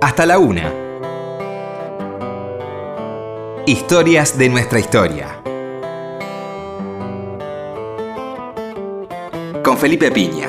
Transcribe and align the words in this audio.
hasta 0.00 0.24
la 0.24 0.38
una. 0.38 0.72
Historias 3.66 4.36
de 4.38 4.48
nuestra 4.48 4.78
historia. 4.78 5.42
Con 9.62 9.76
Felipe 9.76 10.10
Piña. 10.10 10.48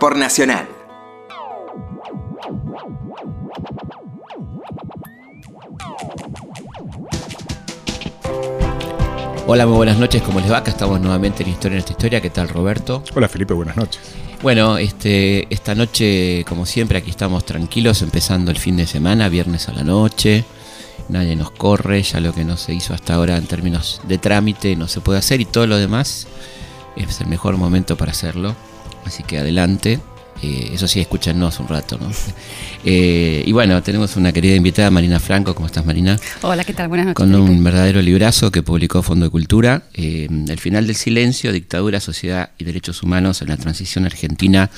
Por 0.00 0.16
Nacional. 0.16 0.68
Hola, 9.46 9.66
muy 9.66 9.76
buenas 9.76 9.98
noches, 9.98 10.20
¿cómo 10.22 10.40
les 10.40 10.52
va? 10.52 10.58
Acá 10.58 10.70
estamos 10.70 11.00
nuevamente 11.00 11.42
en 11.42 11.48
Historia 11.48 11.70
de 11.70 11.76
nuestra 11.76 11.92
historia. 11.92 12.20
¿Qué 12.20 12.28
tal, 12.28 12.48
Roberto? 12.48 13.02
Hola, 13.14 13.28
Felipe, 13.28 13.54
buenas 13.54 13.76
noches. 13.78 14.27
Bueno, 14.40 14.78
este, 14.78 15.52
esta 15.52 15.74
noche, 15.74 16.44
como 16.48 16.64
siempre, 16.64 16.98
aquí 16.98 17.10
estamos 17.10 17.44
tranquilos, 17.44 18.02
empezando 18.02 18.52
el 18.52 18.58
fin 18.58 18.76
de 18.76 18.86
semana, 18.86 19.28
viernes 19.28 19.68
a 19.68 19.72
la 19.72 19.82
noche. 19.82 20.44
Nadie 21.08 21.34
nos 21.34 21.50
corre, 21.50 22.02
ya 22.02 22.20
lo 22.20 22.32
que 22.32 22.44
no 22.44 22.56
se 22.56 22.72
hizo 22.72 22.94
hasta 22.94 23.14
ahora 23.14 23.36
en 23.36 23.46
términos 23.46 24.00
de 24.06 24.18
trámite 24.18 24.76
no 24.76 24.86
se 24.86 25.00
puede 25.00 25.18
hacer 25.18 25.40
y 25.40 25.44
todo 25.44 25.66
lo 25.66 25.76
demás 25.76 26.28
es 26.96 27.20
el 27.20 27.26
mejor 27.26 27.56
momento 27.56 27.96
para 27.96 28.12
hacerlo. 28.12 28.54
Así 29.04 29.24
que 29.24 29.38
adelante. 29.38 29.98
Eh, 30.42 30.70
eso 30.72 30.86
sí, 30.86 31.00
escúchanos 31.00 31.58
un 31.60 31.68
rato, 31.68 31.98
¿no? 32.00 32.10
Eh, 32.84 33.42
y 33.44 33.50
bueno, 33.50 33.82
tenemos 33.82 34.14
una 34.16 34.32
querida 34.32 34.54
invitada, 34.54 34.88
Marina 34.90 35.18
Franco. 35.18 35.52
¿Cómo 35.52 35.66
estás, 35.66 35.84
Marina? 35.84 36.16
Hola, 36.42 36.62
¿qué 36.62 36.72
tal? 36.72 36.86
Buenas 36.86 37.08
noches. 37.08 37.16
Con 37.16 37.34
un 37.34 37.62
verdadero 37.62 38.00
librazo 38.00 38.52
que 38.52 38.62
publicó 38.62 39.02
Fondo 39.02 39.26
de 39.26 39.30
Cultura, 39.30 39.82
eh, 39.94 40.28
El 40.48 40.58
final 40.58 40.86
del 40.86 40.94
silencio, 40.94 41.52
dictadura, 41.52 41.98
sociedad 41.98 42.50
y 42.56 42.62
derechos 42.64 43.02
humanos 43.02 43.42
en 43.42 43.48
la 43.48 43.56
transición 43.56 44.04
argentina 44.06 44.70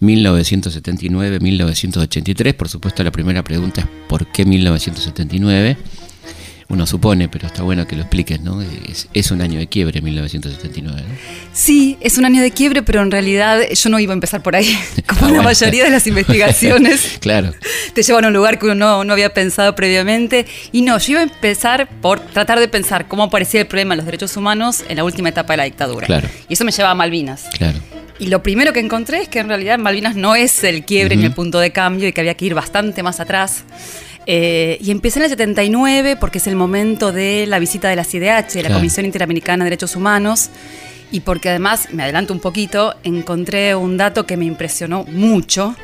1979-1983. 0.00 2.54
Por 2.54 2.68
supuesto, 2.68 3.02
la 3.02 3.10
primera 3.10 3.42
pregunta 3.42 3.80
es 3.82 3.88
¿por 4.08 4.30
qué 4.30 4.44
1979? 4.44 5.76
Uno 6.68 6.86
supone, 6.86 7.28
pero 7.28 7.46
está 7.46 7.62
bueno 7.62 7.86
que 7.86 7.94
lo 7.94 8.02
expliques, 8.02 8.40
¿no? 8.40 8.62
Es, 8.62 9.08
es 9.12 9.30
un 9.30 9.42
año 9.42 9.58
de 9.58 9.66
quiebre 9.66 10.00
1979, 10.00 11.02
¿no? 11.06 11.14
Sí, 11.52 11.96
es 12.00 12.16
un 12.18 12.24
año 12.24 12.40
de 12.42 12.50
quiebre, 12.50 12.82
pero 12.82 13.02
en 13.02 13.10
realidad 13.10 13.60
yo 13.70 13.90
no 13.90 13.98
iba 13.98 14.12
a 14.12 14.14
empezar 14.14 14.42
por 14.42 14.56
ahí. 14.56 14.66
Como 15.06 15.20
Ah, 15.20 15.24
la 15.24 15.28
bueno. 15.28 15.42
mayoría 15.44 15.84
de 15.84 15.90
las 15.90 16.06
investigaciones 16.06 17.16
Claro, 17.20 17.52
te 17.92 18.02
llevan 18.02 18.24
a 18.24 18.28
un 18.28 18.34
lugar 18.34 18.58
que 18.58 18.64
uno 18.66 18.74
no, 18.74 19.04
no 19.04 19.12
había 19.12 19.32
pensado 19.34 19.74
previamente. 19.74 20.46
Y 20.72 20.82
no, 20.82 20.98
yo 20.98 21.12
iba 21.12 21.20
a 21.20 21.24
empezar 21.24 21.88
por 22.00 22.20
tratar 22.20 22.58
de 22.58 22.68
pensar 22.68 23.08
cómo 23.08 23.24
aparecía 23.24 23.60
el 23.60 23.66
problema 23.66 23.92
de 23.94 23.98
los 23.98 24.06
derechos 24.06 24.36
humanos 24.36 24.84
en 24.88 24.96
la 24.96 25.04
última 25.04 25.28
etapa 25.28 25.52
de 25.52 25.56
la 25.58 25.64
dictadura. 25.64 26.06
Claro. 26.06 26.28
Y 26.48 26.54
eso 26.54 26.64
me 26.64 26.72
llevaba 26.72 26.92
a 26.92 26.94
Malvinas. 26.94 27.44
claro. 27.56 27.78
Y 28.16 28.28
lo 28.28 28.44
primero 28.44 28.72
que 28.72 28.78
encontré 28.78 29.22
es 29.22 29.28
que 29.28 29.40
en 29.40 29.48
realidad 29.48 29.76
Malvinas 29.76 30.14
no 30.14 30.36
es 30.36 30.62
el 30.62 30.84
quiebre 30.84 31.16
ni 31.16 31.24
el 31.24 31.32
punto 31.32 31.58
de 31.58 31.72
cambio 31.72 32.06
y 32.06 32.12
que 32.12 32.20
había 32.20 32.34
que 32.34 32.44
ir 32.44 32.54
bastante 32.54 33.02
más 33.02 33.18
atrás. 33.18 33.64
Eh, 34.26 34.78
y 34.80 34.90
empecé 34.90 35.18
en 35.18 35.24
el 35.24 35.30
79 35.30 36.16
porque 36.16 36.38
es 36.38 36.46
el 36.46 36.56
momento 36.56 37.12
de 37.12 37.46
la 37.46 37.58
visita 37.58 37.88
de 37.88 37.96
la 37.96 38.04
CIDH, 38.04 38.54
de 38.54 38.62
la 38.62 38.68
Claro. 38.68 38.74
Comisión 38.76 39.06
Interamericana 39.06 39.64
de 39.64 39.70
Derechos 39.70 39.96
Humanos, 39.96 40.50
y 41.12 41.20
porque 41.20 41.50
además, 41.50 41.88
me 41.92 42.02
adelanto 42.02 42.32
un 42.32 42.40
poquito, 42.40 42.94
encontré 43.04 43.74
un 43.74 43.96
dato 43.96 44.26
que 44.26 44.36
me 44.36 44.44
impresionó 44.46 45.04
mucho. 45.04 45.76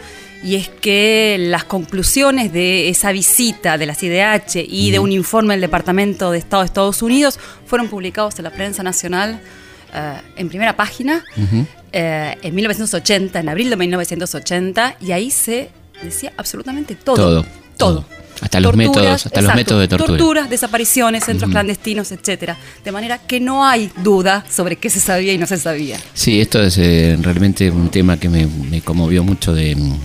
Y 0.43 0.57
es 0.57 0.71
que 0.71 1.37
las 1.39 1.65
conclusiones 1.65 2.51
de 2.51 2.89
esa 2.89 3.13
visita 3.13 3.77
de 3.77 3.85
la 3.85 3.95
CIDH 3.95 4.65
y 4.67 4.91
de 4.91 4.99
un 4.99 5.13
informe 5.13 5.53
del 5.53 5.61
Departamento 5.61 6.31
de 6.31 6.39
Estado 6.39 6.63
de 6.63 6.67
Estados 6.67 7.03
Unidos 7.03 7.39
fueron 7.67 7.89
publicados 7.89 8.39
en 8.39 8.45
la 8.45 8.51
prensa 8.51 8.83
nacional 8.83 9.39
eh, 9.93 10.15
en 10.37 10.49
primera 10.49 10.75
página 10.77 11.23
eh, 11.93 12.39
en 12.43 12.55
1980, 12.55 13.39
en 13.39 13.49
abril 13.51 13.69
de 13.69 13.77
1980, 13.77 14.97
y 15.03 15.13
ahí 15.13 15.31
se 15.31 15.69
decía 16.03 16.33
absolutamente 16.39 16.95
todo. 16.95 17.17
Todo, 17.17 17.47
Todo. 17.77 18.05
Hasta 18.41 18.61
los 18.61 18.75
métodos- 18.75 19.27
hasta 19.27 19.43
los 19.43 19.55
métodos 19.55 19.83
de 19.83 19.89
tortura. 19.89 20.17
Torturas, 20.19 20.51
desapariciones, 20.51 21.25
centros 21.25 21.51
clandestinos, 21.51 22.11
etcétera. 22.13 22.57
De 22.85 22.93
manera 22.93 23.19
que 23.19 23.41
no 23.41 23.65
hay 23.67 23.91
duda 24.03 24.45
sobre 24.51 24.77
qué 24.77 24.89
se 24.91 25.01
sabía 25.01 25.33
y 25.33 25.39
no 25.39 25.47
se 25.47 25.59
sabía. 25.59 25.99
Sí, 26.15 26.41
esto 26.41 26.63
es 26.63 26.79
eh, 26.79 27.19
realmente 27.21 27.71
un 27.71 27.89
tema 27.91 28.19
que 28.19 28.29
me, 28.29 28.47
me 28.47 28.81
conmovió 28.81 29.23
mucho 29.25 29.53
de, 29.55 29.77
mm, 29.77 29.99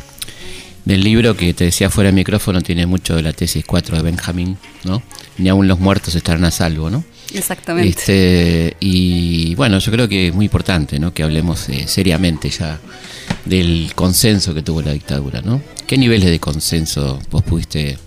del 0.85 1.03
libro 1.03 1.35
que 1.35 1.53
te 1.53 1.65
decía 1.65 1.89
fuera 1.89 2.09
de 2.09 2.15
micrófono, 2.15 2.61
tiene 2.61 2.85
mucho 2.85 3.15
de 3.15 3.23
la 3.23 3.33
tesis 3.33 3.63
4 3.65 3.95
de 3.97 4.03
Benjamin, 4.03 4.57
¿no? 4.83 5.01
Ni 5.37 5.49
aún 5.49 5.67
los 5.67 5.79
muertos 5.79 6.13
estarán 6.15 6.43
a 6.45 6.51
salvo, 6.51 6.89
¿no? 6.89 7.03
Exactamente. 7.33 7.89
Este, 7.89 8.77
y 8.79 9.55
bueno, 9.55 9.79
yo 9.79 9.91
creo 9.91 10.07
que 10.07 10.27
es 10.27 10.33
muy 10.35 10.45
importante, 10.45 10.99
¿no? 10.99 11.13
Que 11.13 11.23
hablemos 11.23 11.67
eh, 11.69 11.85
seriamente 11.87 12.49
ya 12.49 12.79
del 13.45 13.91
consenso 13.95 14.53
que 14.53 14.61
tuvo 14.61 14.81
la 14.81 14.91
dictadura, 14.93 15.41
¿no? 15.41 15.61
¿Qué 15.87 15.97
niveles 15.97 16.29
de 16.29 16.39
consenso 16.39 17.19
vos 17.31 17.43
pudiste 17.43 17.97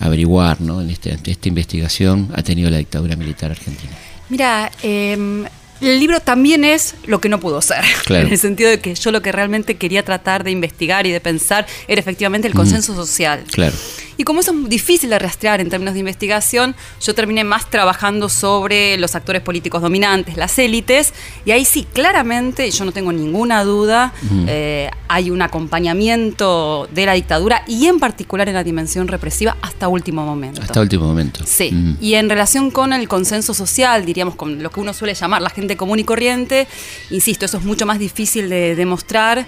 averiguar, 0.00 0.60
¿no? 0.60 0.80
En 0.80 0.90
este- 0.90 1.18
esta 1.24 1.48
investigación 1.48 2.28
ha 2.34 2.42
tenido 2.42 2.70
la 2.70 2.78
dictadura 2.78 3.16
militar 3.16 3.50
argentina. 3.50 3.92
Mira, 4.28 4.70
eh, 4.82 5.44
el 5.80 5.98
libro 6.00 6.20
también 6.20 6.64
es 6.64 6.94
lo 7.06 7.20
que 7.20 7.28
no 7.28 7.40
pudo 7.40 7.60
ser. 7.62 7.84
Claro. 8.04 8.26
En 8.26 8.32
el 8.32 8.38
sentido 8.38 8.70
de 8.70 8.80
que 8.80 8.94
yo 8.94 9.10
lo 9.10 9.20
que 9.22 9.32
realmente 9.32 9.76
quería 9.76 10.02
tratar 10.02 10.42
de 10.44 10.50
investigar 10.50 11.06
y 11.06 11.10
de 11.10 11.20
pensar 11.20 11.66
era 11.88 12.00
efectivamente 12.00 12.48
el 12.48 12.54
consenso 12.54 12.94
social. 12.94 13.44
Claro. 13.52 13.74
Y 14.16 14.24
como 14.24 14.40
eso 14.40 14.52
es 14.52 14.68
difícil 14.68 15.10
de 15.10 15.18
rastrear 15.18 15.60
en 15.60 15.68
términos 15.68 15.94
de 15.94 16.00
investigación, 16.00 16.74
yo 17.00 17.14
terminé 17.14 17.44
más 17.44 17.70
trabajando 17.70 18.28
sobre 18.28 18.96
los 18.98 19.14
actores 19.14 19.42
políticos 19.42 19.80
dominantes, 19.82 20.36
las 20.36 20.58
élites, 20.58 21.12
y 21.44 21.52
ahí 21.52 21.64
sí, 21.64 21.86
claramente, 21.92 22.68
yo 22.70 22.84
no 22.84 22.90
tengo 22.92 23.12
ninguna 23.12 23.62
duda, 23.62 24.12
eh, 24.48 24.90
hay 25.06 25.30
un 25.30 25.40
acompañamiento 25.42 26.88
de 26.92 27.06
la 27.06 27.12
dictadura 27.12 27.62
y 27.66 27.86
en 27.86 27.98
particular 28.00 28.48
en 28.48 28.54
la 28.54 28.64
dimensión 28.64 29.08
represiva 29.08 29.56
hasta 29.62 29.88
último 29.88 30.24
momento. 30.24 30.62
Hasta 30.62 30.80
último 30.80 31.06
momento. 31.06 31.44
Sí, 31.46 31.70
Mm. 31.72 31.96
y 32.00 32.14
en 32.14 32.28
relación 32.30 32.70
con 32.70 32.92
el 32.92 33.08
consenso 33.08 33.54
social, 33.54 34.04
diríamos, 34.04 34.34
con 34.36 34.62
lo 34.62 34.70
que 34.70 34.80
uno 34.80 34.92
suele 34.94 35.14
llamar 35.14 35.42
la 35.42 35.50
gente 35.50 35.67
común 35.76 35.98
y 35.98 36.04
corriente, 36.04 36.66
insisto, 37.10 37.44
eso 37.44 37.58
es 37.58 37.64
mucho 37.64 37.86
más 37.86 37.98
difícil 37.98 38.48
de 38.48 38.74
demostrar, 38.74 39.46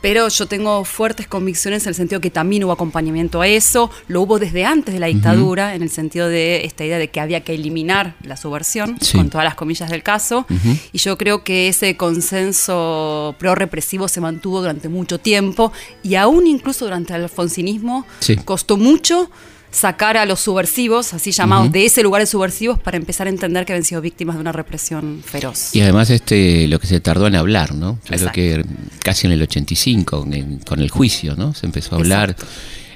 pero 0.00 0.26
yo 0.28 0.46
tengo 0.46 0.84
fuertes 0.84 1.28
convicciones 1.28 1.84
en 1.84 1.90
el 1.90 1.94
sentido 1.94 2.20
que 2.20 2.28
también 2.30 2.64
hubo 2.64 2.72
acompañamiento 2.72 3.40
a 3.40 3.46
eso, 3.46 3.88
lo 4.08 4.22
hubo 4.22 4.40
desde 4.40 4.64
antes 4.64 4.92
de 4.94 4.98
la 4.98 5.06
dictadura, 5.06 5.76
en 5.76 5.82
el 5.82 5.90
sentido 5.90 6.28
de 6.28 6.64
esta 6.64 6.84
idea 6.84 6.98
de 6.98 7.06
que 7.08 7.20
había 7.20 7.44
que 7.44 7.54
eliminar 7.54 8.16
la 8.24 8.36
subversión, 8.36 8.96
Sí. 9.00 9.16
con 9.16 9.30
todas 9.30 9.44
las 9.44 9.54
comillas 9.54 9.90
del 9.90 10.02
caso, 10.02 10.44
y 10.92 10.98
yo 10.98 11.16
creo 11.16 11.44
que 11.44 11.68
ese 11.68 11.96
consenso 11.96 13.34
pro-represivo 13.38 14.08
se 14.08 14.20
mantuvo 14.20 14.60
durante 14.60 14.88
mucho 14.88 15.18
tiempo, 15.20 15.72
y 16.02 16.16
aún 16.16 16.46
incluso 16.48 16.84
durante 16.84 17.14
el 17.14 17.22
alfonsinismo, 17.22 18.04
Sí. 18.18 18.34
costó 18.36 18.76
mucho 18.76 19.30
sacar 19.72 20.16
a 20.16 20.26
los 20.26 20.38
subversivos, 20.40 21.14
así 21.14 21.32
llamados, 21.32 21.72
de 21.72 21.84
ese 21.86 22.02
lugar 22.02 22.22
de 22.22 22.26
subversivos 22.26 22.78
para 22.78 22.96
empezar 22.96 23.26
a 23.26 23.30
entender 23.30 23.64
que 23.64 23.72
habían 23.72 23.84
sido 23.84 24.00
víctimas 24.00 24.36
de 24.36 24.42
una 24.42 24.52
represión 24.52 25.22
feroz. 25.24 25.74
Y 25.74 25.80
además 25.80 26.10
este 26.10 26.68
lo 26.68 26.78
que 26.78 26.86
se 26.86 27.00
tardó 27.00 27.26
en 27.26 27.34
hablar, 27.34 27.74
¿no? 27.74 27.98
Yo 28.08 28.16
creo 28.16 28.32
que 28.32 28.64
casi 29.02 29.26
en 29.26 29.32
el 29.32 29.42
85, 29.42 30.26
en- 30.30 30.58
con 30.58 30.78
el 30.80 30.90
juicio, 30.90 31.34
¿no? 31.36 31.54
Se 31.54 31.66
empezó 31.66 31.94
a 31.94 31.98
hablar, 31.98 32.36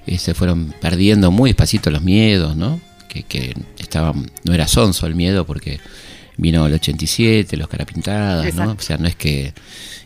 eh, 0.06 0.18
se 0.18 0.34
fueron 0.34 0.72
perdiendo 0.80 1.30
muy 1.30 1.50
despacito 1.50 1.90
los 1.90 2.02
miedos, 2.02 2.54
¿no? 2.56 2.78
Que, 3.08 3.22
que 3.22 3.54
estaban, 3.78 4.30
no 4.44 4.52
era 4.52 4.68
sonso 4.68 5.06
el 5.06 5.14
miedo 5.14 5.46
porque 5.46 5.80
vino 6.36 6.66
el 6.66 6.74
87, 6.74 7.56
los 7.56 7.68
carapintadas, 7.68 8.54
¿no? 8.54 8.72
O 8.72 8.80
sea, 8.80 8.98
no 8.98 9.06
es 9.08 9.16
que, 9.16 9.52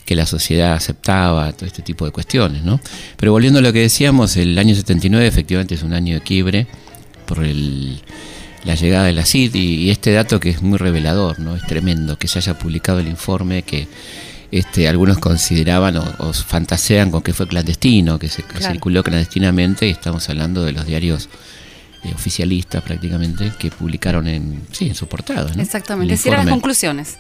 que 0.05 0.15
la 0.15 0.27
sociedad 0.27 0.75
aceptaba 0.75 1.53
todo 1.53 1.67
este 1.67 1.83
tipo 1.83 2.05
de 2.05 2.13
cuestiones, 2.13 2.63
¿no? 2.63 2.81
Pero 3.17 3.33
volviendo 3.33 3.59
a 3.59 3.63
lo 3.63 3.73
que 3.73 3.81
decíamos, 3.81 4.37
el 4.37 4.59
año 4.59 4.75
79 4.75 5.27
efectivamente 5.27 5.75
es 5.75 5.83
un 5.83 5.93
año 5.93 6.15
de 6.15 6.21
quiebre 6.21 6.67
por 7.27 7.45
el, 7.45 8.01
la 8.65 8.75
llegada 8.75 9.05
de 9.07 9.13
la 9.13 9.25
CID 9.25 9.55
y, 9.55 9.75
y 9.85 9.91
este 9.91 10.13
dato 10.13 10.39
que 10.41 10.51
es 10.51 10.63
muy 10.63 10.79
revelador, 10.79 11.39
¿no? 11.41 11.57
Es 11.57 11.67
tremendo 11.67 12.17
que 12.19 12.29
se 12.29 12.39
haya 12.39 12.59
publicado 12.59 12.99
el 13.01 13.09
informe 13.09 13.63
que 13.63 13.89
este, 14.53 14.89
algunos 14.89 15.19
consideraban 15.19 15.97
o, 15.97 16.15
o 16.19 16.33
fantasean 16.33 17.11
con 17.13 17.23
que 17.23 17.33
fue 17.33 17.47
clandestino, 17.47 18.19
que 18.19 18.29
se 18.29 18.43
Claro. 18.43 18.73
circuló 18.73 19.03
clandestinamente 19.05 19.87
y 19.87 19.91
estamos 19.91 20.29
hablando 20.29 20.65
de 20.65 20.73
los 20.73 20.87
diarios 20.87 21.29
eh, 22.05 22.13
oficialistas 22.15 22.83
prácticamente 22.83 23.53
que 23.59 23.71
publicaron 23.71 24.27
en, 24.27 24.63
sí, 24.73 24.89
en 24.89 24.95
su 24.95 25.07
portada, 25.07 25.53
¿no? 25.55 25.63
Exactamente, 25.63 26.17
eran 26.25 26.47
las 26.47 26.53
conclusiones. 26.53 27.17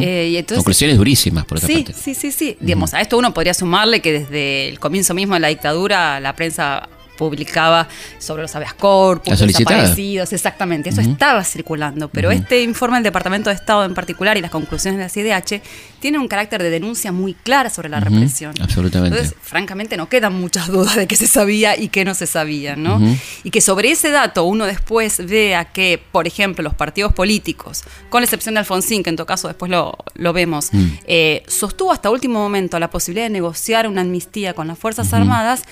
Eh, 0.00 0.28
y 0.30 0.36
entonces, 0.36 0.58
Conclusiones 0.58 0.96
durísimas, 0.96 1.44
por 1.46 1.58
otra 1.58 1.66
sí, 1.66 1.82
parte. 1.82 1.94
sí, 1.94 2.14
sí, 2.14 2.30
sí. 2.30 2.56
Digamos, 2.60 2.94
a 2.94 3.00
esto 3.00 3.18
uno 3.18 3.34
podría 3.34 3.54
sumarle 3.54 4.00
que 4.00 4.12
desde 4.12 4.68
el 4.68 4.78
comienzo 4.78 5.14
mismo 5.14 5.34
de 5.34 5.40
la 5.40 5.48
dictadura 5.48 6.20
la 6.20 6.36
prensa 6.36 6.88
publicaba 7.16 7.88
sobre 8.18 8.42
los 8.42 8.54
habeas 8.56 8.74
corpus, 8.74 9.38
desaparecidos, 9.38 10.32
exactamente, 10.32 10.90
eso 10.90 11.00
estaba 11.00 11.44
circulando, 11.44 12.08
pero 12.08 12.30
este 12.30 12.62
informe 12.62 12.96
del 12.96 13.04
Departamento 13.04 13.50
de 13.50 13.56
Estado 13.56 13.84
en 13.84 13.94
particular 13.94 14.36
y 14.36 14.40
las 14.40 14.50
conclusiones 14.50 14.98
de 14.98 15.04
la 15.04 15.08
CIDH 15.08 15.62
tienen 16.00 16.20
un 16.20 16.28
carácter 16.28 16.62
de 16.62 16.70
denuncia 16.70 17.12
muy 17.12 17.34
clara 17.34 17.70
sobre 17.70 17.88
la 17.88 18.00
represión. 18.00 18.52
absolutamente. 18.60 19.16
Entonces, 19.18 19.36
francamente, 19.42 19.96
no 19.96 20.08
quedan 20.08 20.34
muchas 20.34 20.68
dudas 20.68 20.96
de 20.96 21.06
qué 21.06 21.16
se 21.16 21.26
sabía 21.26 21.78
y 21.78 21.88
qué 21.88 22.04
no 22.04 22.14
se 22.14 22.26
sabía, 22.26 22.76
¿no? 22.76 23.00
Y 23.42 23.50
que 23.50 23.60
sobre 23.60 23.90
ese 23.90 24.10
dato 24.10 24.44
uno 24.44 24.66
después 24.66 25.24
vea 25.26 25.66
que, 25.66 26.02
por 26.12 26.26
ejemplo, 26.26 26.62
los 26.62 26.74
partidos 26.74 27.12
políticos, 27.12 27.84
con 28.10 28.20
la 28.20 28.24
excepción 28.24 28.54
de 28.54 28.60
Alfonsín, 28.60 29.02
que 29.02 29.10
en 29.10 29.16
todo 29.16 29.26
caso 29.26 29.48
después 29.48 29.70
lo, 29.70 29.96
lo 30.14 30.32
vemos, 30.32 30.68
Mm. 30.72 30.86
eh, 31.06 31.42
sostuvo 31.46 31.92
hasta 31.92 32.10
último 32.10 32.38
momento 32.38 32.78
la 32.78 32.90
posibilidad 32.90 33.26
de 33.26 33.30
negociar 33.30 33.86
una 33.88 34.00
amnistía 34.02 34.54
con 34.54 34.66
las 34.68 34.78
Fuerzas 34.78 35.12
Armadas, 35.12 35.62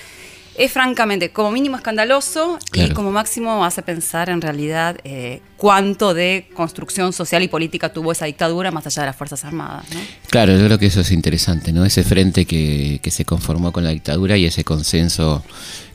es 0.55 0.71
francamente 0.71 1.31
como 1.31 1.51
mínimo 1.51 1.77
escandaloso 1.77 2.59
y 2.73 2.91
como 2.91 3.11
máximo 3.11 3.65
hace 3.65 3.81
pensar 3.81 4.29
en 4.29 4.41
realidad 4.41 4.97
eh, 5.03 5.41
cuánto 5.63 6.13
de 6.13 6.49
construcción 6.53 7.13
social 7.13 7.41
y 7.41 7.47
política 7.47 7.87
tuvo 7.87 8.11
esa 8.11 8.25
dictadura 8.25 8.69
más 8.69 8.85
allá 8.85 9.03
de 9.03 9.05
las 9.05 9.15
Fuerzas 9.15 9.45
Armadas. 9.45 9.85
¿no? 9.93 9.99
Claro, 10.29 10.57
yo 10.57 10.65
creo 10.65 10.77
que 10.77 10.87
eso 10.87 10.99
es 10.99 11.09
interesante, 11.11 11.71
¿no? 11.71 11.85
Ese 11.85 12.03
frente 12.03 12.43
que, 12.43 12.99
que 13.01 13.11
se 13.11 13.23
conformó 13.23 13.71
con 13.71 13.85
la 13.85 13.91
dictadura 13.91 14.35
y 14.35 14.43
ese 14.43 14.65
consenso 14.65 15.41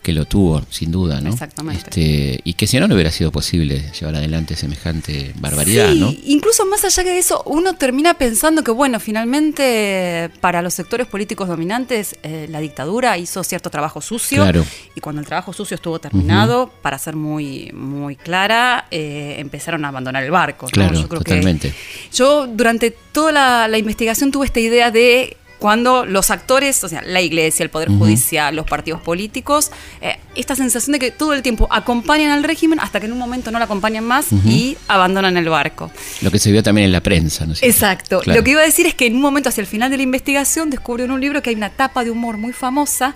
que 0.09 0.15
lo 0.15 0.25
tuvo, 0.25 0.63
sin 0.71 0.91
duda, 0.91 1.21
¿no? 1.21 1.31
Exactamente. 1.31 1.83
Este, 1.83 2.41
y 2.43 2.55
que 2.55 2.67
si 2.67 2.81
no, 2.81 2.89
no 2.89 2.95
hubiera 2.95 3.11
sido 3.11 3.31
posible 3.31 3.93
llevar 3.93 4.15
adelante 4.15 4.57
semejante 4.57 5.35
barbaridad, 5.39 5.93
Sí, 5.93 6.01
¿no? 6.01 6.15
Incluso 6.25 6.65
más 6.65 6.83
allá 6.85 7.05
de 7.05 7.19
eso, 7.19 7.43
uno 7.45 7.75
termina 7.75 8.15
pensando 8.15 8.65
que, 8.65 8.71
bueno, 8.71 9.01
finalmente 9.01 10.31
para 10.41 10.63
los 10.63 10.73
sectores 10.73 11.07
políticos 11.07 11.49
dominantes, 11.49 12.17
eh, 12.23 12.47
la 12.49 12.61
dictadura 12.61 13.19
hizo 13.19 13.45
cierto 13.45 13.69
trabajo 13.69 14.01
sucio. 14.01 14.43
Claro. 14.43 14.65
Y 14.95 15.01
cuando 15.01 15.21
el 15.21 15.27
trabajo 15.27 15.53
sucio 15.53 15.75
estuvo 15.75 15.99
terminado, 15.99 16.73
para 16.81 16.99
ser 16.99 17.15
muy, 17.15 17.71
muy 17.73 18.17
clara, 18.17 18.87
eh, 18.91 19.35
empezaron 19.59 19.85
a 19.85 19.89
abandonar 19.89 20.23
el 20.23 20.31
barco. 20.31 20.67
¿no? 20.67 20.71
Claro, 20.71 20.95
Yo 20.95 21.09
creo 21.09 21.21
que- 21.21 21.33
totalmente. 21.33 21.75
yo 22.15 22.47
durante 22.47 22.93
toda 23.13 23.33
la, 23.33 23.69
la 23.69 23.77
investigación 23.79 24.31
tuve 24.31 24.47
esta 24.47 24.61
idea 24.61 24.91
de 24.93 25.37
cuando 25.59 26.05
los 26.05 26.31
actores, 26.31 26.83
o 26.85 26.89
sea, 26.89 27.03
la 27.03 27.21
iglesia, 27.21 27.65
el 27.65 27.71
poder 27.71 27.89
judicial, 27.89 28.55
los 28.55 28.67
partidos 28.67 29.01
políticos, 29.01 29.71
eh, 30.01 30.17
esta 30.37 30.55
sensación 30.55 30.93
de 30.93 30.99
que 30.99 31.11
todo 31.11 31.33
el 31.33 31.43
tiempo 31.43 31.67
acompañan 31.71 32.31
al 32.31 32.45
régimen 32.45 32.79
hasta 32.81 33.01
que 33.01 33.07
en 33.07 33.13
un 33.13 33.19
momento 33.19 33.51
no 33.51 33.59
lo 33.59 33.65
acompañan 33.65 34.05
más 34.05 34.27
y 34.45 34.77
abandonan 34.87 35.37
el 35.37 35.49
barco. 35.49 35.91
Lo 36.21 36.31
que 36.31 36.39
se 36.39 36.53
vio 36.53 36.63
también 36.63 36.87
en 36.87 36.93
la 36.93 37.03
prensa, 37.03 37.45
¿no 37.45 37.53
es 37.53 37.59
cierto? 37.59 37.75
Exacto. 37.75 38.21
Claro. 38.21 38.39
Lo 38.39 38.45
que 38.45 38.53
iba 38.53 38.61
a 38.61 38.65
decir 38.65 38.87
es 38.87 38.95
que 38.95 39.07
en 39.07 39.17
un 39.17 39.23
momento 39.23 39.49
hacia 39.49 39.61
el 39.61 39.67
final 39.67 39.91
de 39.91 39.97
la 39.97 40.03
investigación 40.03 40.71
descubrió 40.71 41.07
en 41.07 41.13
un 41.13 41.21
libro 41.21 41.43
que 41.43 41.51
hay 41.51 41.57
una 41.57 41.71
tapa 41.71 42.05
de 42.05 42.11
humor 42.11 42.37
muy 42.37 42.53
famosa, 42.53 43.15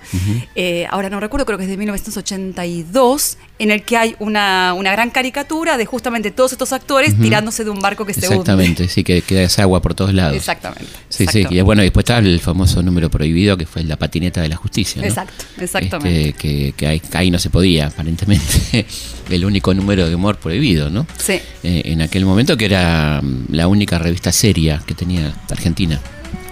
eh, 0.54 0.86
ahora 0.90 1.10
no 1.10 1.20
recuerdo, 1.20 1.46
creo 1.46 1.58
que 1.58 1.64
es 1.64 1.70
de 1.70 1.76
1982, 1.76 3.38
en 3.58 3.70
el 3.70 3.82
que 3.84 3.96
hay 3.96 4.16
una, 4.18 4.74
una 4.74 4.90
gran 4.90 5.10
caricatura 5.10 5.76
de 5.76 5.86
justamente 5.86 6.32
todos 6.32 6.52
estos 6.52 6.72
actores 6.72 7.16
tirándose 7.18 7.62
de 7.62 7.70
un 7.70 7.80
barco 7.80 8.04
que 8.04 8.14
se 8.14 8.26
hunde. 8.26 8.34
Exactamente, 8.34 8.88
sí, 8.88 9.04
que 9.04 9.22
queda 9.22 9.42
esa 9.42 9.62
agua 9.62 9.80
por 9.80 9.94
todos 9.94 10.12
lados. 10.12 10.36
Exactamente. 10.36 10.90
Sí, 11.08 11.24
exacto. 11.24 11.48
sí, 11.50 11.56
y 11.56 11.60
bueno, 11.60 11.82
después 11.82 12.02
está 12.02 12.20
el 12.32 12.40
famoso 12.40 12.82
número 12.82 13.10
prohibido 13.10 13.56
que 13.56 13.66
fue 13.66 13.84
la 13.84 13.96
patineta 13.96 14.40
de 14.42 14.48
la 14.48 14.56
justicia. 14.56 15.00
¿no? 15.02 15.08
Exacto, 15.08 15.44
exactamente. 15.58 16.28
Este, 16.30 16.38
que 16.38 16.74
que 16.76 16.86
ahí, 16.86 17.02
ahí 17.12 17.30
no 17.30 17.38
se 17.38 17.50
podía, 17.50 17.86
aparentemente. 17.88 18.86
el 19.30 19.44
único 19.44 19.72
número 19.74 20.08
de 20.08 20.14
humor 20.14 20.36
prohibido, 20.38 20.90
¿no? 20.90 21.06
Sí. 21.18 21.34
Eh, 21.62 21.82
en 21.86 22.02
aquel 22.02 22.24
momento 22.24 22.56
que 22.56 22.64
era 22.66 23.20
mm, 23.22 23.46
la 23.50 23.66
única 23.68 23.98
revista 23.98 24.32
seria 24.32 24.82
que 24.86 24.94
tenía 24.94 25.32
Argentina. 25.50 26.00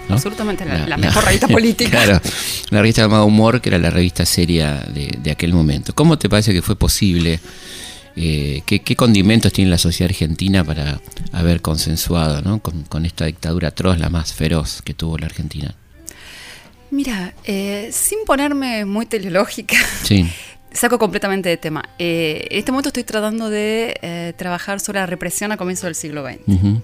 ¿no? 0.09 0.15
Absolutamente, 0.15 0.65
la- 0.65 0.87
la 0.87 0.97
mejor 0.97 1.23
revista 1.25 1.47
política. 1.49 1.89
Claro, 1.91 2.21
una 2.71 2.81
revista 2.81 3.01
llamada 3.03 3.23
Humor, 3.23 3.61
que 3.61 3.69
era 3.69 3.77
la 3.77 3.89
revista 3.89 4.25
seria 4.25 4.75
de, 4.93 5.17
de 5.21 5.31
aquel 5.31 5.53
momento. 5.53 5.93
¿Cómo 5.93 6.17
te 6.17 6.27
parece 6.29 6.53
que 6.53 6.61
fue 6.61 6.75
posible? 6.75 7.39
Eh, 8.15 8.61
¿qué, 8.65 8.81
qué 8.81 8.95
condimentos 8.95 9.53
tiene 9.53 9.69
la 9.71 9.77
sociedad 9.77 10.09
argentina 10.11 10.63
para 10.63 10.99
haber 11.31 11.61
consensuado 11.61 12.41
¿no? 12.41 12.59
con, 12.59 12.83
con 12.83 13.05
esta 13.05 13.25
dictadura 13.25 13.69
atroz, 13.69 13.97
la 13.99 14.09
más 14.09 14.33
feroz 14.33 14.81
que 14.81 14.93
tuvo 14.93 15.17
la 15.17 15.25
Argentina? 15.27 15.73
Mira, 16.91 17.33
eh, 17.45 17.89
sin 17.91 18.19
ponerme 18.25 18.83
muy 18.85 19.05
teleológica, 19.05 19.77
Sí, 20.03 20.29
saco 20.73 20.99
completamente 20.99 21.47
de 21.49 21.57
tema. 21.57 21.87
Eh, 21.99 22.47
en 22.51 22.59
este 22.59 22.71
momento 22.71 22.89
estoy 22.89 23.03
tratando 23.03 23.49
de 23.49 24.33
trabajar 24.37 24.79
sobre 24.79 24.99
la 24.99 25.05
represión 25.05 25.51
a 25.51 25.57
comienzos 25.57 25.83
del 25.85 25.95
siglo 25.95 26.25
XX. 26.25 26.39
ujú, 26.47 26.81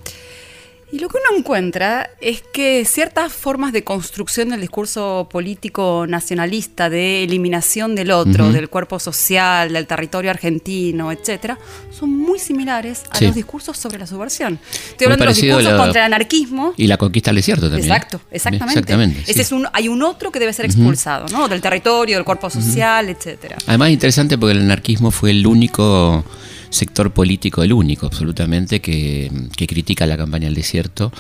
Y 0.90 1.00
lo 1.00 1.10
que 1.10 1.18
uno 1.18 1.38
encuentra 1.40 2.12
es 2.22 2.42
que 2.54 2.86
ciertas 2.86 3.34
formas 3.34 3.74
de 3.74 3.84
construcción 3.84 4.50
del 4.50 4.62
discurso 4.62 5.28
político 5.30 6.06
nacionalista, 6.08 6.90
de 6.90 7.26
eliminación 7.26 7.94
del 7.94 8.12
otro, 8.12 8.54
del 8.54 8.70
cuerpo 8.70 8.98
social, 8.98 9.74
del 9.74 9.86
territorio 9.86 10.32
argentino, 10.32 11.12
etcétera, 11.12 11.60
son 11.92 12.16
muy 12.16 12.40
similares 12.40 13.04
a 13.10 13.18
Sí. 13.18 13.26
los 13.26 13.36
discursos 13.36 13.78
sobre 13.78 14.00
la 14.00 14.08
subversión. 14.08 14.60
Estoy 14.92 15.06
hablando 15.06 15.26
de 15.26 15.30
los 15.32 15.42
discursos 15.42 15.72
la- 15.74 15.78
contra 15.78 16.06
el 16.06 16.14
anarquismo. 16.14 16.74
Y 16.78 16.88
la 16.88 16.96
conquista 16.96 17.32
del 17.32 17.36
desierto 17.38 17.70
también. 17.70 17.84
¿eh? 17.92 17.94
Exacto, 17.94 18.22
exactamente. 18.32 18.80
Exactamente, 18.80 19.22
Ese 19.24 19.34
sí. 19.34 19.42
es 19.42 19.52
un, 19.52 19.68
hay 19.74 19.90
un 19.90 20.02
otro 20.04 20.32
que 20.32 20.40
debe 20.40 20.54
ser 20.54 20.66
expulsado, 20.68 21.26
¿no? 21.34 21.50
Del 21.50 21.60
territorio, 21.60 22.16
del 22.16 22.24
cuerpo 22.24 22.50
social, 22.50 23.10
etcétera. 23.10 23.58
Además 23.68 23.90
interesante 23.90 24.38
porque 24.38 24.54
el 24.54 24.62
anarquismo 24.62 25.12
fue 25.12 25.32
el 25.32 25.46
único 25.46 26.24
sector 26.70 27.12
político, 27.12 27.64
el 27.64 27.74
único 27.74 28.06
absolutamente, 28.06 28.82
que, 28.82 29.32
que 29.56 29.68
critica 29.68 30.06
la 30.06 30.18
campaña 30.18 30.46
del 30.46 30.56
desierto 30.56 31.12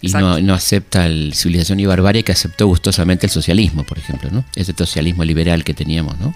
y 0.00 0.08
no, 0.08 0.40
no 0.40 0.54
acepta 0.54 1.06
el 1.06 1.34
civilización 1.34 1.80
y 1.80 1.86
barbarie 1.86 2.22
que 2.22 2.32
aceptó 2.32 2.66
gustosamente 2.66 3.26
el 3.26 3.30
socialismo, 3.30 3.84
por 3.84 3.98
ejemplo, 3.98 4.30
¿no? 4.30 4.44
Ese 4.54 4.74
socialismo 4.76 5.24
liberal 5.24 5.64
que 5.64 5.74
teníamos, 5.74 6.18
¿no? 6.18 6.34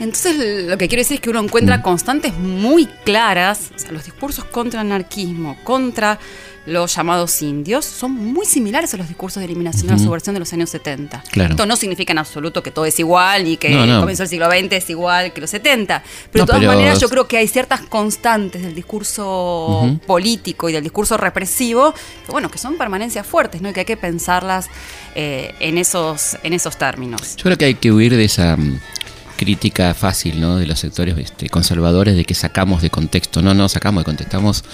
Entonces, 0.00 0.64
lo 0.66 0.76
que 0.78 0.88
quiero 0.88 1.00
decir 1.00 1.16
es 1.16 1.20
que 1.20 1.30
uno 1.30 1.40
encuentra 1.40 1.82
constantes 1.82 2.34
muy 2.34 2.86
claras, 3.04 3.70
o 3.74 3.78
sea, 3.78 3.92
los 3.92 4.04
discursos 4.04 4.44
contra 4.44 4.80
el 4.80 4.86
anarquismo, 4.88 5.56
contra 5.64 6.18
los 6.66 6.94
llamados 6.96 7.42
indios, 7.42 7.84
son 7.84 8.12
muy 8.12 8.46
similares 8.46 8.94
a 8.94 8.96
los 8.96 9.06
discursos 9.06 9.38
de 9.42 9.44
eliminación 9.44 9.86
de 9.86 9.92
la 9.92 9.98
subversión 9.98 10.32
de 10.32 10.38
los 10.40 10.50
años 10.54 10.70
70. 10.70 11.22
Claro. 11.30 11.50
Esto 11.50 11.66
no 11.66 11.76
significa 11.76 12.14
en 12.14 12.18
absoluto 12.18 12.62
que 12.62 12.70
todo 12.70 12.86
es 12.86 12.98
igual 12.98 13.46
y 13.46 13.58
que 13.58 13.68
No, 13.68 13.84
no. 13.84 13.94
el 13.96 14.00
comienzo 14.00 14.22
del 14.22 14.30
siglo 14.30 14.46
XX 14.50 14.72
es 14.72 14.88
igual 14.88 15.34
que 15.34 15.42
los 15.42 15.50
70. 15.50 16.02
Pero 16.32 16.42
No, 16.42 16.46
de 16.46 16.46
todas 16.46 16.60
pero- 16.60 16.72
maneras, 16.72 17.00
yo 17.00 17.10
creo 17.10 17.28
que 17.28 17.36
hay 17.36 17.48
ciertas 17.48 17.82
constantes 17.82 18.62
del 18.62 18.74
discurso 18.74 19.98
político 20.06 20.70
y 20.70 20.72
del 20.72 20.82
discurso 20.82 21.18
represivo, 21.18 21.92
que, 22.24 22.32
bueno, 22.32 22.50
que 22.50 22.56
son 22.56 22.78
permanencias 22.78 23.26
fuertes, 23.26 23.60
¿no? 23.60 23.68
Y 23.68 23.72
que 23.74 23.80
hay 23.80 23.86
que 23.86 23.98
pensarlas 23.98 24.68
eh, 25.14 25.54
en, 25.60 25.76
esos, 25.76 26.38
en 26.42 26.54
esos 26.54 26.78
términos. 26.78 27.36
Yo 27.36 27.42
creo 27.44 27.58
que 27.58 27.66
hay 27.66 27.74
que 27.74 27.92
huir 27.92 28.16
de 28.16 28.24
esa 28.24 28.56
mm, 28.56 28.80
crítica 29.36 29.94
fácil, 29.94 30.40
¿no? 30.40 30.56
De 30.56 30.66
los 30.66 30.78
sectores 30.80 31.16
este, 31.18 31.48
conservadores 31.48 32.16
de 32.16 32.24
que 32.24 32.34
sacamos 32.34 32.82
de 32.82 32.90
contexto. 32.90 33.42
No, 33.42 33.54
no 33.54 33.68
sacamos 33.68 34.02
de 34.02 34.04
contexto. 34.06 34.36
Estamos 34.36 34.64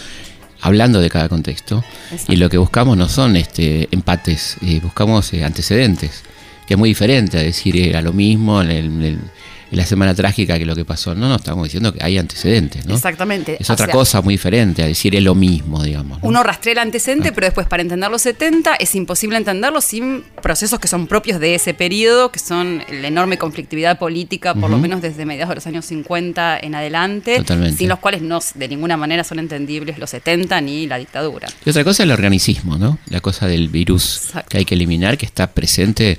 hablando 0.60 1.00
de 1.00 1.08
cada 1.10 1.28
contexto. 1.28 1.82
Exacto. 2.10 2.32
Y 2.32 2.36
lo 2.36 2.48
que 2.50 2.58
buscamos 2.58 2.96
no 2.96 3.08
son 3.08 3.36
este, 3.36 3.88
empates, 3.90 4.56
eh, 4.62 4.80
buscamos 4.82 5.32
eh, 5.32 5.44
antecedentes. 5.44 6.22
Que 6.66 6.74
es 6.74 6.78
muy 6.78 6.90
diferente 6.90 7.38
a 7.38 7.42
decir 7.42 7.76
era 7.76 8.00
lo 8.02 8.12
mismo 8.12 8.62
en, 8.62 8.70
el- 8.70 8.84
en 8.86 9.02
el- 9.02 9.08
en 9.14 9.20
la 9.70 9.86
semana 9.86 10.14
trágica 10.14 10.58
que 10.58 10.66
lo 10.66 10.74
que 10.74 10.84
pasó. 10.84 11.14
No, 11.14 11.28
no, 11.28 11.36
estamos 11.36 11.64
diciendo 11.64 11.92
que 11.92 12.02
hay 12.02 12.18
antecedentes, 12.18 12.86
¿no? 12.86 12.94
Exactamente. 12.94 13.56
Es 13.60 13.70
O 13.70 13.72
otra 13.74 13.86
sea, 13.86 13.92
cosa 13.94 14.20
muy 14.22 14.34
diferente 14.34 14.82
a 14.82 14.86
decir 14.86 15.14
es 15.14 15.22
lo 15.22 15.34
mismo, 15.34 15.82
digamos. 15.82 16.20
¿no? 16.22 16.28
Uno 16.28 16.42
rastrea 16.42 16.72
el 16.72 16.78
Ah. 16.78 16.82
antecedente, 16.82 17.32
pero 17.32 17.46
después 17.46 17.66
para 17.66 17.82
entender 17.82 18.10
los 18.10 18.22
70 18.22 18.74
es 18.74 18.94
imposible 18.94 19.36
entenderlo 19.36 19.80
sin 19.80 20.24
procesos 20.42 20.78
que 20.80 20.88
son 20.88 21.06
propios 21.06 21.38
de 21.40 21.54
ese 21.54 21.72
periodo, 21.74 22.32
que 22.32 22.38
son 22.40 22.82
la 22.90 23.06
enorme 23.08 23.38
conflictividad 23.38 23.98
política, 23.98 24.54
por 24.54 24.70
lo 24.70 24.78
menos 24.78 25.00
desde 25.02 25.24
mediados 25.24 25.50
de 25.50 25.54
los 25.56 25.66
años 25.66 25.84
50 25.86 26.58
en 26.60 26.74
adelante, 26.74 27.36
Totalmente. 27.36 27.76
sin 27.78 27.88
los 27.88 27.98
cuales 28.00 28.22
no 28.22 28.40
de 28.54 28.68
ninguna 28.68 28.96
manera 28.96 29.22
son 29.24 29.38
entendibles 29.38 29.98
los 29.98 30.10
70 30.10 30.60
ni 30.60 30.86
la 30.86 30.96
dictadura. 30.98 31.48
Y 31.64 31.70
otra 31.70 31.84
cosa 31.84 32.02
es 32.02 32.06
el 32.06 32.12
organicismo, 32.12 32.76
¿no? 32.78 32.98
La 33.08 33.20
cosa 33.20 33.46
del 33.46 33.68
virus 33.68 34.22
Exacto. 34.26 34.48
que 34.48 34.58
hay 34.58 34.64
que 34.64 34.74
eliminar, 34.74 35.16
que 35.18 35.26
está 35.26 35.46
presente 35.52 36.16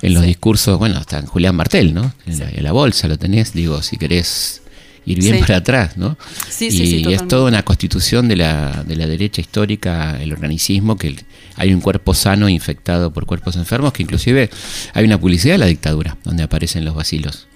en 0.00 0.14
los 0.14 0.22
Sí. 0.22 0.28
discursos, 0.28 0.78
bueno, 0.78 0.96
hasta 0.98 1.18
en 1.18 1.26
Julián 1.26 1.54
Martel, 1.56 1.92
¿no? 1.94 2.12
En, 2.26 2.38
la, 2.38 2.48
en 2.50 2.62
la 2.62 2.72
bolsa 2.72 2.93
lo 3.08 3.18
tenés, 3.18 3.52
digo, 3.52 3.82
si 3.82 3.96
querés 3.96 4.62
ir 5.06 5.18
bien 5.20 5.34
Sí. 5.34 5.40
para 5.40 5.56
atrás, 5.58 5.96
¿no? 5.98 6.16
Sí, 6.48 6.66
y, 6.68 6.70
sí, 6.70 6.86
sí, 6.86 7.04
y 7.06 7.12
es 7.12 7.28
toda 7.28 7.48
una 7.48 7.62
constitución 7.62 8.26
de 8.28 8.36
la, 8.36 8.84
de 8.86 8.96
la 8.96 9.06
derecha 9.06 9.40
histórica, 9.42 10.18
el 10.22 10.32
organismo, 10.32 10.96
que 10.96 11.16
hay 11.56 11.74
un 11.74 11.80
cuerpo 11.80 12.14
sano 12.14 12.48
infectado 12.48 13.12
por 13.12 13.26
cuerpos 13.26 13.56
enfermos, 13.56 13.92
que 13.92 14.02
inclusive 14.02 14.48
hay 14.94 15.04
una 15.04 15.18
publicidad 15.20 15.54
de 15.54 15.58
la 15.58 15.66
dictadura, 15.66 16.16
donde 16.24 16.42
aparecen 16.42 16.84
los 16.84 16.94
vacilos. 16.94 17.46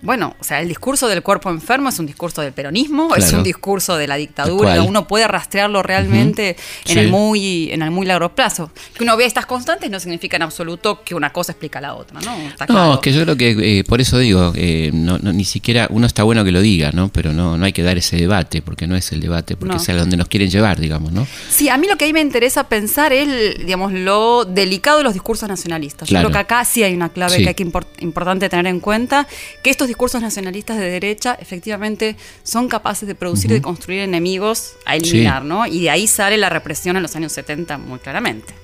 Bueno, 0.00 0.36
o 0.38 0.44
sea, 0.44 0.60
el 0.60 0.68
discurso 0.68 1.08
del 1.08 1.22
cuerpo 1.22 1.50
enfermo 1.50 1.88
es 1.88 1.98
un 1.98 2.06
discurso 2.06 2.40
del 2.40 2.52
peronismo, 2.52 3.14
es 3.16 3.24
Claro. 3.24 3.38
un 3.38 3.44
discurso 3.44 3.96
de 3.96 4.06
la 4.06 4.14
dictadura, 4.16 4.82
uno 4.82 5.08
puede 5.08 5.26
rastrearlo 5.26 5.82
realmente 5.82 6.50
en, 6.86 6.92
Sí. 6.94 6.98
el 7.00 7.08
muy, 7.10 7.70
en 7.72 7.82
el 7.82 7.90
muy 7.90 8.06
largo 8.06 8.28
plazo. 8.28 8.70
Que 8.96 9.02
uno 9.02 9.16
vea 9.16 9.26
estas 9.26 9.46
constantes 9.46 9.90
no 9.90 9.98
significa 9.98 10.36
en 10.36 10.42
absoluto 10.42 11.02
que 11.02 11.14
una 11.16 11.30
cosa 11.32 11.50
explica 11.52 11.80
la 11.80 11.94
otra, 11.94 12.20
¿no? 12.20 12.32
Está 12.48 12.66
No, 12.66 12.74
claro. 12.74 12.94
es 12.94 13.00
que 13.00 13.12
yo 13.12 13.22
creo 13.24 13.36
que, 13.36 13.78
eh, 13.80 13.84
por 13.84 14.00
eso 14.00 14.18
digo, 14.18 14.52
eh, 14.54 14.90
no, 14.94 15.18
no, 15.18 15.32
ni 15.32 15.44
siquiera, 15.44 15.88
uno 15.90 16.06
está 16.06 16.22
bueno 16.22 16.44
que 16.44 16.52
lo 16.52 16.60
diga, 16.60 16.92
¿no? 16.92 17.08
Pero 17.08 17.32
no, 17.32 17.56
no 17.58 17.64
hay 17.64 17.72
que 17.72 17.82
dar 17.82 17.98
ese 17.98 18.16
debate, 18.16 18.62
porque 18.62 18.86
no 18.86 18.94
es 18.94 19.10
el 19.10 19.20
debate, 19.20 19.56
porque 19.56 19.74
No. 19.74 19.80
es 19.80 19.88
a 19.88 19.94
donde 19.94 20.16
nos 20.16 20.28
quieren 20.28 20.48
llevar, 20.48 20.78
digamos, 20.78 21.10
¿no? 21.12 21.26
Sí, 21.50 21.68
a 21.68 21.76
mí 21.76 21.88
lo 21.88 21.96
que 21.96 22.04
ahí 22.04 22.12
me 22.12 22.20
interesa 22.20 22.68
pensar 22.68 23.12
es, 23.12 23.58
digamos, 23.58 23.92
lo 23.92 24.44
delicado 24.44 24.98
de 24.98 25.04
los 25.04 25.12
discursos 25.14 25.48
nacionalistas. 25.48 26.08
Claro. 26.08 26.28
Yo 26.28 26.30
creo 26.30 26.38
que 26.46 26.54
acá 26.54 26.64
sí 26.64 26.84
hay 26.84 26.94
una 26.94 27.08
clave 27.08 27.34
Sí. 27.36 27.42
que 27.42 27.48
hay 27.48 27.54
que 27.56 27.66
import- 27.66 27.86
importante 28.00 28.48
tener 28.48 28.66
en 28.68 28.78
cuenta, 28.78 29.26
que 29.64 29.70
estos 29.70 29.87
discursos 29.88 30.22
nacionalistas 30.22 30.78
de 30.78 30.88
derecha 30.90 31.36
efectivamente 31.40 32.16
son 32.44 32.68
capaces 32.68 33.08
de 33.08 33.14
producir 33.14 33.50
y 33.50 33.54
de 33.54 33.62
construir 33.62 34.00
enemigos 34.00 34.74
a 34.84 34.94
eliminar, 34.96 35.42
Sí. 35.42 35.48
¿no? 35.48 35.66
Y 35.66 35.82
de 35.82 35.90
ahí 35.90 36.06
sale 36.06 36.36
la 36.38 36.48
represión 36.48 36.96
en 36.96 37.02
los 37.02 37.16
años 37.16 37.32
70 37.32 37.78
muy 37.78 37.98
claramente. 37.98 38.54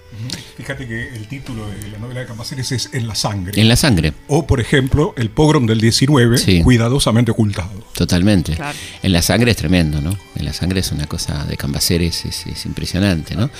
Fíjate 0.56 0.86
que 0.86 1.08
el 1.14 1.26
título 1.28 1.66
de 1.68 1.88
la 1.88 1.98
novela 1.98 2.20
de 2.20 2.26
Cambaceres 2.26 2.72
es 2.72 2.90
En 2.92 3.06
la 3.06 3.14
sangre. 3.14 3.60
En 3.60 3.68
la 3.68 3.76
sangre, 3.76 4.12
O, 4.28 4.46
por 4.46 4.60
ejemplo, 4.60 5.14
el 5.16 5.30
pogrom 5.30 5.66
del 5.66 5.80
19, 5.80 6.38
Sí. 6.38 6.62
cuidadosamente 6.62 7.30
ocultado. 7.30 7.70
totalmente. 7.94 8.54
Claro. 8.54 8.76
En 9.02 9.12
la 9.12 9.22
sangre 9.22 9.52
es 9.52 9.56
tremendo, 9.56 10.00
¿no? 10.00 10.16
En 10.36 10.44
la 10.44 10.52
sangre 10.52 10.80
es 10.80 10.90
una 10.92 11.06
cosa 11.06 11.44
de 11.44 11.56
Cambaceres, 11.56 12.24
es, 12.24 12.46
es 12.46 12.66
impresionante, 12.66 13.34
¿no? 13.36 13.50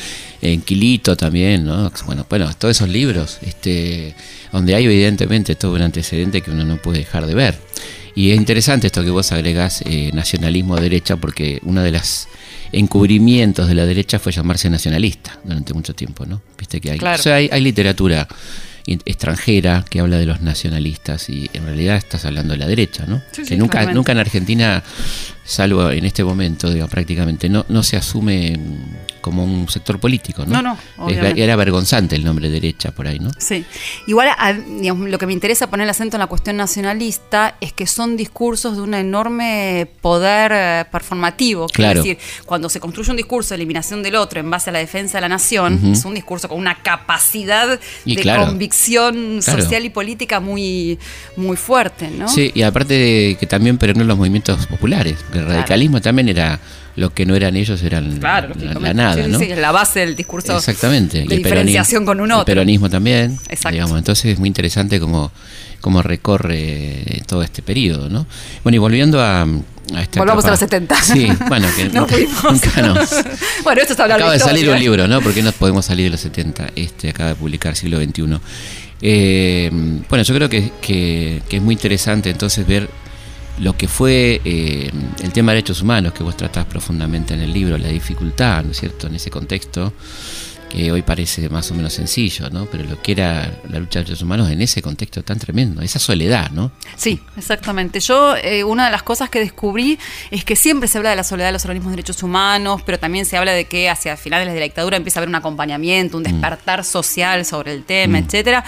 En 0.43 0.61
Quilito 0.63 1.17
también, 1.17 1.65
¿no? 1.65 1.91
Bueno, 2.07 2.27
bueno, 2.29 2.53
todos 2.57 2.77
esos 2.77 2.89
libros, 2.89 3.39
este, 3.43 4.15
donde 4.53 4.75
hay 4.75 4.85
evidentemente 4.85 5.55
todo 5.55 5.73
un 5.75 5.83
antecedente 5.83 6.41
que 6.43 6.51
uno 6.51 6.65
no 6.65 6.77
puede 6.79 6.99
dejar 6.99 7.27
de 7.27 7.35
ver. 7.35 7.59
Y 8.17 8.31
es 8.31 8.37
interesante 8.37 8.87
esto 8.87 9.03
que 9.03 9.11
vos 9.11 9.33
agregás, 9.33 9.83
eh, 9.87 10.11
nacionalismo 10.13 10.77
de 10.77 10.83
derecha, 10.83 11.17
porque 11.17 11.61
una 11.65 11.83
de 11.83 11.91
las 11.93 12.29
encubrimientos 12.79 13.69
de 13.69 13.75
la 13.75 13.87
derecha 13.87 14.19
fue 14.19 14.33
llamarse 14.33 14.69
nacionalista 14.71 15.39
durante 15.45 15.75
mucho 15.75 15.95
tiempo, 15.95 16.27
¿no? 16.27 16.41
Viste 16.59 16.81
que 16.81 16.93
hay, 16.93 16.99
Claro. 16.99 17.19
o 17.21 17.23
sea, 17.23 17.37
hay, 17.37 17.49
hay 17.53 17.61
literatura 17.61 18.27
extranjera 18.87 19.85
que 19.89 20.01
habla 20.01 20.19
de 20.19 20.27
los 20.27 20.41
nacionalistas 20.41 21.29
y 21.31 21.49
en 21.53 21.65
realidad 21.65 21.97
estás 21.97 22.25
hablando 22.25 22.53
de 22.53 22.59
la 22.59 22.67
derecha, 22.67 23.05
¿no? 23.07 23.23
Sí, 23.33 23.43
que 23.43 23.49
sí, 23.49 23.57
nunca, 23.57 23.85
nunca 23.93 24.13
en 24.13 24.19
Argentina, 24.19 24.83
salvo 25.45 25.91
en 25.91 26.05
este 26.05 26.25
momento, 26.25 26.71
digo, 26.71 26.87
prácticamente, 26.89 27.49
no, 27.49 27.65
no 27.69 27.83
se 27.83 27.97
asume 27.97 28.57
mm, 28.59 29.21
como 29.21 29.43
un 29.45 29.69
sector 29.71 29.99
político, 29.99 30.45
¿no? 30.47 30.61
No, 30.63 30.77
no, 30.99 31.09
Es- 31.09 31.37
era 31.39 31.57
vergonzante 31.57 32.15
el 32.15 32.25
nombre 32.25 32.51
derecha 32.51 32.91
por 32.93 33.07
ahí, 33.07 33.19
¿no? 33.19 33.31
Sí. 33.39 33.65
Igual, 34.07 34.29
a- 34.37 34.53
digamos, 34.53 35.09
lo 35.09 35.19
que 35.19 35.27
me 35.27 35.33
interesa 35.33 35.69
poner 35.71 35.85
el 35.85 35.91
acento 35.91 36.17
en 36.17 36.21
la 36.21 36.27
cuestión 36.27 36.57
nacionalista 36.59 37.57
es 37.63 37.73
que 37.73 37.87
son 37.87 38.17
discursos 38.19 38.77
de 38.77 38.83
un 38.83 38.93
enorme 38.95 39.89
poder 40.03 40.53
eh, 40.55 40.85
performativo. 40.93 41.67
Claro. 41.69 42.01
Es 42.01 42.05
decir, 42.07 42.19
cuando 42.45 42.69
se 42.69 42.81
construye 42.81 43.11
un 43.11 43.17
discurso 43.17 43.51
de 43.51 43.57
eliminación 43.57 44.03
del 44.03 44.17
otro 44.17 44.41
en 44.41 44.51
base 44.51 44.69
a 44.71 44.73
la 44.75 44.79
defensa 44.81 45.17
de 45.19 45.23
la 45.23 45.29
nación, 45.31 45.93
es 45.93 46.05
un 46.05 46.15
discurso 46.15 46.49
con 46.49 46.59
una 46.59 46.83
capacidad 46.83 47.81
Y 48.05 48.17
de 48.17 48.23
claro. 48.23 48.45
convicción 48.47 48.74
Claro. 49.43 49.63
social 49.63 49.85
y 49.85 49.91
política 49.91 50.41
muy, 50.41 50.99
muy 51.37 51.57
fuerte, 51.57 52.11
¿no? 52.11 52.29
Sí, 52.29 52.51
y 52.55 52.63
aparte 52.63 52.95
de 52.95 53.37
que 53.39 53.47
también 53.47 53.79
permeó 53.79 54.05
los 54.05 54.17
movimientos 54.19 54.67
populares. 54.67 55.17
El 55.33 55.47
radicalismo 55.47 56.01
también 56.01 56.29
era 56.29 56.59
lo 56.97 57.13
que 57.13 57.27
no 57.27 57.35
eran 57.35 57.57
ellos, 57.57 57.83
eran 57.83 58.19
Claro, 58.19 58.53
la, 58.81 58.95
nada, 58.95 59.15
Sí, 59.25 59.31
¿no? 59.31 59.39
sí, 59.39 59.47
es 59.51 59.59
la 59.59 59.73
base 59.73 60.01
del 60.01 60.15
discurso 60.15 60.57
Exactamente. 60.57 61.19
de 61.19 61.25
Y 61.25 61.33
el 61.33 61.43
diferenciación 61.43 62.05
peronismo- 62.05 62.07
con 62.07 62.21
un 62.21 62.27
El 62.31 62.33
otro. 62.33 62.45
peronismo 62.47 62.89
también. 62.91 63.33
Exacto. 63.49 63.71
Digamos. 63.73 63.99
Entonces 63.99 64.25
es 64.33 64.39
muy 64.39 64.47
interesante 64.49 65.01
cómo, 65.01 65.33
cómo 65.81 66.03
recorre 66.03 67.23
todo 67.27 67.43
este 67.43 67.63
periodo, 67.63 68.09
¿no? 68.09 68.27
Bueno, 68.63 68.77
y 68.77 68.79
volviendo 68.79 69.21
a, 69.21 69.47
a 69.95 70.03
esta 70.03 70.21
Volvamos 70.21 70.45
a 70.45 70.51
los 70.51 70.59
70. 70.59 71.03
Sí, 71.03 71.29
bueno, 71.49 71.69
que 71.77 71.85
No 71.93 72.07
nunca, 72.51 72.83
nos- 72.83 73.11
bueno, 73.65 73.81
esto 73.83 73.93
es 73.95 74.01
hablar 74.01 74.19
Acaba 74.19 74.31
de 74.33 74.37
historia. 74.39 74.57
salir 74.59 74.71
un 74.71 74.79
libro, 74.81 75.09
¿no? 75.09 75.21
¿Por 75.21 75.35
qué 75.35 75.43
no 75.43 75.53
podemos 75.53 75.85
salir 75.85 76.05
de 76.07 76.11
los 76.11 76.21
70? 76.21 76.69
Este 76.77 77.11
acaba 77.11 77.31
de 77.31 77.35
publicar 77.37 77.77
siglo 77.77 77.99
XXI. 78.03 78.39
Eh, 79.03 79.71
bueno, 80.09 80.23
yo 80.25 80.35
creo 80.35 80.49
que, 80.49 80.73
que- 80.81 81.43
que 81.49 81.57
es 81.57 81.63
muy 81.63 81.75
interesante 81.75 82.31
entonces 82.31 82.67
ver 82.67 82.89
lo 83.59 83.77
que 83.77 83.87
fue 83.87 84.41
eh, 84.45 84.91
el 85.23 85.33
tema 85.33 85.53
de 85.53 85.57
derechos 85.57 85.81
humanos 85.83 86.13
que 86.13 86.23
vos 86.25 86.37
tratás 86.37 86.65
profundamente 86.65 87.35
en 87.35 87.41
el 87.41 87.53
libro, 87.53 87.79
la 87.79 87.89
dificultad, 87.89 88.65
¿no 88.65 88.73
es 88.73 88.79
cierto?, 88.81 89.07
en 89.07 89.15
ese 89.15 89.31
contexto 89.31 89.93
que 90.75 90.91
hoy 90.91 91.03
parece 91.03 91.49
más 91.49 91.71
o 91.71 91.75
menos 91.75 91.93
sencillo, 91.93 92.51
¿no? 92.51 92.67
Pero 92.67 92.85
lo 92.85 93.01
que 93.01 93.13
era 93.13 93.51
la 93.69 93.79
lucha 93.79 94.01
de 94.01 94.05
derechos 94.07 94.23
humanos 94.23 94.51
en 94.51 94.61
ese 94.61 94.83
contexto 94.83 95.23
tan 95.23 95.39
tremendo, 95.39 95.81
esa 95.83 95.99
soledad, 95.99 96.51
¿no? 96.51 96.73
Sí, 96.97 97.21
exactamente. 97.37 98.01
Yo, 98.01 98.35
eh, 98.37 98.65
una 98.65 98.87
de 98.87 98.91
las 98.91 99.03
cosas 99.03 99.31
que 99.31 99.39
descubrí 99.41 99.99
es 100.31 100.45
que 100.45 100.57
siempre 100.57 100.89
se 100.89 100.99
habla 100.99 101.11
de 101.11 101.17
la 101.17 101.25
soledad 101.25 101.49
de 101.49 101.53
los 101.53 101.65
organismos 101.65 101.93
de 101.93 101.97
derechos 101.97 102.23
humanos, 102.23 102.83
pero 102.85 102.99
también 102.99 103.25
se 103.25 103.37
habla 103.37 103.53
de 103.53 103.67
que 103.67 103.89
hacia 103.89 104.17
finales 104.17 104.53
de 104.53 104.59
la 104.59 104.65
dictadura 104.65 104.97
empieza 104.97 105.19
a 105.19 105.21
haber 105.21 105.29
un 105.29 105.35
acompañamiento, 105.37 106.17
un 106.17 106.23
despertar 106.25 106.85
social 106.85 107.45
sobre 107.45 107.73
el 107.73 107.85
tema, 107.85 108.19
etcétera. 108.19 108.65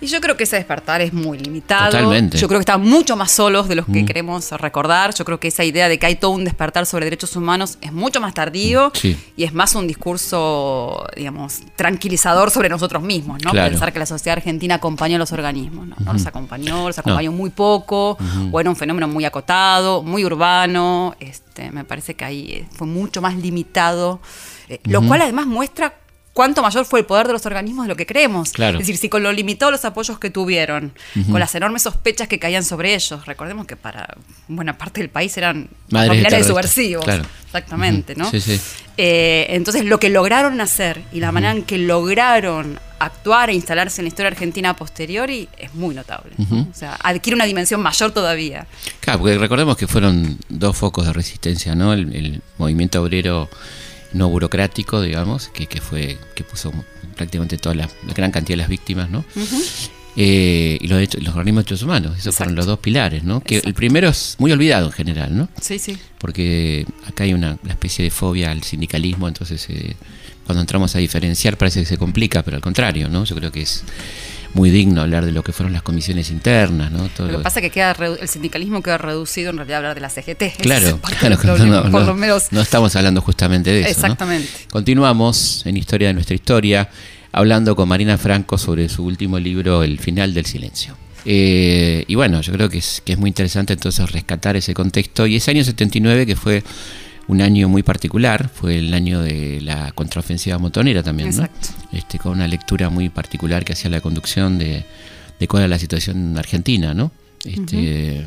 Y 0.00 0.06
yo 0.06 0.20
creo 0.20 0.36
que 0.36 0.44
ese 0.44 0.56
despertar 0.56 1.00
es 1.00 1.12
muy 1.12 1.38
limitado. 1.38 1.90
Totalmente. 1.90 2.38
Yo 2.38 2.46
creo 2.48 2.58
que 2.60 2.62
están 2.62 2.80
mucho 2.82 3.16
más 3.16 3.32
solos 3.32 3.68
de 3.68 3.74
los 3.74 3.86
que 3.86 4.04
queremos 4.06 4.50
recordar. 4.52 5.14
Yo 5.14 5.24
creo 5.24 5.40
que 5.40 5.48
esa 5.48 5.64
idea 5.64 5.88
de 5.88 5.98
que 5.98 6.06
hay 6.06 6.14
todo 6.14 6.30
un 6.30 6.44
despertar 6.44 6.86
sobre 6.86 7.04
derechos 7.06 7.34
humanos 7.36 7.76
es 7.80 7.92
mucho 7.92 8.20
más 8.20 8.34
tardío 8.34 8.92
Sí. 8.94 9.16
y 9.36 9.44
es 9.44 9.52
más 9.52 9.74
un 9.74 9.86
discurso, 9.86 11.06
digamos, 11.16 11.39
tranquilizador 11.76 12.50
sobre 12.50 12.68
nosotros 12.68 13.02
mismos, 13.02 13.42
¿no? 13.44 13.50
Claro. 13.50 13.70
Pensar 13.70 13.92
que 13.92 13.98
la 13.98 14.06
sociedad 14.06 14.38
argentina 14.38 14.76
acompañó 14.76 15.16
a 15.16 15.18
los 15.18 15.32
organismos, 15.32 15.86
¿no? 15.86 15.96
No 15.98 16.12
los 16.12 16.26
acompañó, 16.26 16.86
los 16.88 16.98
acompañó 16.98 17.32
muy 17.32 17.50
poco, 17.50 18.18
o 18.50 18.60
era 18.60 18.70
un 18.70 18.76
fenómeno 18.76 19.08
muy 19.08 19.24
acotado, 19.24 20.02
muy 20.02 20.24
urbano, 20.24 21.14
este, 21.20 21.70
me 21.70 21.84
parece 21.84 22.14
que 22.14 22.24
ahí 22.24 22.50
eh, 22.50 22.68
fue 22.72 22.86
mucho 22.86 23.20
más 23.20 23.36
limitado, 23.36 24.20
eh, 24.68 24.80
lo 24.84 25.02
cual 25.02 25.22
además 25.22 25.46
muestra 25.46 25.94
cuánto 26.32 26.62
mayor 26.62 26.84
fue 26.84 27.00
el 27.00 27.06
poder 27.06 27.26
de 27.26 27.32
los 27.32 27.44
organismos 27.46 27.84
de 27.84 27.88
lo 27.88 27.96
que 27.96 28.06
creemos. 28.06 28.52
Claro. 28.52 28.78
Es 28.78 28.86
decir, 28.86 28.96
si 28.96 29.08
con 29.08 29.22
lo 29.22 29.32
limitado 29.32 29.70
los 29.70 29.84
apoyos 29.84 30.18
que 30.18 30.30
tuvieron, 30.30 30.92
con 31.30 31.40
las 31.40 31.54
enormes 31.54 31.82
sospechas 31.82 32.28
que 32.28 32.38
caían 32.38 32.64
sobre 32.64 32.94
ellos, 32.94 33.26
recordemos 33.26 33.66
que 33.66 33.76
para 33.76 34.16
buena 34.48 34.78
parte 34.78 35.00
del 35.00 35.10
país 35.10 35.36
eran 35.36 35.68
familiares 35.90 36.46
subversivos. 36.46 37.04
claro. 37.04 37.24
Exactamente. 37.50 38.14
¿no? 38.14 38.30
Sí, 38.30 38.40
sí. 38.40 38.60
Eh, 38.96 39.46
entonces, 39.50 39.84
lo 39.84 39.98
que 39.98 40.08
lograron 40.08 40.60
hacer 40.60 41.02
y 41.12 41.18
la 41.18 41.32
manera 41.32 41.52
en 41.52 41.64
que 41.64 41.78
lograron 41.78 42.78
actuar 43.00 43.50
e 43.50 43.54
instalarse 43.54 44.00
en 44.00 44.04
la 44.04 44.08
historia 44.08 44.28
argentina 44.28 44.76
posteriori 44.76 45.48
es 45.58 45.74
muy 45.74 45.94
notable. 45.94 46.32
¿no? 46.36 46.68
O 46.70 46.74
sea, 46.74 46.96
adquiere 47.02 47.34
una 47.34 47.46
dimensión 47.46 47.80
mayor 47.80 48.12
todavía. 48.12 48.68
Claro, 49.00 49.18
porque 49.20 49.36
recordemos 49.36 49.76
que 49.76 49.88
fueron 49.88 50.38
dos 50.48 50.76
focos 50.76 51.06
de 51.06 51.12
resistencia, 51.12 51.74
¿no? 51.74 51.92
El, 51.92 52.14
el 52.14 52.42
movimiento 52.56 53.02
obrero 53.02 53.48
no 54.12 54.28
burocrático, 54.28 55.00
digamos, 55.00 55.48
que, 55.48 55.66
que 55.66 55.80
fue 55.80 56.18
que 56.34 56.44
puso 56.44 56.72
prácticamente 57.16 57.58
toda 57.58 57.74
la, 57.74 57.90
la 58.06 58.14
gran 58.14 58.30
cantidad 58.30 58.54
de 58.54 58.62
las 58.62 58.68
víctimas, 58.68 59.10
¿no? 59.10 59.24
Eh, 60.16 60.78
y 60.80 60.88
los, 60.88 61.00
los 61.22 61.28
organismos 61.28 61.64
de 61.64 61.68
derechos 61.68 61.82
humanos, 61.82 62.18
esos 62.18 62.34
fueron 62.34 62.56
los 62.56 62.66
dos 62.66 62.78
pilares, 62.80 63.22
¿no? 63.22 63.40
Que 63.40 63.58
el 63.58 63.74
primero 63.74 64.08
es 64.08 64.36
muy 64.38 64.50
olvidado 64.50 64.86
en 64.86 64.92
general, 64.92 65.36
¿no? 65.36 65.48
Sí, 65.60 65.78
sí. 65.78 65.96
Porque 66.18 66.84
acá 67.06 67.24
hay 67.24 67.32
una, 67.32 67.58
una 67.62 67.72
especie 67.72 68.04
de 68.04 68.10
fobia 68.10 68.50
al 68.50 68.62
sindicalismo, 68.62 69.28
entonces 69.28 69.64
eh, 69.70 69.94
cuando 70.44 70.62
entramos 70.62 70.96
a 70.96 70.98
diferenciar 70.98 71.56
parece 71.56 71.80
que 71.80 71.86
se 71.86 71.96
complica, 71.96 72.42
pero 72.42 72.56
al 72.56 72.62
contrario, 72.62 73.08
¿no? 73.08 73.24
Yo 73.24 73.36
creo 73.36 73.52
que 73.52 73.62
es 73.62 73.84
muy 74.54 74.70
digno 74.70 75.02
hablar 75.02 75.24
de 75.24 75.32
lo 75.32 75.42
que 75.42 75.52
fueron 75.52 75.72
las 75.72 75.82
comisiones 75.82 76.30
internas, 76.30 76.90
¿no? 76.90 77.08
Todo 77.08 77.28
Lo 77.28 77.38
que 77.38 77.44
pasa 77.44 77.60
es 77.60 77.64
que 77.64 77.70
queda 77.70 77.92
el 77.92 78.28
sindicalismo 78.28 78.82
queda 78.82 78.98
reducido 78.98 79.50
en 79.50 79.56
realidad 79.56 79.76
a 79.76 79.78
hablar 79.78 79.94
de 79.94 80.00
la 80.00 80.10
CGT. 80.10 80.42
Es 80.42 80.56
Claro, 80.56 80.96
parte 81.00 81.16
claro, 81.18 81.36
del 81.36 81.46
problema, 81.46 81.82
no, 81.82 81.90
por 81.90 82.02
lo 82.02 82.14
menos. 82.14 82.48
no 82.50 82.60
estamos 82.60 82.94
hablando 82.96 83.20
justamente 83.20 83.70
de 83.70 83.80
eso. 83.80 83.88
¿no? 83.88 83.92
Exactamente. 83.92 84.48
Continuamos 84.70 85.62
en 85.66 85.76
Historia 85.76 86.08
de 86.08 86.14
nuestra 86.14 86.34
historia, 86.34 86.88
hablando 87.32 87.76
con 87.76 87.88
Marina 87.88 88.18
Franco 88.18 88.58
sobre 88.58 88.88
su 88.88 89.04
último 89.04 89.38
libro, 89.38 89.82
El 89.82 89.98
final 89.98 90.34
del 90.34 90.46
silencio. 90.46 90.96
Eh, 91.24 92.04
y 92.06 92.14
bueno, 92.14 92.40
yo 92.40 92.52
creo 92.52 92.68
que 92.68 92.78
es, 92.78 93.02
que 93.04 93.12
es 93.12 93.18
muy 93.18 93.28
interesante 93.28 93.74
entonces 93.74 94.10
rescatar 94.10 94.56
ese 94.56 94.74
contexto. 94.74 95.26
Y 95.26 95.36
ese 95.36 95.50
año 95.50 95.64
79, 95.64 96.26
que 96.26 96.36
fue 96.36 96.64
un 97.30 97.40
año 97.40 97.68
muy 97.68 97.82
particular, 97.84 98.48
fue 98.52 98.78
el 98.78 98.92
año 98.92 99.20
de 99.22 99.60
la 99.60 99.92
contraofensiva 99.92 100.58
motonera 100.58 101.02
también, 101.02 101.30
¿no? 101.36 101.48
Este, 101.92 102.18
con 102.18 102.32
una 102.32 102.48
lectura 102.48 102.90
muy 102.90 103.08
particular 103.08 103.64
que 103.64 103.72
hacía 103.72 103.88
la 103.88 104.00
conducción 104.00 104.58
de, 104.58 104.84
de 105.38 105.48
cuál 105.48 105.62
era 105.62 105.68
la 105.68 105.78
situación 105.78 106.36
argentina, 106.36 106.92
¿no? 106.92 107.12
Este, 107.44 108.24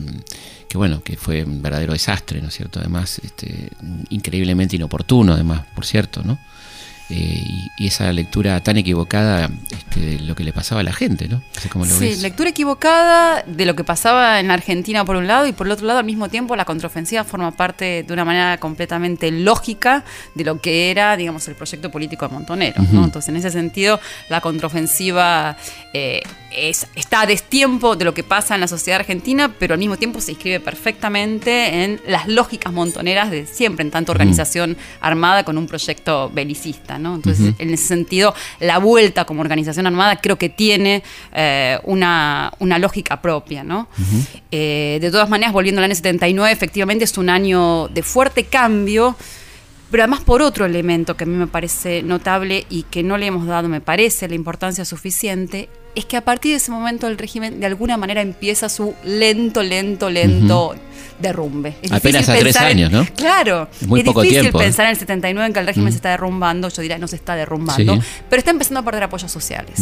Que 0.70 0.78
bueno, 0.78 1.04
que 1.04 1.18
fue 1.18 1.44
un 1.44 1.62
verdadero 1.62 1.92
desastre, 1.94 2.42
¿no 2.42 2.48
es 2.48 2.56
cierto? 2.56 2.80
Además, 2.80 3.20
este, 3.24 3.70
increíblemente 4.10 4.78
inoportuno, 4.78 5.34
además, 5.34 5.66
por 5.76 5.86
cierto, 5.86 6.24
¿no? 6.24 6.40
Eh, 7.10 7.16
y, 7.46 7.72
y 7.76 7.88
esa 7.88 8.12
lectura 8.14 8.62
tan 8.62 8.78
equivocada 8.78 9.50
este, 9.70 10.00
de 10.00 10.20
lo 10.20 10.36
que 10.36 10.44
le 10.44 10.54
pasaba 10.54 10.82
a 10.82 10.84
la 10.84 10.94
gente, 10.94 11.28
¿no? 11.28 11.42
No 11.76 11.86
lo 11.86 11.92
Sí, 11.92 12.06
ves. 12.06 12.22
lectura 12.22 12.50
equivocada 12.50 13.44
de 13.46 13.66
lo 13.66 13.76
que 13.76 13.84
pasaba 13.84 14.40
en 14.40 14.48
la 14.48 14.54
Argentina 14.54 15.04
por 15.04 15.18
un 15.18 15.28
lado 15.28 15.46
y 15.46 15.52
por 15.52 15.68
el 15.68 15.74
otro 15.74 15.86
lado 15.86 16.00
al 16.00 16.06
mismo 16.06 16.30
tiempo 16.30 16.56
la 16.56 16.66
contraofensiva 16.66 17.24
forma 17.26 17.52
parte 17.52 18.04
de 18.04 18.14
una 18.14 18.24
manera 18.26 18.58
completamente 18.58 19.32
lógica 19.32 20.04
de 20.34 20.44
lo 20.46 20.62
que 20.62 20.92
era, 20.92 21.18
digamos, 21.18 21.48
el 21.50 21.56
proyecto 21.56 21.92
político 21.92 22.28
de 22.28 22.34
Montoneros. 22.34 22.90
¿no? 22.92 23.00
Ujú. 23.00 23.04
Entonces, 23.06 23.30
en 23.30 23.36
ese 23.36 23.52
sentido, 23.52 24.00
la 24.30 24.40
contraofensiva 24.42 25.58
eh, 25.94 26.22
es, 26.52 26.88
está 26.96 27.22
a 27.22 27.26
destiempo 27.26 27.96
de 27.96 28.06
lo 28.06 28.14
que 28.14 28.24
pasa 28.24 28.56
en 28.56 28.62
la 28.62 28.68
sociedad 28.68 29.00
argentina, 29.00 29.54
pero 29.60 29.74
al 29.74 29.80
mismo 29.80 29.98
tiempo 29.98 30.22
se 30.22 30.32
inscribe 30.32 30.60
perfectamente 30.60 31.84
en 31.84 32.02
las 32.08 32.28
lógicas 32.28 32.72
montoneras 32.74 33.30
de 33.32 33.46
siempre, 33.46 33.84
en 33.84 33.92
tanto 33.92 34.12
organización 34.12 34.78
armada 35.02 35.44
con 35.44 35.58
un 35.58 35.68
proyecto 35.68 36.30
belicista. 36.34 36.93
¿No? 37.00 37.16
Entonces, 37.16 37.54
en 37.58 37.74
ese 37.74 37.86
sentido, 37.86 38.34
la 38.60 38.78
vuelta 38.78 39.26
como 39.26 39.42
organización 39.42 39.88
armada 39.88 40.22
creo 40.22 40.38
que 40.38 40.50
tiene 40.50 41.04
eh, 41.34 41.80
una, 41.84 42.52
una 42.60 42.80
lógica 42.80 43.22
propia. 43.22 43.64
¿no? 43.64 43.88
Eh, 44.52 44.98
de 45.02 45.12
todas 45.12 45.30
maneras, 45.30 45.54
volviendo 45.54 45.80
al 45.80 45.86
año 45.86 45.96
79, 45.96 46.52
efectivamente 46.52 47.06
es 47.06 47.18
un 47.18 47.30
año 47.30 47.88
de 47.90 48.04
fuerte 48.04 48.46
cambio 48.46 49.16
pero 49.94 50.06
además 50.06 50.22
por 50.22 50.42
otro 50.42 50.66
elemento 50.66 51.16
que 51.16 51.26
a 51.26 51.28
mí 51.28 51.36
me 51.36 51.46
parece 51.46 52.02
notable 52.02 52.66
y 52.68 52.82
que 52.82 53.04
no 53.04 53.16
le 53.16 53.28
hemos 53.28 53.46
dado, 53.46 53.70
me 53.70 53.80
parece, 53.80 54.28
la 54.28 54.34
importancia 54.34 54.86
suficiente, 54.86 55.70
es 55.94 56.06
que 56.06 56.18
a 56.18 56.22
partir 56.22 56.50
de 56.54 56.58
ese 56.58 56.72
momento 56.72 57.06
el 57.06 57.16
régimen 57.16 57.60
de 57.60 57.68
alguna 57.68 57.96
manera 57.96 58.24
empieza 58.24 58.70
su 58.70 58.96
lento, 59.06 59.62
lento, 59.62 60.10
lento 60.10 60.74
derrumbe. 61.24 61.76
Es 61.82 61.92
Apenas 61.92 62.30
a 62.30 62.36
tres 62.38 62.56
en- 62.58 62.62
años, 62.64 62.92
¿no? 62.92 63.08
Claro. 63.16 63.68
Es 63.82 63.88
muy 63.88 64.02
es 64.02 64.06
poco 64.06 64.22
difícil 64.22 64.42
tiempo, 64.44 64.62
¿eh? 64.62 64.66
pensar 64.66 64.86
en 64.86 64.92
el 64.92 64.98
79 64.98 65.48
en 65.48 65.54
que 65.54 65.60
el 65.60 65.66
régimen 65.66 65.88
Mm. 65.90 65.92
se 65.92 65.96
está 65.96 66.10
derrumbando, 66.10 66.70
yo 66.70 66.82
diría 66.84 66.98
no 67.00 67.08
se 67.08 67.16
está 67.16 67.36
derrumbando, 67.36 67.96
Sí. 67.96 68.02
pero 68.30 68.40
está 68.40 68.52
empezando 68.52 68.82
a 68.82 68.84
perder 68.84 69.04
apoyos 69.04 69.32
sociales. 69.32 69.80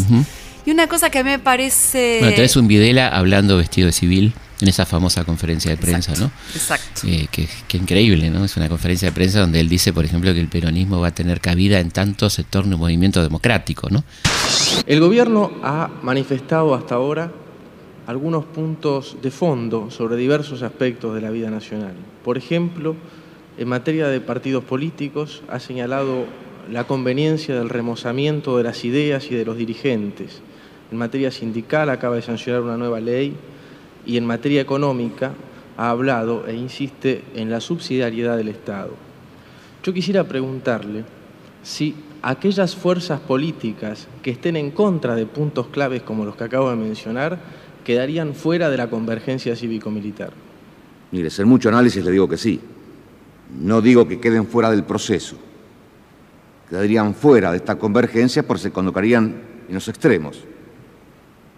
Y 0.66 0.72
una 0.72 0.88
cosa 0.88 1.10
que 1.10 1.20
a 1.20 1.24
mí 1.24 1.30
me 1.32 1.40
parece... 1.40 2.18
Bueno, 2.22 2.36
tenés 2.36 2.56
un 2.56 2.68
Videla 2.68 3.08
hablando 3.10 3.58
vestido 3.58 3.88
de 3.88 3.92
civil 3.94 4.34
en 4.62 4.68
esa 4.68 4.86
famosa 4.86 5.24
conferencia 5.24 5.72
de 5.72 5.78
prensa, 5.78 6.12
Exacto, 6.12 6.26
¿no? 6.26 6.56
Exacto. 6.56 7.02
Eh, 7.08 7.28
que, 7.32 7.48
que 7.68 7.78
increíble, 7.78 8.30
¿no? 8.30 8.46
Es 8.46 8.56
una 8.58 8.70
conferencia 8.70 9.08
de 9.08 9.12
prensa 9.12 9.40
donde 9.40 9.60
él 9.60 9.68
dice, 9.68 9.92
por 9.92 10.06
ejemplo, 10.06 10.32
que 10.36 10.40
el 10.40 10.50
peronismo 10.50 11.00
va 11.00 11.08
a 11.08 11.16
tener 11.16 11.42
cabida 11.42 11.80
en 11.80 11.90
tanto 11.90 12.30
se 12.30 12.44
torne 12.44 12.76
un 12.76 12.82
movimiento 12.82 13.24
democrático, 13.24 13.90
¿no? 13.90 14.04
El 14.86 15.00
gobierno 15.00 15.52
ha 15.64 15.90
manifestado 16.04 16.76
hasta 16.76 16.94
ahora 16.94 17.32
algunos 18.08 18.46
puntos 18.46 19.18
de 19.22 19.32
fondo 19.32 19.92
sobre 19.92 20.16
diversos 20.16 20.64
aspectos 20.64 21.14
de 21.14 21.22
la 21.22 21.30
vida 21.30 21.50
nacional. 21.50 21.94
Por 22.24 22.38
ejemplo, 22.38 22.96
en 23.58 23.68
materia 23.68 24.08
de 24.08 24.22
partidos 24.22 24.64
políticos 24.64 25.44
ha 25.50 25.60
señalado 25.60 26.26
la 26.70 26.86
conveniencia 26.86 27.56
del 27.56 27.70
remozamiento 27.70 28.58
de 28.58 28.64
las 28.64 28.86
ideas 28.86 29.30
y 29.30 29.36
de 29.36 29.46
los 29.46 29.58
dirigentes. 29.58 30.42
En 30.92 30.98
materia 30.98 31.32
sindical 31.32 31.90
acaba 31.90 32.16
de 32.16 32.22
sancionar 32.22 32.62
una 32.62 32.78
nueva 32.78 33.00
ley 33.00 33.36
y 34.06 34.18
en 34.18 34.26
materia 34.26 34.62
económica 34.62 35.34
ha 35.78 35.90
hablado 35.90 36.46
e 36.48 36.54
insiste 36.54 37.24
en 37.36 37.50
la 37.50 37.62
subsidiariedad 37.62 38.38
del 38.38 38.50
Estado. 38.50 38.92
Yo 39.84 39.94
quisiera 39.94 40.24
preguntarle 40.26 41.04
si 41.64 41.96
aquellas 42.22 42.76
fuerzas 42.76 43.20
políticas 43.20 44.08
que 44.22 44.32
estén 44.32 44.56
en 44.56 44.72
contra 44.72 45.16
de 45.16 45.26
puntos 45.26 45.68
claves 45.68 46.04
como 46.04 46.26
los 46.26 46.36
que 46.36 46.44
acabo 46.44 46.70
de 46.70 46.76
mencionar 46.76 47.40
quedarían 47.84 48.34
fuera 48.34 48.70
de 48.70 48.78
la 48.78 48.90
convergencia 48.90 49.56
cívico-militar. 49.56 50.32
Mire, 51.12 51.30
sin 51.30 51.48
mucho 51.48 51.70
análisis 51.70 52.04
le 52.04 52.12
digo 52.12 52.28
que 52.28 52.38
sí. 52.38 52.60
No 53.60 53.82
digo 53.82 54.08
que 54.08 54.20
queden 54.20 54.48
fuera 54.48 54.72
del 54.72 54.84
proceso. 54.84 55.36
Quedarían 56.70 57.14
fuera 57.14 57.52
de 57.52 57.58
esta 57.58 57.76
convergencia 57.76 58.44
porque 58.44 58.64
se 58.64 58.72
colocarían 58.72 59.42
en 59.68 59.74
los 59.74 59.88
extremos. 59.88 60.40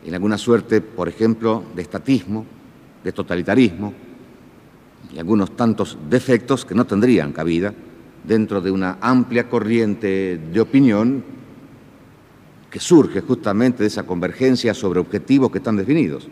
En 0.05 0.13
alguna 0.13 0.37
suerte, 0.37 0.81
por 0.81 1.07
ejemplo, 1.07 1.63
de 1.75 1.81
estatismo, 1.81 2.45
de 3.03 3.11
totalitarismo 3.11 3.93
y 5.13 5.19
algunos 5.19 5.55
tantos 5.55 5.97
defectos 6.09 6.65
que 6.65 6.75
no 6.75 6.85
tendrían 6.85 7.31
cabida 7.31 7.73
dentro 8.23 8.61
de 8.61 8.71
una 8.71 8.97
amplia 9.01 9.49
corriente 9.49 10.39
de 10.51 10.61
opinión 10.61 11.23
que 12.73 12.79
surge 12.79 13.21
justamente 13.21 13.83
de 13.83 13.87
esa 13.87 14.01
convergencia 14.01 14.73
sobre 14.73 14.99
objetivos 14.99 15.51
que 15.51 15.59
están 15.59 15.77
definidos. 15.77 16.27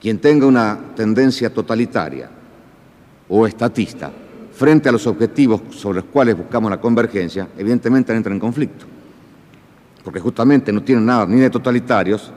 Quien 0.00 0.18
tenga 0.18 0.48
una 0.48 0.76
tendencia 0.96 1.48
totalitaria 1.54 2.28
o 3.28 3.46
estatista 3.46 4.10
frente 4.52 4.88
a 4.88 4.92
los 4.92 5.06
objetivos 5.06 5.60
sobre 5.70 6.00
los 6.00 6.06
cuales 6.06 6.36
buscamos 6.36 6.72
la 6.72 6.80
convergencia, 6.80 7.46
evidentemente 7.56 8.12
entra 8.12 8.32
en 8.32 8.40
conflicto. 8.40 8.84
Porque 10.02 10.18
justamente 10.18 10.72
no 10.72 10.82
tienen 10.82 11.06
nada 11.06 11.24
ni 11.24 11.38
de 11.38 11.50
totalitarios 11.50 12.32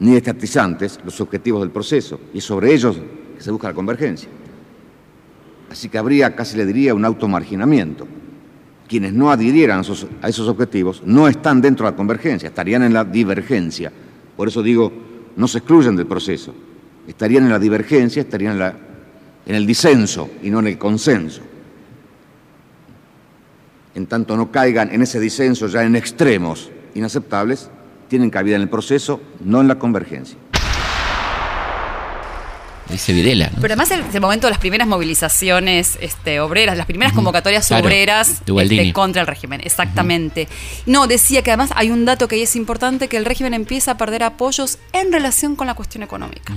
ni 0.00 0.10
de 0.10 0.18
estatizantes 0.18 1.00
los 1.02 1.18
objetivos 1.22 1.62
del 1.62 1.70
proceso, 1.70 2.20
y 2.34 2.42
sobre 2.42 2.74
ellos 2.74 2.98
que 3.38 3.42
se 3.42 3.50
busca 3.50 3.68
la 3.68 3.74
convergencia. 3.74 4.28
Así 5.70 5.88
que 5.88 5.96
habría, 5.96 6.36
casi 6.36 6.58
le 6.58 6.66
diría, 6.66 6.94
un 6.94 7.06
automarginamiento. 7.06 8.06
Quienes 8.88 9.12
no 9.12 9.30
adhirieran 9.30 9.82
a 10.22 10.28
esos, 10.28 10.48
objetivos 10.48 11.02
no 11.04 11.26
están 11.26 11.60
dentro 11.60 11.86
de 11.86 11.92
la 11.92 11.96
convergencia, 11.96 12.48
estarían 12.48 12.82
en 12.82 12.92
la 12.92 13.04
divergencia. 13.04 13.90
Por 14.36 14.48
eso 14.48 14.62
digo, 14.62 14.92
no 15.36 15.48
se 15.48 15.58
excluyen 15.58 15.96
del 15.96 16.06
proceso. 16.06 16.54
Estarían 17.08 17.44
en 17.44 17.50
la 17.50 17.58
divergencia, 17.58 18.22
estarían 18.22 18.60
en 19.46 19.54
el 19.54 19.66
disenso 19.66 20.30
y 20.42 20.50
no 20.50 20.60
en 20.60 20.66
el 20.68 20.78
consenso. 20.78 21.42
En 23.94 24.06
tanto 24.06 24.36
no 24.36 24.50
caigan 24.50 24.92
en 24.92 25.02
ese 25.02 25.20
disenso 25.20 25.66
ya 25.68 25.84
en 25.84 25.96
extremos 25.96 26.70
inaceptables, 26.94 27.70
tienen 28.08 28.30
cabida 28.30 28.56
en 28.56 28.62
el 28.62 28.68
proceso, 28.68 29.20
no 29.44 29.60
en 29.60 29.68
la 29.68 29.78
convergencia. 29.78 30.36
Dice 32.88 33.12
Videla, 33.12 33.46
¿no? 33.46 33.60
Pero 33.60 33.74
además 33.74 33.90
el, 33.90 34.02
el 34.12 34.20
momento 34.20 34.46
de 34.46 34.50
las 34.50 34.58
primeras 34.58 34.86
movilizaciones 34.86 35.98
este, 36.00 36.40
obreras, 36.40 36.76
las 36.76 36.86
primeras 36.86 37.14
convocatorias 37.14 37.66
Claro, 37.66 37.84
obreras 37.84 38.42
este, 38.46 38.92
contra 38.92 39.22
el 39.22 39.26
régimen, 39.26 39.60
exactamente. 39.64 40.48
No, 40.86 41.06
decía 41.06 41.42
que 41.42 41.50
además 41.50 41.70
hay 41.74 41.90
un 41.90 42.04
dato 42.04 42.28
que 42.28 42.36
ahí 42.36 42.42
es 42.42 42.56
importante, 42.56 43.08
que 43.08 43.16
el 43.16 43.24
régimen 43.24 43.54
empieza 43.54 43.92
a 43.92 43.96
perder 43.96 44.22
apoyos 44.22 44.78
en 44.92 45.12
relación 45.12 45.56
con 45.56 45.66
la 45.66 45.74
cuestión 45.74 46.02
económica. 46.02 46.54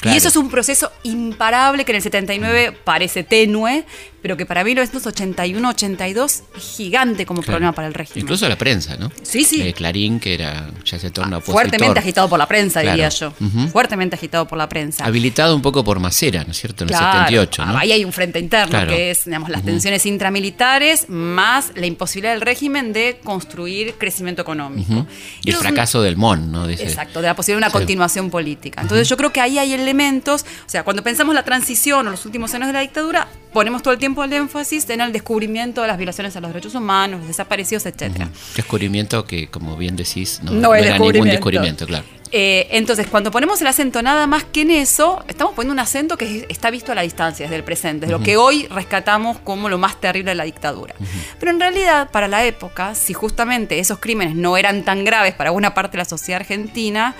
claro. 0.00 0.14
Y 0.14 0.18
eso 0.18 0.28
es 0.28 0.36
un 0.36 0.50
proceso 0.50 0.90
imparable 1.04 1.84
que 1.84 1.92
en 1.92 1.96
el 1.96 2.02
79 2.02 2.72
parece 2.84 3.22
tenue, 3.22 3.84
pero 4.22 4.36
que 4.36 4.46
para 4.46 4.62
1981-82 4.64 6.24
es 6.24 6.42
gigante 6.76 7.26
como 7.26 7.40
Claro. 7.42 7.52
problema 7.58 7.72
para 7.72 7.88
el 7.88 7.94
régimen. 7.94 8.22
Incluso 8.24 8.48
la 8.48 8.56
prensa, 8.56 8.96
¿no? 8.96 9.10
Sí, 9.22 9.44
sí. 9.44 9.62
Eh, 9.62 9.72
Clarín, 9.72 10.20
que 10.20 10.34
era 10.34 10.70
ya 10.84 10.98
se 10.98 11.10
torna 11.10 11.38
opositor. 11.38 11.54
Fuertemente 11.62 11.98
agitado 11.98 12.28
por 12.28 12.38
la 12.38 12.46
prensa, 12.46 12.80
Claro. 12.82 12.96
diría 12.96 13.08
yo. 13.08 13.32
Fuertemente 13.72 14.16
agitado 14.16 14.46
por 14.46 14.58
la 14.58 14.68
prensa. 14.68 15.04
Habilitado 15.04 15.54
un 15.56 15.62
poco 15.62 15.82
por 15.84 15.98
Macera, 16.00 16.44
¿no 16.44 16.52
es 16.52 16.58
cierto? 16.58 16.84
En 16.84 16.90
el 16.90 16.96
78, 16.96 17.64
¿no? 17.66 17.78
Ahí 17.78 17.92
hay 17.92 18.04
un 18.04 18.12
frente 18.12 18.38
interno, 18.38 18.86
que 18.86 19.10
es 19.10 19.24
digamos, 19.24 19.48
las 19.50 19.62
tensiones 19.62 20.04
intramilitares 20.06 21.08
más 21.08 21.72
la 21.74 21.86
imposibilidad 21.86 22.32
del 22.34 22.40
régimen 22.42 22.92
de 22.92 23.20
construir 23.24 23.94
crecimiento 23.94 24.42
económico. 24.42 25.06
Y 25.44 25.50
el 25.50 25.56
un- 25.56 25.62
fracaso 25.62 26.02
del 26.02 26.16
MON, 26.16 26.50
¿no? 26.52 26.68
Exacto, 26.68 27.20
de 27.20 27.28
la 27.28 27.34
posibilidad 27.36 27.58
de 27.58 27.66
una 27.66 27.70
Sí. 27.70 27.78
continuación 27.78 28.30
política. 28.30 28.80
Entonces 28.82 29.08
yo 29.08 29.16
creo 29.16 29.32
que 29.32 29.40
ahí 29.40 29.58
hay 29.58 29.72
elementos, 29.72 30.42
o 30.42 30.68
sea, 30.68 30.82
cuando 30.84 31.02
pensamos 31.02 31.34
la 31.34 31.42
transición 31.44 32.06
o 32.06 32.10
los 32.10 32.24
últimos 32.26 32.52
años 32.54 32.66
de 32.68 32.72
la 32.72 32.80
dictadura, 32.80 33.28
ponemos 33.52 33.82
todo 33.82 33.92
el 33.92 33.98
tiempo 33.98 34.09
el 34.24 34.32
énfasis 34.32 34.88
en 34.90 35.00
el 35.00 35.12
descubrimiento 35.12 35.82
de 35.82 35.88
las 35.88 35.96
violaciones 35.96 36.36
a 36.36 36.40
los 36.40 36.50
derechos 36.50 36.74
humanos, 36.74 37.20
los 37.20 37.28
desaparecidos, 37.28 37.86
etcétera. 37.86 38.28
Descubrimiento 38.54 39.24
que, 39.24 39.48
como 39.48 39.76
bien 39.76 39.96
decís, 39.96 40.40
no, 40.42 40.52
No 40.52 40.74
era 40.74 40.98
ningún 40.98 41.28
descubrimiento. 41.28 41.86
claro. 41.86 42.04
Eh, 42.32 42.68
entonces, 42.70 43.08
cuando 43.08 43.30
ponemos 43.32 43.60
el 43.60 43.66
acento 43.66 44.02
nada 44.02 44.26
más 44.26 44.44
que 44.44 44.62
en 44.62 44.70
eso, 44.70 45.24
estamos 45.26 45.54
poniendo 45.54 45.72
un 45.72 45.80
acento 45.80 46.16
que 46.16 46.46
está 46.48 46.70
visto 46.70 46.92
a 46.92 46.94
la 46.94 47.02
distancia, 47.02 47.46
desde 47.46 47.56
el 47.56 47.64
presente, 47.64 48.06
de 48.06 48.12
lo 48.12 48.20
que 48.20 48.36
hoy 48.36 48.68
rescatamos 48.68 49.38
como 49.40 49.68
lo 49.68 49.78
más 49.78 50.00
terrible 50.00 50.30
de 50.30 50.34
la 50.36 50.44
dictadura. 50.44 50.94
Pero 51.40 51.50
en 51.50 51.58
realidad, 51.58 52.10
para 52.10 52.28
la 52.28 52.44
época, 52.44 52.94
si 52.94 53.14
justamente 53.14 53.80
esos 53.80 53.98
crímenes 53.98 54.36
no 54.36 54.56
eran 54.56 54.84
tan 54.84 55.04
graves 55.04 55.34
para 55.34 55.50
buena 55.50 55.74
parte 55.74 55.96
de 55.96 55.98
la 55.98 56.04
sociedad 56.04 56.40
argentina, 56.40 57.16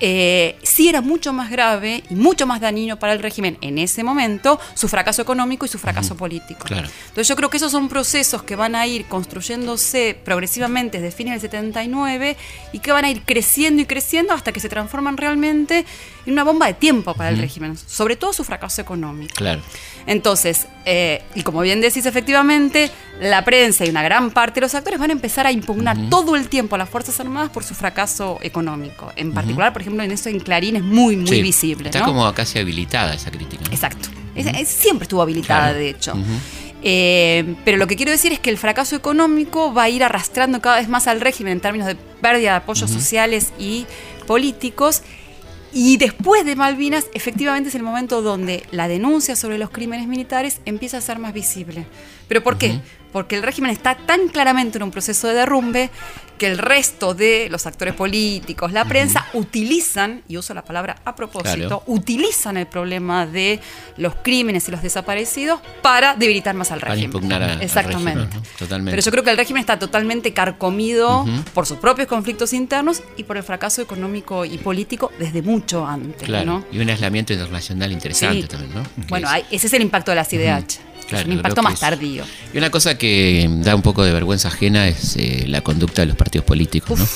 eh, 0.00 0.56
sí 0.62 0.88
era 0.88 1.00
mucho 1.00 1.32
más 1.32 1.50
grave 1.50 2.02
y 2.08 2.14
mucho 2.14 2.46
más 2.46 2.60
dañino 2.60 2.98
para 2.98 3.12
el 3.12 3.20
régimen 3.20 3.58
en 3.60 3.78
ese 3.78 4.04
momento 4.04 4.60
su 4.74 4.88
fracaso 4.88 5.22
económico 5.22 5.66
y 5.66 5.68
su 5.68 5.78
fracaso 5.78 6.16
político. 6.16 6.64
Claro. 6.64 6.88
Entonces 7.08 7.28
yo 7.28 7.36
creo 7.36 7.50
que 7.50 7.56
esos 7.56 7.72
son 7.72 7.88
procesos 7.88 8.42
que 8.42 8.56
van 8.56 8.74
a 8.74 8.86
ir 8.86 9.06
construyéndose 9.06 10.18
progresivamente 10.24 11.00
desde 11.00 11.16
fines 11.16 11.34
del 11.34 11.50
79 11.50 12.36
y 12.72 12.78
que 12.78 12.92
van 12.92 13.04
a 13.04 13.10
ir 13.10 13.22
creciendo 13.22 13.82
y 13.82 13.86
creciendo 13.86 14.32
hasta 14.34 14.52
que 14.52 14.60
se 14.60 14.68
transforman 14.68 15.16
realmente 15.16 15.84
en 16.28 16.32
una 16.34 16.44
bomba 16.44 16.66
de 16.66 16.74
tiempo 16.74 17.14
para 17.14 17.30
el 17.30 17.38
régimen, 17.38 17.76
sobre 17.76 18.14
todo 18.16 18.32
su 18.32 18.44
fracaso 18.44 18.80
económico. 18.82 19.32
Claro. 19.34 19.60
Entonces, 20.06 20.66
eh, 20.84 21.22
y 21.34 21.42
como 21.42 21.60
bien 21.62 21.80
decís, 21.80 22.04
efectivamente, 22.06 22.90
la 23.20 23.44
prensa 23.44 23.84
y 23.84 23.88
una 23.90 24.02
gran 24.02 24.30
parte 24.30 24.56
de 24.56 24.60
los 24.62 24.74
actores 24.74 24.98
van 25.00 25.10
a 25.10 25.12
empezar 25.12 25.46
a 25.46 25.52
impugnar 25.52 25.96
todo 26.10 26.36
el 26.36 26.48
tiempo 26.48 26.74
a 26.76 26.78
las 26.78 26.88
Fuerzas 26.88 27.18
Armadas 27.20 27.50
por 27.50 27.64
su 27.64 27.74
fracaso 27.74 28.38
económico. 28.42 29.12
En 29.16 29.32
particular, 29.32 29.72
por 29.72 29.82
ejemplo, 29.82 30.02
en 30.02 30.12
eso 30.12 30.28
en 30.28 30.40
Clarín 30.40 30.76
es 30.76 30.82
muy, 30.82 31.16
muy 31.16 31.26
Sí, 31.28 31.42
visible. 31.42 31.88
Está 31.88 32.00
¿no? 32.00 32.06
como 32.06 32.32
casi 32.34 32.58
habilitada 32.58 33.14
esa 33.14 33.30
crítica. 33.30 33.64
¿no? 33.66 33.72
Exacto. 33.72 34.08
Es- 34.34 34.46
es- 34.46 34.68
siempre 34.68 35.04
estuvo 35.04 35.22
habilitada, 35.22 35.64
Claro. 35.70 35.78
de 35.78 35.88
hecho. 35.90 36.14
Eh, 36.82 37.56
pero 37.64 37.76
lo 37.76 37.86
que 37.88 37.96
quiero 37.96 38.12
decir 38.12 38.32
es 38.32 38.38
que 38.38 38.50
el 38.50 38.58
fracaso 38.58 38.94
económico 38.94 39.74
va 39.74 39.84
a 39.84 39.88
ir 39.88 40.04
arrastrando 40.04 40.60
cada 40.60 40.76
vez 40.76 40.88
más 40.88 41.06
al 41.08 41.20
régimen 41.20 41.54
en 41.54 41.60
términos 41.60 41.88
de 41.88 41.96
pérdida 42.20 42.50
de 42.52 42.56
apoyos 42.58 42.90
sociales 42.90 43.52
y 43.58 43.86
políticos. 44.28 45.02
Y 45.72 45.96
después 45.98 46.44
de 46.44 46.56
Malvinas, 46.56 47.06
efectivamente 47.12 47.68
es 47.68 47.74
el 47.74 47.82
momento 47.82 48.22
donde 48.22 48.64
la 48.70 48.88
denuncia 48.88 49.36
sobre 49.36 49.58
los 49.58 49.70
crímenes 49.70 50.06
militares 50.06 50.60
empieza 50.64 50.98
a 50.98 51.00
ser 51.00 51.18
más 51.18 51.34
visible. 51.34 51.86
¿Pero 52.26 52.42
por 52.42 52.58
qué? 52.58 52.80
Porque 53.18 53.34
el 53.34 53.42
régimen 53.42 53.72
está 53.72 53.96
tan 53.96 54.28
claramente 54.28 54.78
en 54.78 54.84
un 54.84 54.92
proceso 54.92 55.26
de 55.26 55.34
derrumbe 55.34 55.90
que 56.38 56.46
el 56.46 56.56
resto 56.56 57.14
de 57.14 57.48
los 57.50 57.66
actores 57.66 57.94
políticos, 57.94 58.70
la 58.70 58.84
prensa, 58.84 59.26
utilizan, 59.32 60.22
y 60.28 60.36
uso 60.36 60.54
la 60.54 60.62
palabra 60.64 60.98
a 61.04 61.16
propósito, 61.16 61.56
Claro. 61.66 61.82
utilizan 61.88 62.56
el 62.58 62.66
problema 62.68 63.26
de 63.26 63.58
los 63.96 64.14
crímenes 64.22 64.68
y 64.68 64.70
los 64.70 64.82
desaparecidos 64.82 65.60
para 65.82 66.14
debilitar 66.14 66.54
más 66.54 66.70
al 66.70 66.78
Para 66.78 66.92
régimen. 66.92 67.06
impugnar 67.08 67.42
a- 67.42 67.52
al 67.54 67.62
Exactamente. 67.62 68.20
régimen, 68.20 68.40
¿no? 68.44 68.56
Totalmente. 68.56 68.92
Pero 68.92 69.02
yo 69.02 69.10
creo 69.10 69.24
que 69.24 69.30
el 69.30 69.36
régimen 69.36 69.58
está 69.62 69.80
totalmente 69.80 70.32
carcomido 70.32 71.26
por 71.54 71.66
sus 71.66 71.78
propios 71.78 72.06
conflictos 72.06 72.52
internos 72.52 73.02
y 73.16 73.24
por 73.24 73.36
el 73.36 73.42
fracaso 73.42 73.82
económico 73.82 74.44
y 74.44 74.58
político 74.58 75.10
desde 75.18 75.42
mucho 75.42 75.84
antes. 75.84 76.22
Claro. 76.22 76.44
¿no? 76.46 76.64
Y 76.70 76.78
un 76.78 76.88
aislamiento 76.88 77.32
internacional 77.32 77.90
interesante 77.90 78.42
Sí. 78.42 78.46
también, 78.48 78.74
¿no? 78.76 78.84
Bueno, 79.08 79.28
hay- 79.28 79.44
ese 79.50 79.66
es 79.66 79.72
el 79.72 79.82
impacto 79.82 80.12
de 80.12 80.14
la 80.14 80.24
CIDH. 80.24 80.78
Claro, 81.08 81.22
es 81.22 81.26
un 81.26 81.32
impacto 81.32 81.62
más 81.62 81.74
es- 81.74 81.80
tardío. 81.80 82.24
Y 82.52 82.58
una 82.58 82.70
cosa 82.70 82.98
que 82.98 83.48
da 83.60 83.74
un 83.74 83.82
poco 83.82 84.04
de 84.04 84.12
vergüenza 84.12 84.48
ajena 84.48 84.86
es 84.88 85.16
eh, 85.16 85.44
la 85.48 85.60
conducta 85.62 86.02
de 86.02 86.06
los 86.06 86.16
partidos 86.16 86.44
políticos, 86.44 86.98
¿no? 86.98 87.08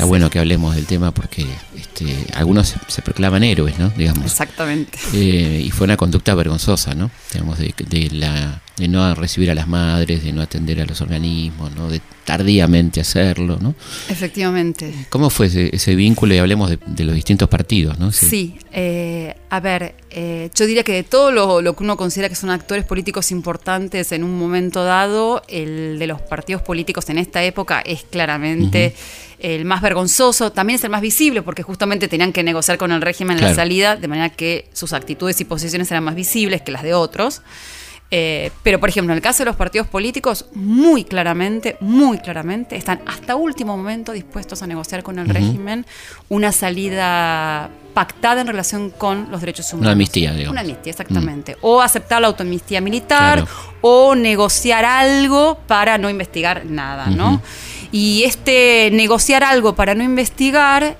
Está 0.00 0.08
bueno 0.08 0.30
que 0.30 0.38
hablemos 0.38 0.74
del 0.74 0.86
tema 0.86 1.12
porque 1.12 1.44
este, 1.76 2.06
algunos 2.32 2.74
se, 2.88 3.02
proclaman 3.02 3.44
héroes, 3.44 3.78
¿no? 3.78 3.90
Digamos. 3.90 4.24
Exactamente. 4.24 4.98
Eh, 5.12 5.62
y 5.66 5.70
fue 5.70 5.84
una 5.84 5.98
conducta 5.98 6.34
vergonzosa, 6.34 6.94
¿no? 6.94 7.10
Digamos, 7.34 7.58
de, 7.58 7.74
de 7.76 8.08
la, 8.10 8.62
de 8.78 8.88
no 8.88 9.14
recibir 9.14 9.50
a 9.50 9.54
las 9.54 9.68
madres, 9.68 10.24
de 10.24 10.32
no 10.32 10.40
atender 10.40 10.80
a 10.80 10.86
los 10.86 11.02
organismos, 11.02 11.74
¿no? 11.74 11.90
De 11.90 12.00
tardíamente 12.24 13.02
hacerlo, 13.02 13.58
¿no? 13.60 13.74
Efectivamente. 14.08 14.94
¿Cómo 15.10 15.28
fue 15.28 15.48
ese, 15.48 15.68
ese 15.76 15.94
vínculo? 15.94 16.34
Y 16.34 16.38
hablemos 16.38 16.70
de, 16.70 16.78
de 16.86 17.04
los 17.04 17.14
distintos 17.14 17.50
partidos, 17.50 17.98
¿no? 17.98 18.10
Sí, 18.10 18.56
eh, 18.72 19.34
a 19.50 19.60
ver, 19.60 19.96
eh, 20.10 20.48
yo 20.54 20.64
diría 20.64 20.82
que 20.82 20.92
de 20.92 21.02
todo 21.02 21.30
lo, 21.30 21.60
lo 21.60 21.76
que 21.76 21.84
uno 21.84 21.98
considera 21.98 22.30
que 22.30 22.36
son 22.36 22.48
actores 22.48 22.84
políticos 22.84 23.32
importantes 23.32 24.12
en 24.12 24.24
un 24.24 24.38
momento 24.38 24.82
dado, 24.82 25.42
el 25.48 25.98
de 25.98 26.06
los 26.06 26.22
partidos 26.22 26.62
políticos 26.62 27.10
en 27.10 27.18
esta 27.18 27.42
época 27.44 27.80
es 27.80 28.04
claramente 28.04 28.94
el 29.40 29.64
más 29.64 29.82
vergonzoso, 29.82 29.89
también 30.52 30.76
es 30.78 30.84
el 30.84 30.90
más 30.90 31.00
visible, 31.00 31.42
porque 31.42 31.62
justamente 31.62 32.08
tenían 32.08 32.32
que 32.32 32.42
negociar 32.42 32.78
con 32.78 32.92
el 32.92 33.00
régimen 33.02 33.36
en 33.36 33.42
la 33.42 33.48
Claro. 33.48 33.56
salida, 33.62 33.96
de 33.96 34.08
manera 34.08 34.28
que 34.30 34.68
sus 34.72 34.92
actitudes 34.92 35.40
y 35.40 35.44
posiciones 35.44 35.90
eran 35.90 36.04
más 36.04 36.14
visibles 36.14 36.62
que 36.62 36.72
las 36.72 36.82
de 36.82 36.94
otros. 36.94 37.42
Eh, 38.12 38.50
pero, 38.64 38.80
por 38.80 38.88
ejemplo, 38.88 39.12
en 39.12 39.18
el 39.18 39.22
caso 39.22 39.38
de 39.38 39.44
los 39.44 39.54
partidos 39.56 39.86
políticos, 39.86 40.46
muy 40.54 41.04
claramente, 41.04 41.76
muy 41.80 42.18
claramente, 42.18 42.74
están 42.76 43.00
hasta 43.06 43.36
último 43.36 43.76
momento 43.76 44.10
dispuestos 44.10 44.62
a 44.62 44.66
negociar 44.66 45.04
con 45.04 45.20
el 45.20 45.28
régimen 45.28 45.86
una 46.28 46.50
salida 46.50 47.70
pactada 47.94 48.40
en 48.40 48.46
relación 48.48 48.90
con 48.90 49.30
los 49.30 49.40
derechos 49.40 49.72
humanos. 49.72 49.92
amnistía, 49.92 50.32
digamos. 50.32 50.52
Una 50.52 50.60
amnistía, 50.62 50.90
exactamente. 50.90 51.56
O 51.60 51.80
aceptar 51.80 52.20
la 52.20 52.28
autoamnistía 52.28 52.80
militar, 52.80 53.44
Claro. 53.44 53.50
o 53.80 54.14
negociar 54.16 54.84
algo 54.84 55.58
para 55.68 55.96
no 55.98 56.10
investigar 56.10 56.64
nada, 56.66 57.06
¿no? 57.06 57.40
Y 57.92 58.24
este 58.24 58.90
negociar 58.92 59.42
algo 59.42 59.74
para 59.74 59.94
no 59.94 60.04
investigar 60.04 60.96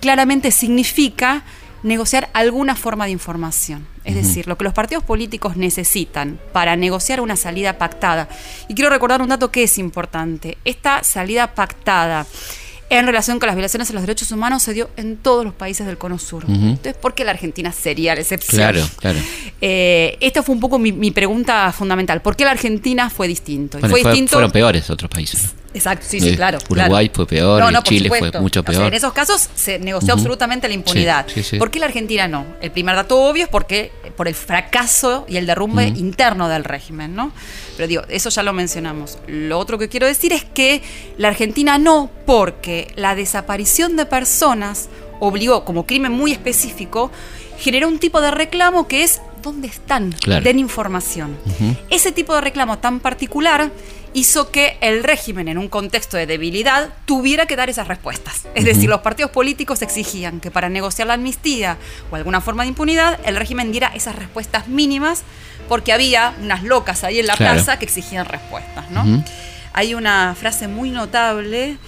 claramente 0.00 0.50
significa 0.50 1.44
negociar 1.82 2.28
alguna 2.32 2.76
forma 2.76 3.06
de 3.06 3.12
información. 3.12 3.86
Es 4.04 4.16
decir, 4.16 4.48
lo 4.48 4.58
que 4.58 4.64
los 4.64 4.72
partidos 4.72 5.04
políticos 5.04 5.56
necesitan 5.56 6.40
para 6.52 6.74
negociar 6.74 7.20
una 7.20 7.36
salida 7.36 7.78
pactada. 7.78 8.28
Y 8.66 8.74
quiero 8.74 8.90
recordar 8.90 9.22
un 9.22 9.28
dato 9.28 9.52
que 9.52 9.62
es 9.62 9.78
importante. 9.78 10.58
Esta 10.64 11.04
salida 11.04 11.54
pactada 11.54 12.26
en 12.98 13.06
relación 13.06 13.38
con 13.38 13.46
las 13.46 13.56
violaciones 13.56 13.88
de 13.88 13.94
los 13.94 14.02
derechos 14.02 14.30
humanos 14.32 14.62
se 14.62 14.72
dio 14.74 14.90
en 14.96 15.16
todos 15.16 15.44
los 15.44 15.54
países 15.54 15.86
del 15.86 15.98
Cono 15.98 16.18
Sur. 16.18 16.44
Entonces, 16.48 16.94
¿por 16.94 17.14
qué 17.14 17.24
la 17.24 17.30
Argentina 17.32 17.72
sería 17.72 18.14
la 18.14 18.20
excepción? 18.20 18.58
Claro, 18.60 18.86
claro. 18.98 19.18
Eh, 19.60 20.16
esta 20.20 20.42
fue 20.42 20.54
un 20.54 20.60
poco 20.60 20.78
mi, 20.78 20.92
mi 20.92 21.10
pregunta 21.10 21.72
fundamental. 21.72 22.20
¿Por 22.22 22.36
qué 22.36 22.44
la 22.44 22.50
Argentina 22.52 23.10
fue 23.10 23.28
distinto? 23.28 23.78
Bueno, 23.78 23.92
fue 23.92 24.02
fue- 24.02 24.10
distinto. 24.12 24.32
fueron 24.32 24.50
peores 24.50 24.90
otros 24.90 25.10
países. 25.10 25.42
¿no? 25.44 25.50
Exacto, 25.74 26.04
sí, 26.06 26.20
sí, 26.20 26.28
Eh, 26.30 26.36
claro. 26.36 26.58
Uruguay 26.68 27.08
claro. 27.08 27.14
fue 27.14 27.26
peor, 27.26 27.82
Chile 27.84 28.10
fue 28.10 28.30
mucho 28.40 28.60
O 28.60 28.62
sea, 28.62 28.72
peor. 28.74 28.86
en 28.88 28.92
esos 28.94 29.12
casos 29.14 29.48
se 29.54 29.78
negoció 29.78 30.12
absolutamente 30.12 30.68
la 30.68 30.74
impunidad. 30.74 31.24
Sí, 31.28 31.42
sí, 31.42 31.50
sí. 31.52 31.56
¿Por 31.58 31.70
qué 31.70 31.78
la 31.78 31.86
Argentina 31.86 32.28
no? 32.28 32.44
El 32.60 32.70
primer 32.72 32.94
dato 32.94 33.18
obvio 33.22 33.44
es 33.44 33.48
porque 33.48 33.90
por 34.14 34.28
el 34.28 34.34
fracaso 34.34 35.24
y 35.30 35.38
el 35.38 35.46
derrumbe 35.46 35.86
interno 35.88 36.50
del 36.50 36.64
régimen, 36.64 37.14
¿no? 37.16 37.32
Pero 37.82 37.88
digo, 37.88 38.02
eso 38.10 38.30
ya 38.30 38.44
lo 38.44 38.52
mencionamos. 38.52 39.18
Lo 39.26 39.58
otro 39.58 39.76
que 39.76 39.88
quiero 39.88 40.06
decir 40.06 40.32
es 40.32 40.44
que 40.44 40.82
la 41.18 41.26
Argentina 41.26 41.78
no, 41.78 42.12
porque 42.26 42.92
la 42.94 43.16
desaparición 43.16 43.96
de 43.96 44.06
personas 44.06 44.88
obligó, 45.18 45.64
como 45.64 45.84
crimen 45.84 46.12
muy 46.12 46.30
específico, 46.30 47.10
generó 47.58 47.88
un 47.88 47.98
tipo 47.98 48.20
de 48.20 48.30
reclamo 48.30 48.86
que 48.86 49.02
es 49.02 49.20
¿dónde 49.42 49.66
están? 49.66 50.12
Claro. 50.12 50.44
Den 50.44 50.60
información. 50.60 51.36
Ese 51.90 52.12
tipo 52.12 52.32
de 52.36 52.42
reclamo 52.42 52.78
tan 52.78 53.00
particular 53.00 53.72
hizo 54.14 54.50
que 54.50 54.76
el 54.80 55.02
régimen, 55.02 55.48
en 55.48 55.58
un 55.58 55.68
contexto 55.68 56.16
de 56.16 56.26
debilidad, 56.26 56.90
tuviera 57.06 57.46
que 57.46 57.56
dar 57.56 57.70
esas 57.70 57.88
respuestas. 57.88 58.46
Es 58.54 58.64
decir, 58.64 58.88
los 58.88 59.00
partidos 59.00 59.32
políticos 59.32 59.82
exigían 59.82 60.38
que 60.38 60.50
para 60.50 60.68
negociar 60.68 61.08
la 61.08 61.14
amnistía 61.14 61.78
o 62.10 62.16
alguna 62.16 62.40
forma 62.40 62.62
de 62.62 62.68
impunidad, 62.68 63.18
el 63.24 63.36
régimen 63.36 63.72
diera 63.72 63.90
esas 63.94 64.14
respuestas 64.14 64.68
mínimas, 64.68 65.24
porque 65.72 65.90
había 65.90 66.34
unas 66.38 66.62
locas 66.64 67.02
ahí 67.02 67.18
en 67.18 67.26
la 67.26 67.34
Claro. 67.34 67.54
plaza 67.54 67.78
que 67.78 67.86
exigían 67.86 68.26
respuestas. 68.26 68.90
¿no? 68.90 69.24
Hay 69.72 69.94
una 69.94 70.34
frase 70.38 70.68
muy 70.68 70.90
notable, 70.90 71.78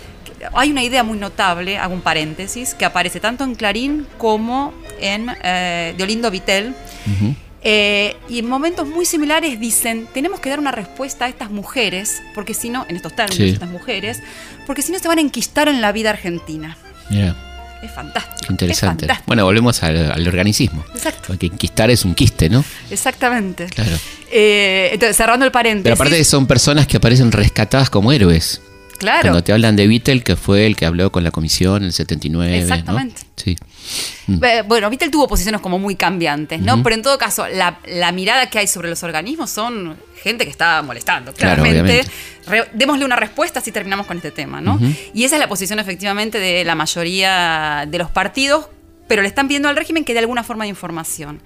hay 0.54 0.70
una 0.70 0.82
idea 0.82 1.02
muy 1.02 1.18
notable, 1.18 1.76
hago 1.76 1.92
un 1.92 2.00
paréntesis, 2.00 2.72
que 2.72 2.86
aparece 2.86 3.20
tanto 3.20 3.44
en 3.44 3.54
Clarín 3.54 4.06
como 4.16 4.72
en 4.98 5.30
eh, 5.42 5.92
de 5.98 6.02
Olindo 6.02 6.30
Vitel, 6.30 6.74
Ujú. 7.14 7.34
eh, 7.62 8.16
y 8.26 8.38
en 8.38 8.48
momentos 8.48 8.88
muy 8.88 9.04
similares 9.04 9.60
dicen, 9.60 10.08
tenemos 10.14 10.40
que 10.40 10.48
dar 10.48 10.60
una 10.60 10.70
respuesta 10.72 11.26
a 11.26 11.28
estas 11.28 11.50
mujeres, 11.50 12.22
porque 12.34 12.54
si 12.54 12.70
no, 12.70 12.86
en 12.88 12.96
estos 12.96 13.14
términos, 13.14 13.36
Sí. 13.36 13.50
estas 13.50 13.68
mujeres, 13.68 14.22
porque 14.66 14.80
si 14.80 14.92
no 14.92 14.98
se 14.98 15.08
van 15.08 15.18
a 15.18 15.20
enquistar 15.20 15.68
en 15.68 15.82
la 15.82 15.92
vida 15.92 16.08
argentina. 16.08 16.78
Mira, 17.10 17.36
Es 17.84 17.92
fantástico. 17.92 18.36
qué 18.46 18.52
interesante. 18.52 19.06
Fantástico. 19.06 19.26
Bueno, 19.26 19.44
volvemos 19.44 19.82
al, 19.82 20.12
al 20.12 20.26
organicismo. 20.26 20.84
Exacto. 20.94 21.24
Porque 21.26 21.46
enquistar 21.46 21.90
es 21.90 22.04
un 22.04 22.14
quiste, 22.14 22.48
¿no? 22.48 22.64
Exactamente. 22.90 23.66
Claro. 23.66 23.96
Eh, 24.30 24.90
entonces, 24.92 25.16
cerrando 25.16 25.44
el 25.44 25.52
paréntesis. 25.52 25.84
Pero 25.84 25.94
aparte 25.94 26.24
son 26.24 26.46
personas 26.46 26.86
que 26.86 26.96
aparecen 26.96 27.30
rescatadas 27.32 27.90
como 27.90 28.10
héroes. 28.12 28.60
claro. 28.98 29.22
Cuando 29.22 29.44
te 29.44 29.52
hablan 29.52 29.76
de 29.76 29.86
Vittel, 29.86 30.24
que 30.24 30.36
fue 30.36 30.66
el 30.66 30.76
que 30.76 30.86
habló 30.86 31.12
con 31.12 31.22
la 31.24 31.30
comisión 31.30 31.78
en 31.82 31.88
el 31.88 31.92
79. 31.92 32.50
¿no? 32.50 32.56
Exactamente. 32.62 33.20
Sí. 33.36 33.56
Mm. 34.26 34.44
Eh, 34.44 34.62
Bueno, 34.66 34.88
Vittel 34.90 35.10
tuvo 35.10 35.28
posiciones 35.28 35.60
como 35.60 35.78
muy 35.78 35.96
cambiantes, 35.96 36.60
¿no? 36.60 36.82
Pero 36.82 36.94
en 36.96 37.02
todo 37.02 37.18
caso, 37.18 37.46
la, 37.48 37.78
la 37.86 38.12
mirada 38.12 38.48
que 38.50 38.58
hay 38.58 38.66
sobre 38.66 38.88
los 38.88 39.02
organismos 39.02 39.50
son 39.50 39.96
gente 40.22 40.44
que 40.44 40.50
está 40.50 40.80
molestando, 40.82 41.32
claramente. 41.34 42.00
Re- 42.46 42.68
démosle 42.72 43.04
una 43.04 43.16
respuesta 43.16 43.60
si 43.60 43.72
terminamos 43.72 44.06
con 44.06 44.16
este 44.16 44.30
tema, 44.30 44.60
¿no? 44.60 44.78
Y 45.12 45.24
esa 45.24 45.36
es 45.36 45.40
la 45.40 45.48
posición 45.48 45.78
efectivamente 45.78 46.38
de 46.38 46.64
la 46.64 46.74
mayoría 46.74 47.84
de 47.86 47.98
los 47.98 48.10
partidos, 48.10 48.68
pero 49.06 49.20
le 49.22 49.28
están 49.28 49.48
pidiendo 49.48 49.68
al 49.68 49.76
régimen 49.76 50.04
que 50.04 50.14
dé 50.14 50.20
alguna 50.20 50.42
forma 50.44 50.64
de 50.64 50.70
información. 50.70 51.42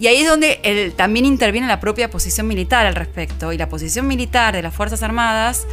Y 0.00 0.06
ahí 0.06 0.18
es 0.18 0.28
donde 0.28 0.60
el- 0.62 0.92
también 0.94 1.26
interviene 1.26 1.66
la 1.66 1.80
propia 1.80 2.08
posición 2.10 2.46
militar 2.46 2.86
al 2.86 2.94
respecto. 2.94 3.52
Y 3.52 3.58
la 3.58 3.68
posición 3.68 4.06
militar 4.06 4.54
de 4.54 4.62
las 4.62 4.72
Fuerzas 4.74 5.02
Armadas 5.02 5.66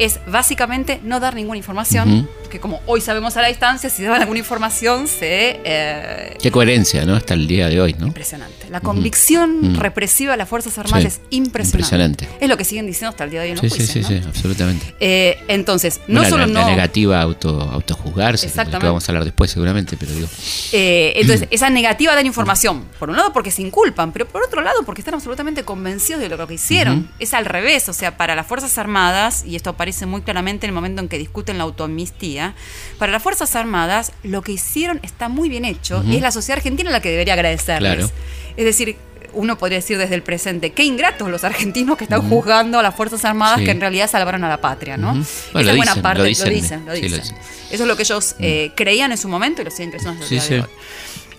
es 0.00 0.18
básicamente 0.26 1.00
no 1.04 1.20
dar 1.20 1.34
ninguna 1.34 1.56
información, 1.58 2.28
porque 2.42 2.58
como 2.58 2.80
hoy 2.86 3.00
sabemos 3.00 3.36
a 3.36 3.42
la 3.42 3.48
distancia, 3.48 3.88
si 3.90 4.02
daban 4.02 4.22
alguna 4.22 4.38
información 4.40 5.06
se... 5.06 5.60
eh, 5.64 6.36
Qué 6.42 6.50
coherencia, 6.50 7.04
¿no? 7.04 7.14
Hasta 7.14 7.34
el 7.34 7.46
día 7.46 7.68
de 7.68 7.80
hoy, 7.80 7.94
¿no? 7.98 8.06
Impresionante. 8.08 8.68
La 8.70 8.80
convicción 8.80 9.74
represiva 9.76 10.32
de 10.32 10.38
las 10.38 10.48
Fuerzas 10.48 10.76
Armadas 10.78 11.00
Sí. 11.02 11.06
es 11.08 11.20
impresionante. 11.30 12.24
Impresionante. 12.24 12.28
Es 12.44 12.48
lo 12.48 12.56
que 12.56 12.64
siguen 12.64 12.86
diciendo 12.86 13.10
hasta 13.10 13.24
el 13.24 13.30
día 13.30 13.40
de 13.42 13.46
hoy 13.46 13.50
en 13.58 13.62
los 13.62 13.62
Sí, 13.62 13.70
sí, 13.70 13.76
juicios, 13.86 14.06
sí, 14.06 14.14
¿no? 14.14 14.20
sí, 14.22 14.28
absolutamente. 14.28 14.94
Eh, 15.00 15.38
entonces, 15.48 16.00
no 16.08 16.20
Bueno, 16.20 16.30
solo 16.30 16.46
la, 16.46 16.52
no... 16.52 16.60
la 16.60 16.66
negativa 16.70 17.18
a 17.18 17.22
auto, 17.22 17.60
autojuzgarse, 17.60 18.46
de 18.46 18.50
lo 18.50 18.54
que 18.54 18.60
Exactamente. 18.60 18.86
vamos 18.86 19.08
a 19.08 19.12
hablar 19.12 19.24
después 19.24 19.50
seguramente, 19.50 19.96
pero 19.98 20.12
digo. 20.12 20.28
Eh, 20.72 21.12
entonces, 21.16 21.48
esa 21.50 21.68
negativa 21.70 22.12
a 22.12 22.16
dar 22.16 22.26
información, 22.26 22.84
por 22.98 23.10
un 23.10 23.16
lado 23.16 23.32
porque 23.32 23.50
se 23.50 23.62
inculpan, 23.62 24.12
pero 24.12 24.26
por 24.26 24.42
otro 24.42 24.62
lado 24.62 24.82
porque 24.84 25.00
están 25.00 25.14
absolutamente 25.14 25.64
convencidos 25.64 26.20
de 26.20 26.28
lo 26.28 26.46
que 26.46 26.54
hicieron. 26.54 27.10
Es 27.18 27.34
al 27.34 27.44
revés, 27.44 27.88
o 27.88 27.92
sea, 27.92 28.16
para 28.16 28.34
las 28.34 28.46
Fuerzas 28.46 28.78
Armadas, 28.78 29.44
y 29.44 29.56
esto 29.56 29.70
aparece 29.70 29.89
muy 30.06 30.22
claramente 30.22 30.66
en 30.66 30.70
el 30.70 30.74
momento 30.74 31.00
en 31.02 31.08
que 31.08 31.18
discuten 31.18 31.58
la 31.58 31.64
autoamnistía, 31.64 32.54
para 32.98 33.12
las 33.12 33.22
Fuerzas 33.22 33.54
Armadas 33.56 34.12
lo 34.22 34.42
que 34.42 34.52
hicieron 34.52 35.00
está 35.02 35.28
muy 35.28 35.48
bien 35.48 35.64
hecho 35.64 36.02
y 36.06 36.16
es 36.16 36.22
la 36.22 36.30
sociedad 36.30 36.58
argentina 36.58 36.90
la 36.90 37.00
que 37.00 37.10
debería 37.10 37.34
agradecerles. 37.34 37.96
Claro. 37.96 38.10
Es 38.56 38.64
decir, 38.64 38.96
uno 39.32 39.56
podría 39.58 39.78
decir 39.78 39.96
desde 39.96 40.16
el 40.16 40.22
presente, 40.22 40.70
qué 40.72 40.82
ingratos 40.84 41.30
los 41.30 41.44
argentinos 41.44 41.96
que 41.96 42.04
están 42.04 42.28
juzgando 42.28 42.78
a 42.78 42.82
las 42.82 42.94
Fuerzas 42.94 43.24
Armadas 43.24 43.58
Sí. 43.60 43.64
que 43.64 43.70
en 43.70 43.80
realidad 43.80 44.10
salvaron 44.10 44.42
a 44.44 44.48
la 44.48 44.60
patria, 44.60 44.96
¿no? 44.96 45.12
Bueno, 45.52 45.70
lo 45.70 45.76
buena 45.76 45.92
dicen, 45.92 46.02
parte, 46.02 46.18
lo 46.18 46.24
lo 46.24 46.28
dicen, 46.28 46.48
dicen, 46.52 46.86
lo 46.86 46.94
sí, 46.96 47.00
dicen. 47.02 47.18
lo 47.18 47.24
dicen. 47.24 47.36
Eso 47.70 47.82
es 47.84 47.88
lo 47.88 47.96
que 47.96 48.02
ellos 48.02 48.34
eh, 48.40 48.72
creían 48.74 49.12
en 49.12 49.18
su 49.18 49.28
momento 49.28 49.62
y 49.62 49.66
lo 49.66 49.70
siguen 49.70 49.90
creyendo 49.92 50.20
el 50.24 50.40
Sí, 50.40 50.54
hoy. 50.54 50.64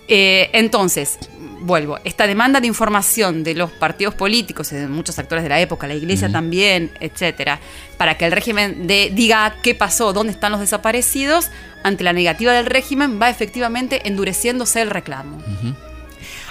Eh, 0.08 0.50
entonces, 0.54 1.18
vuelvo, 1.62 1.98
esta 2.04 2.26
demanda 2.26 2.60
de 2.60 2.66
información 2.66 3.42
de 3.44 3.54
los 3.54 3.70
partidos 3.70 4.14
políticos 4.14 4.70
y 4.72 4.76
de 4.76 4.88
muchos 4.88 5.18
actores 5.18 5.42
de 5.42 5.48
la 5.48 5.60
época, 5.60 5.86
la 5.86 5.94
iglesia 5.94 6.30
también, 6.30 6.90
etcétera, 7.00 7.60
para 7.96 8.16
que 8.18 8.26
el 8.26 8.32
régimen 8.32 8.86
de- 8.86 9.10
diga 9.14 9.54
qué 9.62 9.74
pasó, 9.74 10.12
dónde 10.12 10.32
están 10.32 10.52
los 10.52 10.60
desaparecidos, 10.60 11.50
ante 11.82 12.04
la 12.04 12.12
negativa 12.12 12.52
del 12.52 12.66
régimen 12.66 13.18
va 13.20 13.30
efectivamente 13.30 14.06
endureciéndose 14.08 14.82
el 14.82 14.90
reclamo. 14.90 15.38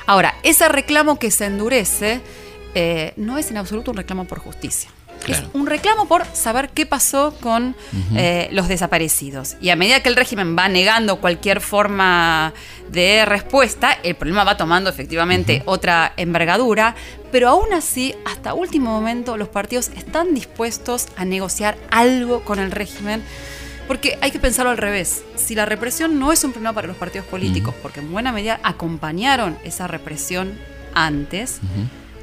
Ahora, 0.07 0.33
ese 0.43 0.67
reclamo 0.67 1.19
que 1.19 1.29
se 1.31 1.45
endurece 1.45 2.21
eh, 2.73 3.13
no 3.17 3.37
es 3.37 3.51
en 3.51 3.57
absoluto 3.57 3.91
un 3.91 3.97
reclamo 3.97 4.25
por 4.25 4.39
justicia. 4.39 4.89
Claro. 5.23 5.47
Es 5.47 5.49
un 5.53 5.67
reclamo 5.67 6.07
por 6.07 6.25
saber 6.33 6.69
qué 6.69 6.85
pasó 6.85 7.35
con 7.39 7.75
eh, 8.15 8.49
los 8.51 8.67
desaparecidos. 8.67 9.55
Y 9.61 9.69
a 9.69 9.75
medida 9.75 10.01
que 10.01 10.09
el 10.09 10.15
régimen 10.15 10.57
va 10.57 10.67
negando 10.67 11.17
cualquier 11.17 11.61
forma 11.61 12.53
de 12.89 13.25
respuesta, 13.25 13.97
el 14.03 14.15
problema 14.15 14.43
va 14.43 14.57
tomando 14.57 14.89
efectivamente 14.89 15.61
otra 15.65 16.13
envergadura. 16.17 16.95
Pero 17.31 17.49
aún 17.49 17.73
así, 17.73 18.15
hasta 18.25 18.53
último 18.53 18.91
momento, 18.91 19.37
los 19.37 19.47
partidos 19.47 19.89
están 19.95 20.33
dispuestos 20.33 21.07
a 21.15 21.23
negociar 21.23 21.77
algo 21.89 22.43
con 22.43 22.59
el 22.59 22.71
régimen. 22.71 23.23
Porque 23.87 24.17
hay 24.21 24.31
que 24.31 24.39
pensarlo 24.39 24.71
al 24.71 24.77
revés. 24.77 25.23
Si 25.35 25.53
la 25.53 25.65
represión 25.65 26.17
no 26.19 26.31
es 26.31 26.43
un 26.43 26.51
problema 26.51 26.73
para 26.73 26.87
los 26.87 26.97
partidos 26.97 27.27
políticos, 27.27 27.75
porque 27.81 27.99
en 27.99 28.11
buena 28.11 28.31
medida 28.31 28.59
acompañaron 28.63 29.57
esa 29.63 29.87
represión 29.87 30.57
antes, 30.93 31.59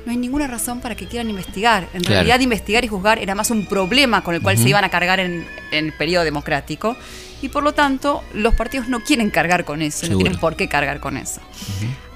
no 0.09 0.13
hay 0.13 0.17
ninguna 0.17 0.47
razón 0.47 0.81
para 0.81 0.95
que 0.95 1.07
quieran 1.07 1.29
investigar. 1.29 1.83
En 1.93 2.01
Claro. 2.01 2.15
realidad, 2.15 2.41
investigar 2.41 2.83
y 2.83 2.89
juzgar 2.89 3.19
era 3.19 3.35
más 3.35 3.51
un 3.51 3.67
problema 3.67 4.25
con 4.25 4.35
el 4.35 4.41
cual 4.41 4.57
se 4.57 4.67
iban 4.67 4.83
a 4.83 4.89
cargar 4.89 5.21
en, 5.21 5.47
en 5.71 5.85
el 5.85 5.93
periodo 5.93 6.25
democrático. 6.25 6.97
Y 7.43 7.51
por 7.51 7.63
lo 7.63 7.75
tanto, 7.75 8.25
los 8.33 8.55
partidos 8.55 8.89
no 8.89 9.01
quieren 9.01 9.29
cargar 9.29 9.67
con 9.67 9.83
eso, 9.83 10.07
no 10.09 10.17
tienen 10.17 10.39
por 10.41 10.57
qué 10.57 10.67
cargar 10.67 10.99
con 11.01 11.19
eso. 11.19 11.43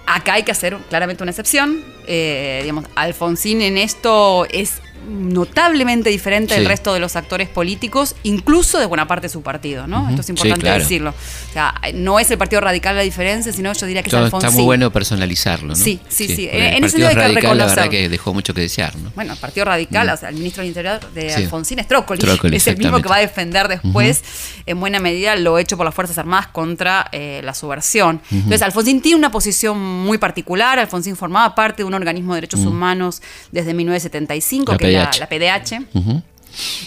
Acá 0.07 0.33
hay 0.35 0.43
que 0.43 0.53
hacer 0.53 0.75
claramente 0.89 1.23
una 1.23 1.33
excepción. 1.33 1.85
Eh, 2.07 2.61
digamos, 2.63 2.87
Alfonsín 2.95 3.61
en 3.61 3.77
esto 3.77 4.47
es 4.51 4.81
notablemente 5.09 6.11
diferente 6.11 6.55
del 6.55 6.63
Sí. 6.65 6.69
resto 6.69 6.95
de 6.95 7.01
los 7.01 7.17
actores 7.17 7.49
políticos, 7.49 8.15
incluso 8.23 8.79
de 8.79 8.87
buena 8.87 9.07
parte 9.09 9.27
de 9.27 9.33
su 9.33 9.43
partido, 9.43 9.87
¿no? 9.87 10.09
Esto 10.09 10.21
es 10.21 10.27
Sí, 10.27 10.33
importante 10.33 10.61
claro. 10.63 10.79
decirlo. 10.83 11.11
O 11.11 11.53
sea, 11.53 11.75
no 11.95 12.19
es 12.21 12.31
el 12.31 12.39
Partido 12.39 12.61
Radical 12.61 12.97
la 12.97 13.03
diferencia, 13.03 13.53
sino 13.53 13.73
yo 13.73 13.87
diría 13.87 14.03
que 14.03 14.09
es 14.09 14.13
Todo 14.13 14.25
Alfonsín. 14.25 14.49
está 14.49 14.57
muy 14.57 14.65
bueno 14.65 14.91
personalizarlo, 14.93 15.69
¿no? 15.69 15.75
Sí, 15.77 16.01
sí, 16.09 16.29
sí. 16.29 16.49
En- 16.51 16.63
el 16.63 16.75
en 16.75 16.85
ese 16.85 16.91
sentido 16.91 17.09
hay 17.09 17.15
que 17.15 17.21
Radical, 17.23 17.59
la 17.59 17.67
verdad 17.67 17.89
que 17.89 18.09
dejó 18.09 18.33
mucho 18.35 18.55
que 18.55 18.61
desear, 18.63 18.95
¿no? 18.97 19.11
Bueno, 19.15 19.33
el 19.33 19.39
Partido 19.39 19.65
Radical, 19.67 20.09
o 20.11 20.17
sea, 20.17 20.29
el 20.29 20.37
ministro 20.37 20.63
del 20.63 20.69
Interior 20.69 21.01
de 21.13 21.31
Sí. 21.31 21.43
Alfonsín 21.45 21.79
es 21.79 21.89
Trócoli. 21.89 22.21
Trócoli, 22.21 22.57
es 22.57 22.67
el 22.67 22.77
mismo 22.77 23.01
que 23.03 23.09
va 23.09 23.17
a 23.17 23.21
defender 23.21 23.69
después, 23.69 24.23
en 24.67 24.79
buena 24.81 24.99
medida, 25.01 25.37
lo 25.37 25.59
hecho 25.59 25.77
por 25.77 25.85
las 25.87 25.95
Fuerzas 25.95 26.19
Armadas 26.19 26.49
contra 26.49 27.09
eh, 27.13 27.41
la 27.45 27.55
subversión. 27.55 28.21
Entonces, 28.31 28.63
Alfonsín 28.63 29.01
tiene 29.01 29.17
una 29.19 29.31
posición 29.31 29.79
muy 29.79 30.19
particular. 30.19 30.79
Alfonsín 30.79 31.17
formaba 31.17 31.55
parte 31.55 31.83
de 31.83 31.85
un 31.85 31.95
organismo 31.95 32.35
de 32.35 32.43
derechos 32.43 32.61
humanos 32.61 33.23
desde 33.51 33.75
1975, 33.75 34.73
La 34.73 34.79
que 34.79 34.92
la, 34.93 35.11
PDH. 35.11 35.19
la 35.21 35.29
PDH. 35.29 35.87
Ujú. 35.95 36.23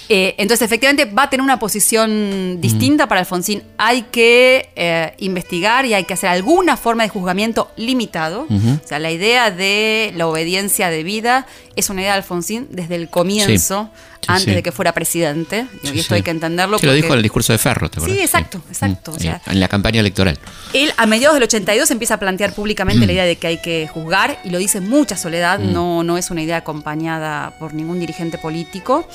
Eh, 0.09 0.35
entonces, 0.37 0.65
efectivamente, 0.65 1.05
va 1.05 1.23
a 1.23 1.29
tener 1.29 1.43
una 1.43 1.59
posición 1.59 2.61
distinta 2.61 3.07
para 3.07 3.21
Alfonsín. 3.21 3.63
Hay 3.77 4.03
que 4.03 4.69
eh, 4.75 5.13
investigar 5.17 5.85
y 5.85 5.93
hay 5.93 6.03
que 6.03 6.13
hacer 6.13 6.29
alguna 6.29 6.77
forma 6.77 7.03
de 7.03 7.09
juzgamiento 7.09 7.71
limitado. 7.75 8.47
O 8.49 8.87
sea, 8.87 8.99
la 8.99 9.11
idea 9.11 9.51
de 9.51 10.13
la 10.15 10.27
obediencia 10.27 10.89
debida 10.89 11.47
es 11.75 11.89
una 11.89 12.01
idea 12.01 12.11
de 12.11 12.17
Alfonsín 12.17 12.67
desde 12.69 12.95
el 12.95 13.09
comienzo, 13.09 13.89
Sí, 13.91 14.14
antes 14.27 14.43
sí. 14.45 14.51
de 14.51 14.63
que 14.63 14.71
fuera 14.71 14.93
presidente. 14.93 15.67
y 15.83 15.87
Sí, 15.87 15.99
esto 15.99 16.09
sí. 16.09 16.15
hay 16.15 16.21
que 16.23 16.31
entenderlo. 16.31 16.77
Se 16.79 16.85
lo 16.85 16.93
dijo 16.93 17.07
en 17.07 17.13
el 17.17 17.21
discurso 17.23 17.53
de 17.53 17.59
Ferro, 17.59 17.89
¿te 17.89 17.99
Sí, 17.99 18.05
acuerdas? 18.05 18.25
exacto, 18.25 18.61
exacto, 18.69 19.11
Mm, 19.11 19.15
o 19.15 19.19
sea- 19.19 19.41
en 19.47 19.59
la 19.59 19.67
campaña 19.67 19.99
electoral. 19.99 20.37
Él 20.73 20.91
a 20.97 21.05
mediados 21.05 21.35
del 21.35 21.43
82 21.43 21.91
empieza 21.91 22.15
a 22.15 22.19
plantear 22.19 22.53
públicamente 22.53 23.05
la 23.05 23.13
idea 23.13 23.25
de 23.25 23.35
que 23.37 23.47
hay 23.47 23.61
que 23.61 23.87
juzgar 23.87 24.39
y 24.43 24.49
lo 24.49 24.57
dice 24.57 24.81
mucha 24.81 25.17
soledad, 25.17 25.59
no, 25.59 26.03
no 26.03 26.17
es 26.17 26.31
una 26.31 26.41
idea 26.41 26.57
acompañada 26.57 27.53
por 27.59 27.73
ningún 27.73 27.99
dirigente 27.99 28.37
político. 28.37 29.07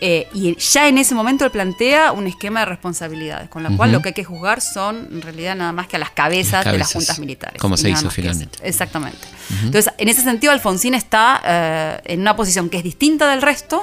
Eh, 0.00 0.28
y 0.32 0.54
ya 0.54 0.86
en 0.86 0.96
ese 0.96 1.12
momento 1.16 1.44
él 1.44 1.50
plantea 1.50 2.12
un 2.12 2.28
esquema 2.28 2.60
de 2.60 2.66
responsabilidades, 2.66 3.48
con 3.48 3.64
la 3.64 3.70
cual 3.70 3.90
lo 3.90 4.00
que 4.00 4.10
hay 4.10 4.14
que 4.14 4.22
juzgar 4.22 4.60
son 4.60 5.08
en 5.10 5.22
realidad 5.22 5.56
nada 5.56 5.72
más 5.72 5.88
que 5.88 5.96
a 5.96 5.98
las 5.98 6.10
cabezas, 6.12 6.64
Las 6.64 6.72
de 6.72 6.78
las 6.78 6.92
juntas 6.92 7.18
militares. 7.18 7.60
como 7.60 7.76
se 7.76 7.90
hizo 7.90 8.08
finalmente. 8.08 8.60
Exactamente. 8.62 9.18
Entonces, 9.64 9.92
en 9.98 10.08
ese 10.08 10.22
sentido, 10.22 10.52
Alfonsín 10.52 10.94
está 10.94 11.42
eh, 11.44 12.00
en 12.14 12.20
una 12.20 12.36
posición 12.36 12.68
que 12.70 12.76
es 12.76 12.84
distinta 12.84 13.28
del 13.28 13.42
resto 13.42 13.82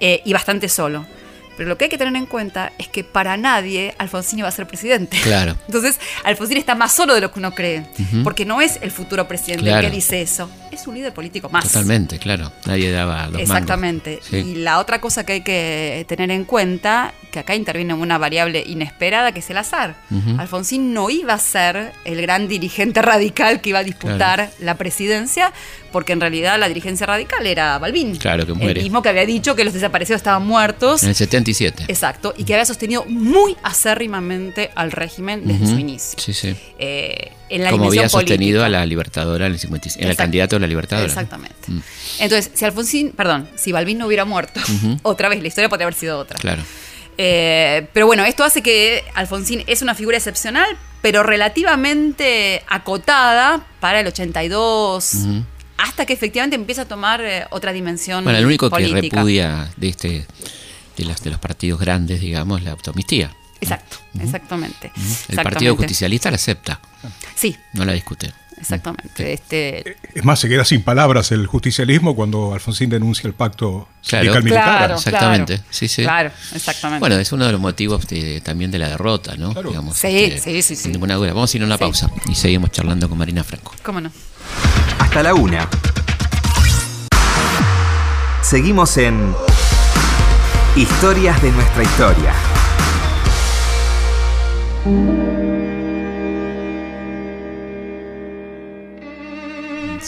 eh, 0.00 0.22
y 0.24 0.32
bastante 0.32 0.68
solo. 0.68 1.06
Pero 1.58 1.68
lo 1.68 1.76
que 1.76 1.86
hay 1.86 1.90
que 1.90 1.98
tener 1.98 2.14
en 2.14 2.26
cuenta 2.26 2.72
es 2.78 2.86
que 2.86 3.02
para 3.02 3.36
nadie 3.36 3.92
Alfonsín 3.98 4.38
iba 4.38 4.46
a 4.46 4.52
ser 4.52 4.68
presidente. 4.68 5.18
Claro. 5.24 5.56
Entonces, 5.66 5.98
Alfonsín 6.22 6.56
está 6.56 6.76
más 6.76 6.92
solo 6.92 7.16
de 7.16 7.20
lo 7.20 7.32
que 7.32 7.40
uno 7.40 7.52
cree, 7.52 7.84
porque 8.22 8.44
no 8.44 8.60
es 8.60 8.78
el 8.80 8.92
futuro 8.92 9.26
presidente 9.26 9.68
el 9.68 9.80
que 9.80 9.90
dice 9.90 10.22
eso, 10.22 10.48
es 10.70 10.86
un 10.86 10.94
líder 10.94 11.12
político 11.12 11.48
más. 11.48 11.64
Totalmente, 11.64 12.20
claro. 12.20 12.52
Nadie 12.64 12.92
daba 12.92 13.26
los 13.26 13.40
Exactamente. 13.40 14.20
Sí. 14.22 14.36
Y 14.36 14.54
la 14.54 14.78
otra 14.78 15.00
cosa 15.00 15.26
que 15.26 15.32
hay 15.32 15.40
que 15.40 16.06
tener 16.08 16.30
en 16.30 16.44
cuenta, 16.44 17.12
que 17.32 17.40
acá 17.40 17.56
interviene 17.56 17.92
una 17.92 18.18
variable 18.18 18.62
inesperada, 18.64 19.32
que 19.32 19.40
es 19.40 19.50
el 19.50 19.58
azar. 19.58 19.96
Alfonsín 20.38 20.94
no 20.94 21.10
iba 21.10 21.34
a 21.34 21.38
ser 21.38 21.92
el 22.04 22.22
gran 22.22 22.46
dirigente 22.46 23.02
radical 23.02 23.60
que 23.60 23.70
iba 23.70 23.80
a 23.80 23.84
disputar 23.84 24.50
la 24.60 24.76
presidencia, 24.76 25.52
porque 25.92 26.12
en 26.12 26.20
realidad 26.20 26.58
la 26.58 26.68
dirigencia 26.68 27.06
radical 27.06 27.46
era 27.46 27.78
Balbín. 27.78 28.16
Claro, 28.16 28.46
que 28.46 28.52
muere. 28.54 28.80
El 28.80 28.84
mismo 28.84 29.02
que 29.02 29.08
había 29.08 29.24
dicho 29.26 29.54
que 29.54 29.64
los 29.64 29.74
desaparecidos 29.74 30.18
estaban 30.18 30.46
muertos. 30.46 31.02
En 31.02 31.10
el 31.10 31.14
77. 31.14 31.84
Exacto, 31.88 32.34
y 32.36 32.44
que 32.44 32.54
había 32.54 32.64
sostenido 32.66 33.04
muy 33.06 33.56
acérrimamente 33.62 34.70
al 34.74 34.92
régimen 34.92 35.46
desde 35.46 35.66
su 35.66 35.78
inicio. 35.78 36.18
Sí, 36.18 36.32
sí. 36.32 36.54
Eh, 36.78 37.32
en 37.48 37.64
la 37.64 37.70
Como 37.70 37.86
había 37.86 38.08
sostenido 38.08 38.60
política. 38.60 38.66
a 38.66 38.68
la 38.80 38.86
Libertadora 38.86 39.46
en 39.46 39.52
el 39.52 39.58
55. 39.58 40.00
Era 40.02 40.10
el 40.10 40.16
candidato 40.16 40.56
a 40.56 40.58
la 40.58 40.66
Libertadora. 40.66 41.06
Exactamente. 41.06 41.56
Mm. 41.66 41.80
Entonces, 42.20 42.50
si 42.54 42.64
Alfonsín, 42.64 43.12
perdón, 43.12 43.48
si 43.56 43.72
Balbín 43.72 43.98
no 43.98 44.06
hubiera 44.06 44.24
muerto, 44.24 44.60
otra 45.02 45.28
vez 45.28 45.40
la 45.40 45.48
historia 45.48 45.68
podría 45.68 45.86
haber 45.86 45.94
sido 45.94 46.18
otra. 46.18 46.38
Claro. 46.38 46.62
Eh, 47.20 47.88
pero 47.92 48.06
bueno, 48.06 48.24
esto 48.24 48.44
hace 48.44 48.62
que 48.62 49.04
Alfonsín 49.14 49.64
es 49.66 49.82
una 49.82 49.94
figura 49.94 50.16
excepcional, 50.16 50.68
pero 51.02 51.22
relativamente 51.22 52.62
acotada 52.68 53.66
para 53.80 54.00
el 54.00 54.06
82, 54.06 55.12
hasta 55.78 56.04
que 56.04 56.12
efectivamente 56.12 56.56
empieza 56.56 56.82
a 56.82 56.84
tomar 56.84 57.20
eh, 57.22 57.46
otra 57.50 57.72
dimensión 57.72 58.24
Bueno, 58.24 58.38
el 58.38 58.46
único 58.46 58.68
que 58.70 58.86
repudia 58.88 59.70
de 59.76 59.88
este 59.88 60.26
de 60.96 61.04
los, 61.04 61.22
de 61.22 61.30
los 61.30 61.38
partidos 61.38 61.80
grandes, 61.80 62.20
digamos, 62.20 62.62
la 62.62 62.72
automistía. 62.72 63.34
Exacto, 63.60 63.98
exactamente. 64.20 64.92
El 64.94 65.00
exactamente. 65.00 65.42
Partido 65.42 65.76
Justicialista 65.76 66.30
la 66.30 66.36
acepta, 66.36 66.80
Sí, 67.34 67.56
no 67.72 67.84
la 67.84 67.92
discute. 67.92 68.32
Exactamente. 68.60 69.32
Este, 69.32 69.96
Es 70.14 70.24
más, 70.24 70.38
se 70.40 70.48
queda 70.48 70.64
sin 70.64 70.82
palabras 70.82 71.30
el 71.32 71.46
justicialismo 71.46 72.14
cuando 72.16 72.54
Alfonsín 72.54 72.90
denuncia 72.90 73.26
el 73.28 73.34
pacto 73.34 73.88
Claro. 74.06 74.24
sindical-militar. 74.24 74.64
claro, 74.78 74.94
Exactamente, 74.96 75.54
claro. 75.56 75.68
sí, 75.70 75.88
sí. 75.88 76.02
Claro, 76.02 76.30
exactamente. 76.54 77.00
Bueno, 77.00 77.16
es 77.16 77.32
uno 77.32 77.46
de 77.46 77.52
los 77.52 77.60
motivos 77.60 78.06
de- 78.08 78.40
también 78.40 78.70
de 78.70 78.78
la 78.78 78.88
derrota, 78.88 79.36
¿no? 79.36 79.52
Claro. 79.52 79.68
Digamos, 79.70 79.96
Sí, 79.96 80.06
este, 80.08 80.40
sí, 80.40 80.62
sí, 80.62 80.76
sí. 80.76 80.82
Sin 80.84 80.92
ninguna 80.92 81.14
duda. 81.14 81.32
Vamos 81.32 81.52
a 81.52 81.56
ir 81.56 81.62
a 81.62 81.66
una 81.66 81.76
Sí. 81.76 81.80
pausa 81.80 82.10
y 82.28 82.34
seguimos 82.34 82.70
charlando 82.72 83.08
con 83.08 83.18
Marina 83.18 83.44
Franco. 83.44 83.74
¿Cómo 83.82 84.00
no? 84.00 84.10
Hasta 84.98 85.22
la 85.22 85.34
una. 85.34 85.68
Seguimos 88.42 88.96
en 88.96 89.34
Historias 90.76 91.42
de 91.42 91.50
nuestra 91.50 91.82
historia. 91.82 92.32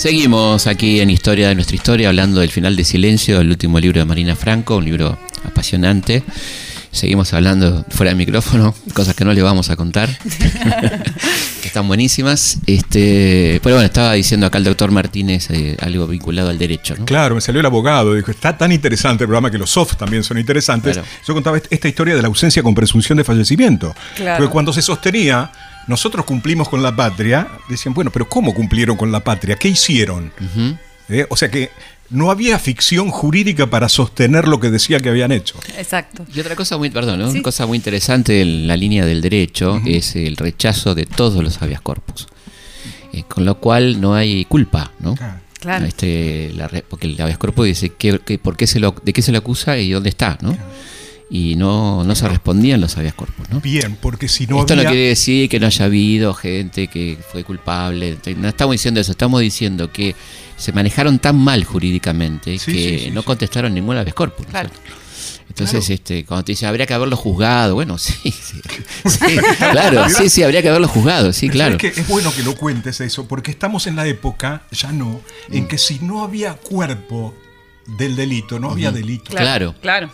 Seguimos 0.01 0.67
aquí 0.67 1.01
en 1.01 1.11
Historia 1.11 1.49
de 1.49 1.55
nuestra 1.55 1.77
historia, 1.77 2.09
hablando 2.09 2.41
del 2.41 2.49
final 2.51 2.75
de 2.75 2.85
Silencio, 2.85 3.39
el 3.39 3.51
último 3.51 3.79
libro 3.79 3.99
de 3.99 4.07
Marina 4.07 4.35
Franco, 4.35 4.77
un 4.77 4.87
libro 4.87 5.19
apasionante. 5.45 6.23
Seguimos 6.91 7.35
hablando 7.35 7.85
fuera 7.91 8.09
del 8.09 8.17
micrófono, 8.17 8.75
cosas 8.95 9.15
que 9.15 9.27
no 9.27 9.35
le 9.35 9.43
vamos 9.43 9.69
a 9.69 9.77
contar, 9.77 10.09
que 11.61 11.69
están 11.69 11.87
buenísimas. 11.87 12.61
Este, 12.67 13.61
pero 13.63 13.75
bueno, 13.77 13.85
estaba 13.85 14.15
diciendo 14.15 14.47
acá 14.47 14.57
el 14.57 14.65
doctor 14.65 14.91
Martínez 14.91 15.51
eh, 15.51 15.77
algo 15.83 16.07
vinculado 16.07 16.49
al 16.49 16.57
derecho, 16.57 16.97
¿no? 16.99 17.05
Claro, 17.05 17.35
me 17.35 17.43
salió 17.43 17.61
el 17.61 17.67
abogado, 17.67 18.15
dijo, 18.15 18.31
está 18.31 18.57
tan 18.57 18.73
interesante 18.73 19.25
el 19.25 19.29
programa 19.29 19.51
que 19.51 19.59
los 19.59 19.69
soft 19.69 19.97
también 19.99 20.25
son 20.25 20.39
interesantes. 20.39 20.95
Claro. 20.95 21.09
Yo 21.29 21.35
contaba 21.35 21.59
est- 21.59 21.67
esta 21.71 21.89
historia 21.89 22.17
de 22.17 22.23
la 22.23 22.29
ausencia 22.29 22.63
con 22.63 22.75
presunción 22.75 23.19
de 23.19 23.25
fallecimiento. 23.25 23.95
Claro. 24.17 24.39
Porque 24.39 24.51
cuando 24.51 24.73
se 24.73 24.81
sostenía, 24.81 25.53
nosotros 25.91 26.25
cumplimos 26.25 26.69
con 26.71 26.83
la 26.83 26.95
patria, 26.97 27.47
decían, 27.69 27.93
bueno, 27.95 28.11
pero 28.11 28.29
¿cómo 28.29 28.55
cumplieron 28.55 28.97
con 28.97 29.13
la 29.13 29.21
patria? 29.23 29.57
¿Qué 29.57 29.69
hicieron? 29.69 30.33
¿Eh? 31.11 31.27
O 31.29 31.37
sea 31.37 31.51
que 31.51 31.71
no 32.09 32.31
había 32.31 32.59
ficción 32.59 33.11
jurídica 33.11 33.69
para 33.69 33.89
sostener 33.89 34.49
lo 34.49 34.59
que 34.59 34.71
decía 34.71 34.99
que 35.01 35.09
habían 35.11 35.31
hecho. 35.33 35.57
Exacto. 35.77 36.25
Y 36.35 36.41
otra 36.41 36.57
cosa 36.57 36.77
muy, 36.79 36.91
perdón, 36.91 37.19
¿no? 37.21 37.27
Sí. 37.27 37.35
Una 37.35 37.43
cosa 37.43 37.67
muy 37.67 37.77
interesante 37.77 38.41
en 38.41 38.67
la 38.67 38.77
línea 38.77 39.05
del 39.05 39.21
derecho 39.21 39.81
es 39.87 40.17
el 40.17 40.37
rechazo 40.37 40.95
de 40.95 41.07
todos 41.07 41.43
los 41.45 41.61
habeas 41.63 41.81
corpus. 41.83 42.27
Eh, 43.13 43.25
con 43.29 43.45
lo 43.45 43.57
cual 43.59 44.01
no 44.01 44.15
hay 44.15 44.45
culpa, 44.45 44.93
¿no? 45.01 45.17
Claro. 45.61 45.85
Este, 45.85 46.53
la 46.55 46.69
re- 46.69 46.85
porque 46.89 47.07
el 47.07 47.21
habeas 47.21 47.39
corpus 47.39 47.67
dice 47.67 47.91
que, 47.91 48.19
que- 48.21 48.39
por 48.39 48.57
qué 48.57 48.67
se 48.67 48.81
lo, 48.81 48.95
de 49.05 49.13
qué 49.13 49.21
se 49.23 49.31
lo 49.33 49.39
acusa 49.39 49.77
y 49.79 49.91
dónde 49.91 50.09
está, 50.11 50.39
¿no? 50.41 50.57
Y 51.33 51.55
no, 51.55 52.03
no 52.03 52.15
se 52.17 52.29
respondían 52.29 52.81
los 52.81 52.97
habeas 52.99 53.15
corpus, 53.15 53.49
¿no? 53.51 53.61
Bien, 53.61 53.97
porque 54.01 54.27
si 54.29 54.49
no 54.49 54.59
Esto 54.61 54.73
había... 54.73 54.85
no 54.85 54.91
quiere 54.91 55.07
decir 55.11 55.49
que 55.49 55.61
no 55.61 55.67
haya 55.67 55.85
habido 55.85 56.35
gente 56.35 56.89
que 56.89 57.19
fue 57.31 57.45
culpable. 57.45 58.19
No 58.37 58.49
estamos 58.49 58.73
diciendo 58.75 59.01
eso, 59.01 59.13
estamos 59.13 59.41
diciendo 59.41 59.93
que 59.93 60.17
se 60.57 60.73
manejaron 60.73 61.21
tan 61.21 61.39
mal 61.39 61.63
jurídicamente 61.65 62.59
Sí, 62.59 62.73
que 62.73 62.99
sí, 62.99 63.05
sí, 63.05 63.11
no 63.13 63.21
sí. 63.21 63.27
contestaron 63.27 63.73
ningún 63.73 63.97
habeas 63.97 64.15
corpus. 64.15 64.41
¿no 64.47 64.49
es 64.49 64.51
Claro. 64.51 64.71
Entonces, 65.49 65.91
este, 65.91 66.25
cuando 66.25 66.45
te 66.45 66.53
dicen 66.53 66.69
habría 66.69 66.87
que 66.87 66.95
haberlo 66.95 67.17
juzgado, 67.17 67.75
bueno, 67.75 67.99
sí, 67.99 68.13
sí, 68.25 68.61
sí, 69.05 69.19
claro, 69.59 70.09
sí, 70.09 70.29
sí, 70.31 70.43
habría 70.43 70.63
que 70.63 70.69
haberlo 70.69 70.89
juzgado, 70.89 71.33
sí, 71.33 71.47
Pero 71.47 71.53
claro. 71.55 71.79
¿sabes 71.79 71.95
qué? 71.95 72.01
es 72.01 72.09
bueno 72.09 72.33
que 72.33 72.43
lo 72.43 72.55
cuentes 72.57 73.01
eso, 73.01 73.27
porque 73.29 73.51
estamos 73.51 73.87
en 73.87 73.97
la 73.97 74.07
época, 74.07 74.63
ya 74.73 74.91
no, 74.93 75.21
Mm. 75.49 75.57
en 75.57 75.69
que 75.69 75.77
si 75.79 75.99
no 76.01 76.23
había 76.25 76.55
cuerpo 76.55 77.35
del 77.99 78.15
delito, 78.17 78.59
no 78.61 78.71
había 78.71 78.91
delito. 78.93 79.31
Claro. 79.31 79.75
Claro, 79.81 80.09
claro. 80.09 80.11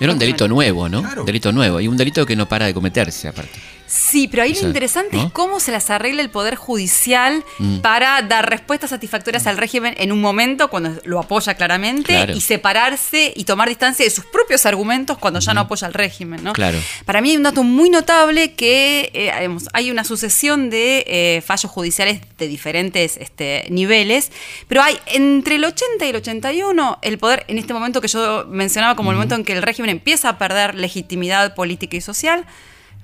Era 0.00 0.12
un 0.12 0.18
delito 0.18 0.48
nuevo, 0.48 0.88
¿no? 0.88 1.02
Claro. 1.02 1.24
Delito 1.24 1.52
nuevo 1.52 1.80
y 1.80 1.88
un 1.88 1.96
delito 1.96 2.24
que 2.24 2.36
no 2.36 2.48
para 2.48 2.66
de 2.66 2.74
cometerse 2.74 3.28
aparte. 3.28 3.75
Sí, 3.86 4.28
pero 4.28 4.42
ahí 4.42 4.52
O 4.52 4.54
sea, 4.54 4.62
lo 4.64 4.68
interesante 4.68 5.16
¿no? 5.16 5.26
es 5.26 5.32
cómo 5.32 5.60
se 5.60 5.70
las 5.72 5.90
arregla 5.90 6.22
el 6.22 6.30
Poder 6.30 6.56
Judicial 6.56 7.44
Mm. 7.58 7.78
para 7.78 8.20
dar 8.22 8.48
respuestas 8.50 8.90
satisfactorias 8.90 9.46
al 9.46 9.56
régimen 9.56 9.94
en 9.98 10.12
un 10.12 10.20
momento 10.20 10.68
cuando 10.68 10.90
lo 11.04 11.18
apoya 11.20 11.54
claramente 11.54 12.12
Claro. 12.12 12.34
y 12.34 12.40
separarse 12.40 13.32
y 13.34 13.44
tomar 13.44 13.68
distancia 13.68 14.04
de 14.04 14.10
sus 14.10 14.24
propios 14.24 14.66
argumentos 14.66 15.18
cuando 15.18 15.40
ya 15.40 15.54
no 15.54 15.60
apoya 15.62 15.86
al 15.86 15.94
régimen. 15.94 16.42
¿no? 16.42 16.52
Claro. 16.52 16.78
Para 17.04 17.20
mí 17.20 17.30
hay 17.30 17.36
un 17.36 17.42
dato 17.44 17.62
muy 17.62 17.88
notable 17.90 18.54
que 18.54 19.10
eh, 19.14 19.32
digamos, 19.38 19.68
hay 19.72 19.90
una 19.90 20.04
sucesión 20.04 20.68
de 20.70 21.04
eh, 21.06 21.42
fallos 21.46 21.70
judiciales 21.70 22.20
de 22.38 22.48
diferentes 22.48 23.16
este, 23.16 23.66
niveles, 23.70 24.30
pero 24.68 24.82
hay 24.82 24.98
entre 25.06 25.56
el 25.56 25.64
80 25.64 26.06
y 26.06 26.08
el 26.10 26.16
81 26.16 26.98
el 27.02 27.18
poder, 27.18 27.44
en 27.48 27.58
este 27.58 27.72
momento 27.72 28.00
que 28.00 28.08
yo 28.08 28.44
mencionaba 28.48 28.96
como 28.96 29.10
el 29.10 29.16
momento 29.16 29.34
en 29.36 29.44
que 29.44 29.52
el 29.52 29.62
régimen 29.62 29.90
empieza 29.90 30.28
a 30.30 30.38
perder 30.38 30.74
legitimidad 30.74 31.54
política 31.54 31.96
y 31.96 32.00
social, 32.00 32.44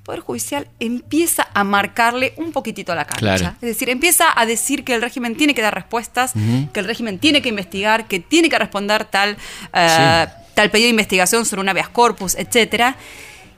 Poder 0.03 0.21
Judicial 0.21 0.67
empieza 0.81 1.49
a 1.55 1.63
marcarle 1.63 2.35
un 2.37 2.51
poquitito 2.51 2.91
a 2.91 2.97
la 2.97 3.05
cancha. 3.05 3.19
Claro. 3.21 3.55
Es 3.61 3.69
decir, 3.69 3.89
empieza 3.89 4.27
a 4.35 4.47
decir 4.47 4.85
que 4.85 4.95
el 4.95 5.03
régimen 5.03 5.37
tiene 5.37 5.55
que 5.55 5.63
dar 5.63 5.75
respuestas, 5.75 6.33
que 6.73 6.81
el 6.81 6.87
régimen 6.87 7.21
tiene 7.21 7.41
que 7.41 7.49
investigar, 7.49 8.09
que 8.09 8.19
tiene 8.19 8.49
que 8.49 8.59
responder 8.59 9.05
tal, 9.05 9.37
eh, 9.73 10.27
tal 10.55 10.71
pedido 10.71 10.87
de 10.87 10.91
investigación 10.91 11.47
sobre 11.47 11.61
un 11.61 11.69
habeas 11.69 11.89
corpus, 11.89 12.35
etcétera. 12.35 12.97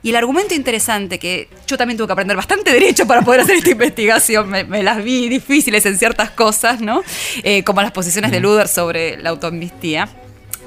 Y 0.03 0.09
el 0.09 0.17
argumento 0.17 0.53
interesante, 0.53 1.17
que 1.17 1.49
yo 1.65 1.79
también 1.79 1.97
tuve 1.97 2.05
que 2.05 2.13
aprender 2.13 2.37
bastante 2.37 2.71
derecho 2.71 3.07
para 3.07 3.23
poder 3.23 3.41
hacer 3.41 3.55
esta 3.55 3.71
investigación, 3.71 4.47
me, 4.47 4.63
me 4.63 4.83
las 4.83 5.03
vi 5.03 5.27
difíciles 5.27 5.83
en 5.87 5.97
ciertas 5.97 6.29
cosas, 6.29 6.79
¿no? 6.79 7.01
Eh, 7.41 7.63
como 7.63 7.81
las 7.81 7.91
posiciones 7.91 8.29
de 8.29 8.39
Luder 8.39 8.67
sobre 8.67 9.17
la 9.17 9.31
autoamnistía. 9.31 10.07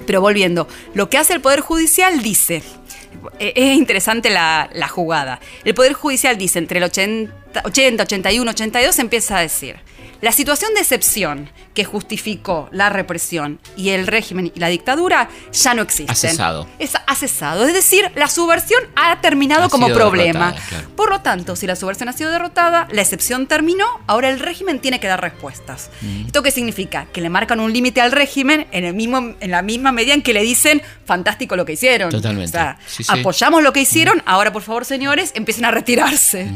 Pero 0.08 0.20
volviendo, 0.20 0.66
lo 0.94 1.08
que 1.08 1.18
hace 1.18 1.34
el 1.34 1.40
Poder 1.40 1.60
Judicial 1.60 2.20
dice, 2.20 2.64
es 3.38 3.76
interesante 3.76 4.30
la, 4.30 4.68
la 4.72 4.88
jugada. 4.88 5.40
El 5.64 5.74
Poder 5.74 5.92
Judicial 5.92 6.36
dice, 6.36 6.58
entre 6.58 6.78
el 6.78 6.84
80, 6.84 7.62
80, 7.64 8.02
81, 8.02 8.50
82, 8.50 8.98
empieza 8.98 9.38
a 9.38 9.40
decir, 9.40 9.76
la 10.20 10.32
situación 10.32 10.74
de 10.74 10.80
excepción 10.80 11.50
que 11.78 11.84
justificó 11.84 12.68
la 12.72 12.88
represión 12.88 13.60
y 13.76 13.90
el 13.90 14.08
régimen 14.08 14.50
y 14.52 14.58
la 14.58 14.66
dictadura 14.66 15.28
ya 15.52 15.74
no 15.74 15.82
existen. 15.82 16.10
Ha 16.10 16.16
cesado. 16.16 16.66
Es, 16.80 16.94
ha 17.06 17.14
cesado. 17.14 17.64
Es 17.64 17.72
decir, 17.72 18.10
la 18.16 18.26
subversión 18.26 18.82
ha 18.96 19.20
terminado 19.20 19.66
Ha 19.66 19.68
como 19.68 19.86
problema. 19.90 20.46
derrotada, 20.46 20.68
claro. 20.70 20.88
Por 20.96 21.10
lo 21.10 21.20
tanto, 21.20 21.54
si 21.54 21.68
la 21.68 21.76
subversión 21.76 22.08
ha 22.08 22.12
sido 22.14 22.32
derrotada, 22.32 22.88
la 22.90 23.00
excepción 23.00 23.46
terminó, 23.46 23.86
ahora 24.08 24.28
el 24.28 24.40
régimen 24.40 24.80
tiene 24.80 24.98
que 24.98 25.06
dar 25.06 25.20
respuestas. 25.20 25.90
¿Esto 26.26 26.42
qué 26.42 26.50
significa? 26.50 27.06
Que 27.12 27.20
le 27.20 27.30
marcan 27.30 27.60
un 27.60 27.72
límite 27.72 28.00
al 28.00 28.10
régimen 28.10 28.66
en, 28.72 28.82
el 28.84 28.94
mismo, 28.94 29.36
en 29.38 29.50
la 29.52 29.62
misma 29.62 29.92
medida 29.92 30.14
en 30.14 30.22
que 30.22 30.32
le 30.34 30.42
dicen, 30.42 30.82
fantástico 31.04 31.54
lo 31.54 31.64
que 31.64 31.74
hicieron. 31.74 32.10
Totalmente. 32.10 32.48
O 32.48 32.60
sea, 32.60 32.76
Sí, 32.88 33.04
sí. 33.04 33.12
apoyamos 33.20 33.62
lo 33.62 33.72
que 33.72 33.82
hicieron, 33.82 34.20
ahora 34.26 34.52
por 34.52 34.62
favor, 34.62 34.84
señores, 34.84 35.30
empiecen 35.36 35.64
a 35.64 35.70
retirarse. 35.70 36.50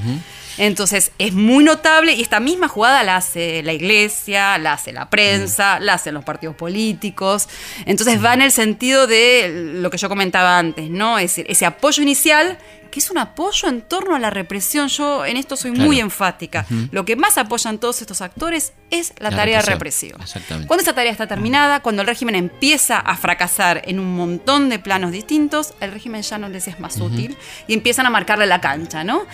Entonces 0.58 1.12
es 1.18 1.32
muy 1.32 1.64
notable 1.64 2.12
y 2.12 2.20
esta 2.20 2.38
misma 2.38 2.68
jugada 2.68 3.02
la 3.04 3.16
hace 3.16 3.62
la 3.62 3.72
iglesia, 3.72 4.58
la 4.58 4.74
hace 4.74 4.92
la 4.92 5.08
prensa, 5.12 5.78
la 5.78 5.92
hacen 5.94 6.14
los 6.14 6.24
partidos 6.24 6.56
políticos. 6.56 7.48
Entonces 7.84 8.24
va 8.24 8.32
en 8.34 8.40
el 8.42 8.50
sentido 8.50 9.06
de 9.06 9.74
lo 9.74 9.90
que 9.90 9.98
yo 9.98 10.08
comentaba 10.08 10.58
antes, 10.58 10.88
¿no? 10.88 11.18
Es 11.18 11.30
decir, 11.30 11.44
ese 11.48 11.66
apoyo 11.66 12.02
inicial, 12.02 12.56
que 12.90 12.98
es 12.98 13.10
un 13.10 13.18
apoyo 13.18 13.68
en 13.68 13.82
torno 13.82 14.14
a 14.14 14.18
la 14.18 14.30
represión. 14.30 14.88
Yo 14.88 15.24
en 15.26 15.36
esto 15.36 15.56
soy 15.56 15.72
Claro. 15.72 15.86
muy 15.86 16.00
enfática. 16.00 16.64
Lo 16.90 17.04
que 17.04 17.14
más 17.16 17.36
apoyan 17.38 17.78
todos 17.78 18.00
estos 18.00 18.20
actores 18.22 18.72
es 18.90 19.12
la, 19.18 19.30
La 19.30 19.36
tarea 19.36 19.60
represión. 19.62 20.12
represiva. 20.18 20.18
Exactamente. 20.24 20.66
Cuando 20.68 20.82
esa 20.82 20.92
tarea 20.94 21.12
está 21.12 21.26
terminada, 21.26 21.80
cuando 21.80 22.02
el 22.02 22.08
régimen 22.08 22.34
empieza 22.34 22.98
a 22.98 23.16
fracasar 23.16 23.82
en 23.86 23.98
un 23.98 24.14
montón 24.16 24.68
de 24.70 24.78
planos 24.78 25.10
distintos, 25.12 25.74
el 25.80 25.92
régimen 25.92 26.22
ya 26.22 26.38
no 26.38 26.48
les 26.48 26.68
es 26.68 26.80
más 26.80 26.98
útil 27.00 27.36
y 27.68 27.74
empiezan 27.74 28.06
a 28.06 28.10
marcarle 28.10 28.46
la 28.46 28.60
cancha, 28.60 29.04
¿no? 29.04 29.24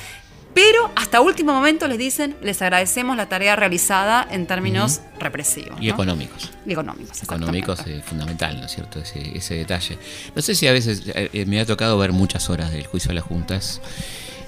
Pero 0.58 0.90
hasta 0.96 1.20
último 1.20 1.52
momento 1.52 1.86
les 1.86 1.98
dicen, 1.98 2.34
les 2.42 2.60
agradecemos 2.62 3.16
la 3.16 3.28
tarea 3.28 3.54
realizada 3.54 4.26
en 4.28 4.44
términos 4.48 5.02
represivos. 5.20 5.80
Y 5.80 5.86
¿no? 5.86 5.94
económicos. 5.94 6.50
Y 6.66 6.72
económicos. 6.72 7.22
Económicos 7.22 7.86
es 7.86 8.04
fundamental, 8.04 8.58
¿no 8.58 8.66
es 8.66 8.72
cierto? 8.72 8.98
Ese, 8.98 9.38
ese 9.38 9.54
detalle. 9.54 9.98
No 10.34 10.42
sé 10.42 10.56
si 10.56 10.66
a 10.66 10.72
veces 10.72 11.04
eh, 11.14 11.30
eh, 11.32 11.46
me 11.46 11.60
ha 11.60 11.64
tocado 11.64 11.96
ver 11.96 12.10
muchas 12.10 12.50
horas 12.50 12.72
del 12.72 12.88
juicio 12.88 13.12
a 13.12 13.14
las 13.14 13.22
juntas. 13.22 13.80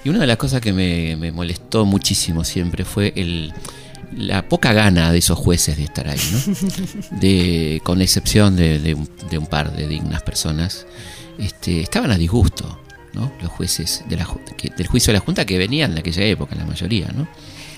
Y 0.02 0.08
una 0.08 0.18
de 0.18 0.26
las 0.26 0.36
cosas 0.36 0.60
que 0.60 0.72
me, 0.72 1.14
me 1.14 1.30
molestó 1.30 1.84
muchísimo 1.84 2.42
siempre 2.42 2.84
fue 2.84 3.12
el, 3.14 3.54
la 4.16 4.48
poca 4.48 4.72
gana 4.72 5.12
de 5.12 5.18
esos 5.18 5.38
jueces 5.38 5.76
de 5.76 5.84
estar 5.84 6.08
ahí, 6.08 6.18
¿no? 6.32 6.56
De, 7.20 7.80
con 7.84 8.02
excepción 8.02 8.56
de, 8.56 8.80
de 8.80 8.94
un, 8.94 9.08
de 9.30 9.38
un 9.38 9.46
par 9.46 9.76
de 9.76 9.86
dignas 9.86 10.22
personas, 10.22 10.88
este, 11.38 11.82
estaban 11.82 12.10
a 12.10 12.18
disgusto, 12.18 12.80
¿no? 13.12 13.32
Los 13.40 13.50
jueces 13.50 14.04
de 14.08 14.16
la, 14.16 14.28
del 14.76 14.86
juicio 14.86 15.12
de 15.12 15.18
la 15.18 15.24
Junta 15.24 15.44
que 15.44 15.58
venían 15.58 15.94
de 15.94 16.00
aquella 16.00 16.24
época, 16.24 16.54
la 16.54 16.64
mayoría, 16.64 17.08
¿no? 17.14 17.28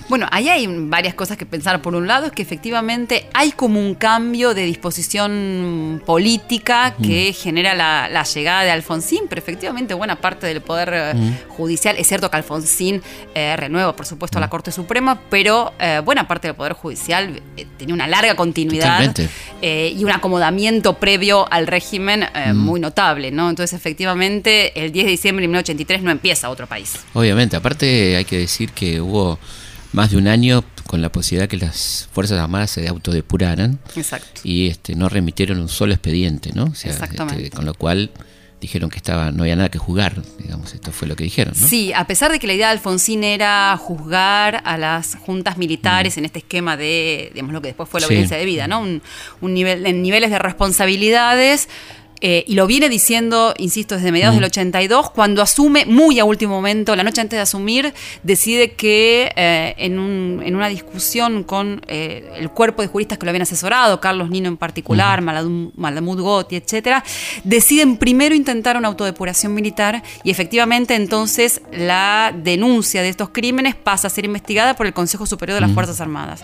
Bueno, 0.09 0.27
ahí 0.31 0.49
hay 0.49 0.67
varias 0.67 1.13
cosas 1.13 1.37
que 1.37 1.45
pensar. 1.45 1.81
Por 1.81 1.95
un 1.95 2.07
lado, 2.07 2.27
es 2.27 2.31
que 2.31 2.41
efectivamente 2.41 3.27
hay 3.33 3.51
como 3.51 3.79
un 3.79 3.95
cambio 3.95 4.53
de 4.53 4.63
disposición 4.63 6.01
política 6.05 6.95
que 7.01 7.33
genera 7.33 7.73
la, 7.73 8.09
la 8.09 8.23
llegada 8.23 8.63
de 8.63 8.71
Alfonsín, 8.71 9.21
pero 9.29 9.39
efectivamente 9.39 9.93
buena 9.93 10.17
parte 10.17 10.47
del 10.47 10.61
Poder 10.61 10.91
eh, 10.93 11.13
Judicial, 11.49 11.95
es 11.97 12.07
cierto 12.07 12.29
que 12.29 12.37
Alfonsín 12.37 13.01
eh, 13.35 13.55
renueva, 13.55 13.95
por 13.95 14.05
supuesto, 14.05 14.37
a 14.37 14.41
la 14.41 14.49
Corte 14.49 14.71
Suprema, 14.71 15.19
pero 15.29 15.73
eh, 15.79 16.01
buena 16.03 16.27
parte 16.27 16.47
del 16.47 16.55
Poder 16.55 16.73
Judicial 16.73 17.41
eh, 17.57 17.65
tenía 17.77 17.93
una 17.93 18.07
larga 18.07 18.35
continuidad 18.35 19.13
y 19.61 20.03
un 20.03 20.11
acomodamiento 20.11 20.95
previo 20.95 21.47
al 21.51 21.67
régimen 21.67 22.25
muy 22.53 22.79
notable, 22.79 23.31
¿no? 23.31 23.49
Entonces, 23.49 23.77
efectivamente, 23.77 24.83
el 24.83 24.91
10 24.91 25.05
de 25.05 25.11
diciembre 25.11 25.43
de 25.43 25.47
1983 25.47 26.03
no 26.03 26.11
empieza 26.11 26.49
otro 26.49 26.67
país. 26.67 26.99
Obviamente, 27.13 27.55
aparte 27.55 28.17
hay 28.17 28.25
que 28.25 28.39
decir 28.39 28.71
que 28.71 28.99
hubo 28.99 29.39
más 29.93 30.11
de 30.11 30.17
un 30.17 30.27
año 30.27 30.63
con 30.85 31.01
la 31.01 31.11
posibilidad 31.11 31.47
que 31.47 31.57
las 31.57 32.09
Fuerzas 32.11 32.39
Armadas 32.39 32.71
se 32.71 32.87
autodepuraran 32.87 33.79
Exacto. 33.95 34.41
y 34.43 34.67
este, 34.67 34.95
no 34.95 35.07
remitieron 35.09 35.59
un 35.59 35.69
solo 35.69 35.93
expediente, 35.93 36.51
¿no? 36.53 36.65
O 36.65 36.75
sea, 36.75 36.91
Exactamente. 36.91 37.43
este, 37.45 37.55
con 37.55 37.65
lo 37.65 37.73
cual 37.73 38.11
dijeron 38.59 38.89
que 38.89 38.95
estaba 38.97 39.31
no 39.31 39.43
había 39.43 39.55
nada 39.57 39.69
que 39.69 39.77
jugar, 39.77 40.21
digamos, 40.39 40.73
esto 40.73 40.91
fue 40.93 41.07
lo 41.07 41.15
que 41.17 41.23
dijeron, 41.25 41.53
¿no? 41.59 41.67
Sí, 41.67 41.91
a 41.93 42.07
pesar 42.07 42.31
de 42.31 42.39
que 42.39 42.47
la 42.47 42.53
idea 42.53 42.67
de 42.67 42.73
Alfonsín 42.73 43.23
era 43.25 43.75
juzgar 43.77 44.61
a 44.65 44.77
las 44.77 45.15
juntas 45.15 45.57
militares 45.57 46.17
en 46.17 46.23
este 46.25 46.39
esquema 46.39 46.77
de, 46.77 47.29
digamos, 47.33 47.51
lo 47.53 47.61
que 47.61 47.67
después 47.69 47.89
fue 47.89 47.99
la 47.99 48.07
Mm. 48.07 48.09
Sí. 48.09 48.13
obediencia 48.13 48.37
de 48.37 48.45
vida, 48.45 48.67
¿no? 48.67 48.79
Un, 48.79 49.01
un 49.41 49.53
nivel, 49.53 49.85
en 49.85 50.01
niveles 50.01 50.31
de 50.31 50.39
responsabilidades. 50.39 51.67
Eh, 52.25 52.45
y 52.47 52.55
lo 52.55 52.65
viene 52.67 52.87
diciendo, 52.87 53.53
insisto, 53.57 53.95
desde 53.95 54.09
Mm. 54.09 54.13
mediados 54.13 54.35
del 54.35 54.45
82, 54.45 55.11
cuando 55.11 55.41
asume, 55.41 55.85
muy 55.85 56.19
a 56.19 56.25
último 56.25 56.53
momento, 56.55 56.95
la 56.95 57.03
noche 57.03 57.19
antes 57.19 57.35
de 57.37 57.41
asumir, 57.41 57.93
decide 58.23 58.71
que 58.75 59.29
eh, 59.35 59.75
en, 59.77 59.99
un- 59.99 60.41
en 60.45 60.55
una 60.55 60.69
discusión 60.69 61.43
con 61.43 61.81
eh, 61.87 62.31
el 62.37 62.49
cuerpo 62.49 62.81
de 62.81 62.87
juristas 62.87 63.17
que 63.17 63.25
lo 63.25 63.31
habían 63.31 63.41
asesorado, 63.41 63.99
Carlos 63.99 64.29
Nino 64.29 64.47
en 64.47 64.55
particular, 64.55 65.21
Maladum- 65.21 65.71
Malamud 65.75 66.21
Gotti, 66.21 66.55
etcétera, 66.55 67.03
deciden 67.43 67.97
primero 67.97 68.33
intentar 68.33 68.77
una 68.77 68.87
autodepuración 68.87 69.53
militar 69.53 70.01
y 70.23 70.31
efectivamente 70.31 70.95
entonces 70.95 71.61
la 71.73 72.33
denuncia 72.33 73.01
de 73.01 73.09
estos 73.09 73.29
crímenes 73.29 73.75
pasa 73.75 74.07
a 74.07 74.09
ser 74.09 74.23
investigada 74.23 74.75
por 74.77 74.85
el 74.87 74.93
Consejo 74.93 75.25
Superior 75.25 75.55
de 75.55 75.61
las 75.61 75.71
Fuerzas 75.71 75.99
Armadas, 75.99 76.41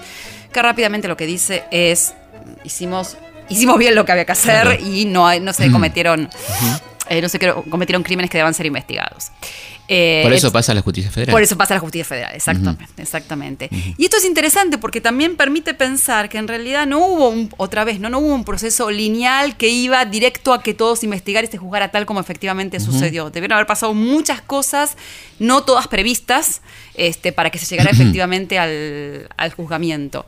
que 0.52 0.62
rápidamente 0.62 1.08
lo 1.08 1.16
que 1.16 1.26
dice 1.26 1.64
es, 1.72 2.14
hicimos, 2.66 3.16
hicimos 3.50 3.78
bien 3.78 3.96
lo 3.96 4.06
que 4.06 4.12
había 4.12 4.26
que 4.26 4.32
hacer 4.32 4.62
Claro. 4.78 4.86
y 4.86 5.06
no, 5.06 5.38
no 5.40 5.54
se 5.54 5.72
cometieron... 5.72 6.30
eh, 7.10 7.22
no 7.22 7.30
se 7.30 7.40
cometieron 7.70 8.04
crímenes 8.04 8.30
que 8.30 8.38
deban 8.38 8.54
ser 8.54 8.66
investigados. 8.68 9.32
Eh, 9.92 10.20
Por 10.24 10.32
eso 10.34 10.46
es- 10.48 10.54
pasa 10.54 10.72
a 10.74 10.76
la 10.76 10.82
justicia 10.84 11.10
federal. 11.10 11.34
por 11.34 11.42
eso 11.42 11.58
pasa 11.58 11.74
a 11.74 11.78
la 11.78 11.82
justicia 11.82 12.06
federal, 12.06 12.36
exactamente. 12.36 12.86
exactamente. 13.02 13.70
Y 13.98 14.04
esto 14.04 14.18
es 14.18 14.26
interesante 14.26 14.78
porque 14.78 15.02
también 15.02 15.36
permite 15.36 15.74
pensar 15.74 16.30
que 16.30 16.38
en 16.38 16.48
realidad 16.48 16.86
no 16.86 17.00
hubo, 17.08 17.30
un- 17.30 17.50
otra 17.58 17.84
vez, 17.86 18.00
no, 18.00 18.08
no 18.10 18.20
hubo 18.20 18.36
un 18.36 18.44
proceso 18.46 18.92
lineal 18.92 19.58
que 19.58 19.70
iba 19.70 20.06
directo 20.06 20.54
a 20.54 20.62
que 20.62 20.76
todos 20.76 21.04
investigar 21.04 21.44
y 21.44 21.48
se 21.48 21.58
juzgara 21.58 21.90
tal 21.90 22.06
como 22.06 22.20
efectivamente 22.20 22.80
sucedió. 22.80 23.32
Debieron 23.32 23.56
haber 23.56 23.66
pasado 23.66 23.96
muchas 23.96 24.42
cosas, 24.42 24.96
no 25.40 25.64
todas 25.64 25.88
previstas, 25.88 26.62
este, 27.00 27.32
para 27.32 27.50
que 27.50 27.58
se 27.58 27.66
llegara 27.66 27.90
efectivamente 27.94 28.60
al, 28.60 29.28
al 29.38 29.54
juzgamiento. 29.54 30.26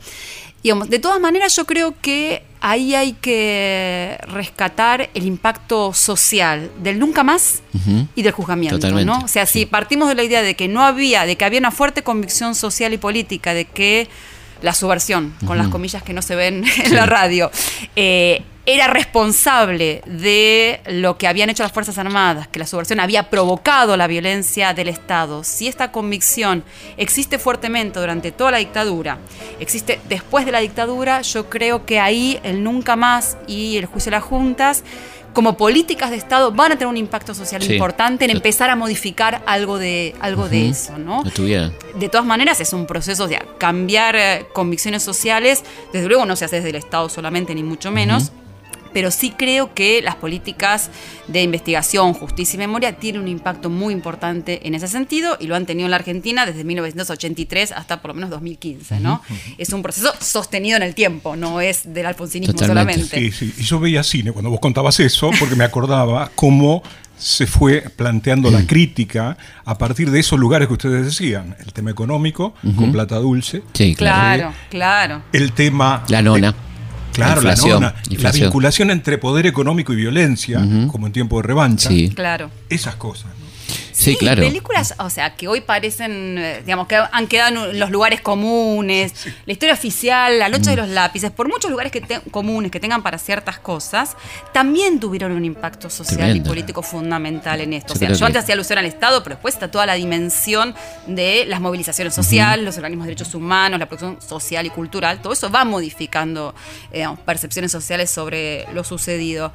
Digamos, 0.64 0.90
de 0.90 1.00
todas 1.00 1.20
maneras, 1.20 1.56
yo 1.56 1.66
creo 1.66 1.96
que 2.02 2.44
ahí 2.62 2.94
hay 2.94 3.14
que 3.14 4.20
rescatar 4.28 5.10
el 5.16 5.26
impacto 5.26 5.92
social 5.94 6.70
del 6.82 7.00
nunca 7.00 7.24
más 7.24 7.64
y 8.16 8.22
del 8.22 8.32
juzgamiento, 8.32 8.78
Totalmente, 8.78 9.06
¿no? 9.06 9.26
O 9.26 9.28
sea, 9.28 9.48
si 9.48 9.66
partimos 9.66 10.08
de 10.08 10.16
la 10.16 10.24
idea 10.24 10.44
de 10.44 10.56
que 10.56 10.68
no 10.68 10.84
había, 10.84 11.26
de 11.26 11.36
que 11.36 11.46
había 11.46 11.60
una 11.60 11.72
fuerte 11.72 12.04
convicción 12.04 12.54
social 12.54 12.94
y 12.94 12.98
política, 12.98 13.56
de 13.56 13.66
que 13.66 14.08
la 14.62 14.76
subversión, 14.76 15.34
con 15.48 15.58
las 15.58 15.70
comillas 15.70 16.04
que 16.04 16.14
no 16.14 16.22
se 16.22 16.36
ven 16.36 16.64
en 16.86 16.94
la 16.94 17.08
radio, 17.08 17.50
eh, 17.96 18.44
era 18.66 18.88
responsable 18.88 20.02
de 20.06 20.82
lo 20.88 21.18
que 21.18 21.28
habían 21.28 21.50
hecho 21.50 21.64
las 21.64 21.72
Fuerzas 21.72 21.98
Armadas, 21.98 22.48
que 22.48 22.60
la 22.60 22.68
subversión 22.68 23.00
había 23.00 23.30
provocado 23.30 23.98
la 23.98 24.08
violencia 24.08 24.74
del 24.74 24.88
Estado, 24.88 25.44
si 25.44 25.68
esta 25.68 25.92
convicción 25.92 26.64
existe 26.98 27.40
fuertemente 27.40 28.00
durante 28.00 28.32
toda 28.32 28.52
la 28.52 28.58
dictadura, 28.60 29.18
existe 29.60 30.00
después 30.08 30.46
de 30.46 30.52
la 30.52 30.60
dictadura, 30.60 31.22
yo 31.22 31.50
creo 31.50 31.86
que 31.86 32.00
ahí 32.00 32.40
el 32.44 32.64
nunca 32.64 32.96
más 32.96 33.38
y 33.48 33.78
el 33.78 33.88
juicio 33.88 34.12
de 34.12 34.18
las 34.18 34.24
juntas 34.24 34.84
como 35.34 35.56
políticas 35.56 36.12
de 36.12 36.18
Estado 36.18 36.52
van 36.52 36.74
a 36.74 36.76
tener 36.76 36.88
un 36.88 36.98
impacto 36.98 37.34
social 37.34 37.62
Sí. 37.64 37.74
importante 37.74 38.26
en 38.26 38.32
empezar 38.32 38.70
a 38.70 38.76
modificar 38.76 39.42
algo 39.46 39.78
de, 39.78 40.14
algo 40.20 40.50
de 40.50 40.68
eso, 40.70 40.98
¿no? 40.98 41.24
De 41.96 42.10
todas 42.10 42.26
maneras, 42.28 42.60
es 42.60 42.74
un 42.74 42.86
proceso 42.86 43.30
de 43.30 43.40
cambiar 43.58 44.18
eh, 44.18 44.46
convicciones 44.54 45.04
sociales. 45.04 45.64
Desde 45.94 46.10
luego 46.10 46.26
no 46.26 46.36
se 46.36 46.44
hace 46.46 46.58
desde 46.58 46.72
el 46.72 46.76
Estado 46.76 47.08
solamente, 47.08 47.56
ni 47.56 47.64
mucho 47.64 47.92
menos. 47.92 48.34
Pero 48.94 49.12
sí 49.12 49.34
creo 49.38 49.74
que 49.74 50.02
las 50.02 50.16
políticas 50.16 50.90
de 51.28 51.44
investigación, 51.44 52.14
justicia 52.14 52.56
y 52.56 52.60
memoria 52.60 52.94
tienen 52.94 53.22
un 53.22 53.28
impacto 53.28 53.70
muy 53.70 53.94
importante 53.94 54.68
en 54.68 54.76
ese 54.76 54.88
sentido 54.88 55.38
y 55.40 55.48
lo 55.48 55.56
han 55.56 55.66
tenido 55.66 55.86
en 55.86 55.92
la 55.92 55.98
Argentina 55.98 56.46
desde 56.46 56.64
1983 56.64 57.72
hasta 57.72 58.02
por 58.02 58.10
lo 58.10 58.16
menos 58.16 58.30
2015, 58.30 59.00
¿no? 59.00 59.22
Es 59.58 59.72
un 59.74 59.82
proceso 59.82 60.14
sostenido 60.20 60.78
en 60.78 60.84
el 60.84 60.96
tiempo, 60.96 61.36
no 61.36 61.62
es 61.62 61.94
del 61.94 62.06
alfonsinismo 62.06 62.54
Totalmente. 62.54 63.06
solamente. 63.06 63.32
Sí, 63.32 63.52
sí. 63.52 63.62
Y 63.62 63.64
yo 63.64 63.80
veía 63.80 64.04
cine 64.04 64.32
cuando 64.32 64.50
vos 64.50 64.60
contabas 64.60 65.00
eso, 65.00 65.32
porque 65.40 65.56
me 65.56 65.64
acordaba 65.64 66.32
cómo 66.36 66.84
se 67.22 67.46
fue 67.46 67.82
planteando 67.96 68.50
la 68.50 68.66
crítica 68.66 69.38
a 69.64 69.78
partir 69.78 70.10
de 70.10 70.20
esos 70.20 70.40
lugares 70.40 70.68
que 70.68 70.74
ustedes 70.74 71.06
decían. 71.06 71.56
El 71.60 71.72
tema 71.72 71.92
económico, 71.92 72.56
con 72.76 72.92
plata 72.92 73.18
dulce. 73.18 73.62
Sí, 73.74 73.96
claro. 73.96 74.50
Claro, 74.50 74.56
claro. 74.70 75.24
El 75.32 75.52
tema... 75.52 76.04
La 76.10 76.22
nona. 76.22 76.56
Claro, 77.12 77.42
La 77.42 77.56
la, 77.56 77.96
inflación, 78.10 78.44
vinculación 78.46 78.92
entre 78.92 79.18
poder 79.18 79.46
económico 79.46 79.94
y 79.94 79.98
violencia, 79.98 80.66
como 80.92 81.08
en 81.08 81.14
tiempo 81.14 81.38
de 81.38 81.44
revancha. 81.44 81.90
Sí. 81.90 82.10
Claro. 82.16 82.50
Esas 82.70 82.96
cosas. 82.96 83.28
¿No? 83.72 83.96
Sí, 83.96 84.16
claro. 84.16 84.42
películas, 84.44 84.94
o 84.98 85.10
sea, 85.10 85.36
que 85.36 85.48
hoy 85.48 85.62
parecen, 85.62 86.38
eh, 86.38 86.62
digamos, 86.66 86.88
que 86.88 86.96
han 87.12 87.28
quedado 87.28 87.70
en 87.70 87.80
los 87.80 87.90
lugares 87.92 88.22
comunes, 88.22 89.14
la 89.46 89.54
historia 89.54 89.74
oficial, 89.74 90.40
la 90.40 90.50
Mm. 90.50 90.52
noche 90.52 90.70
de 90.72 90.76
los 90.78 90.90
lápices, 90.90 91.32
por 91.32 91.48
muchos 91.48 91.70
lugares 91.72 91.92
que 91.92 92.02
te- 92.02 92.22
comunes 92.32 92.72
que 92.72 92.80
tengan 92.80 93.02
para 93.04 93.18
ciertas 93.18 93.60
cosas, 93.60 94.16
también 94.54 95.00
tuvieron 95.00 95.32
un 95.32 95.46
impacto 95.46 95.90
social 95.90 96.18
Tremendo. 96.18 96.46
y 96.46 96.48
político 96.50 96.82
fundamental 96.84 97.62
en 97.62 97.74
esto. 97.74 97.94
Yo 97.94 97.96
o 97.96 98.00
sea, 98.00 98.08
yo 98.14 98.26
antes 98.26 98.40
que- 98.40 98.44
hacía 98.44 98.54
alusión 98.56 98.80
al 98.80 98.86
Estado, 98.86 99.24
pero 99.24 99.36
después 99.36 99.54
está 99.54 99.70
toda 99.70 99.86
la 99.86 99.94
dimensión 99.96 100.76
de 101.08 101.46
las 101.48 101.62
movilizaciones 101.62 102.14
sociales, 102.14 102.66
los 102.66 102.76
organismos 102.78 103.06
de 103.08 103.14
derechos 103.16 103.34
humanos, 103.36 103.80
la 103.80 103.86
producción 103.88 104.20
social 104.22 104.66
y 104.66 104.70
cultural, 104.70 105.22
todo 105.22 105.34
eso 105.34 105.50
va 105.50 105.64
modificando 105.66 106.54
eh, 106.92 106.98
digamos, 106.98 107.20
percepciones 107.20 107.72
sociales 107.72 108.10
sobre 108.10 108.66
lo 108.74 108.84
sucedido. 108.84 109.52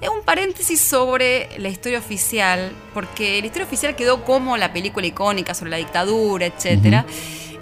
Es 0.00 0.08
un 0.08 0.22
paréntesis 0.24 0.80
sobre 0.80 1.50
la 1.58 1.68
historia 1.68 1.98
oficial, 1.98 2.72
porque 2.94 3.38
la 3.40 3.46
historia 3.46 3.66
oficial 3.66 3.94
quedó 3.94 4.24
como 4.24 4.56
la 4.56 4.72
película 4.72 5.06
icónica 5.06 5.52
sobre 5.52 5.70
la 5.70 5.76
dictadura, 5.76 6.46
etcétera. 6.46 7.04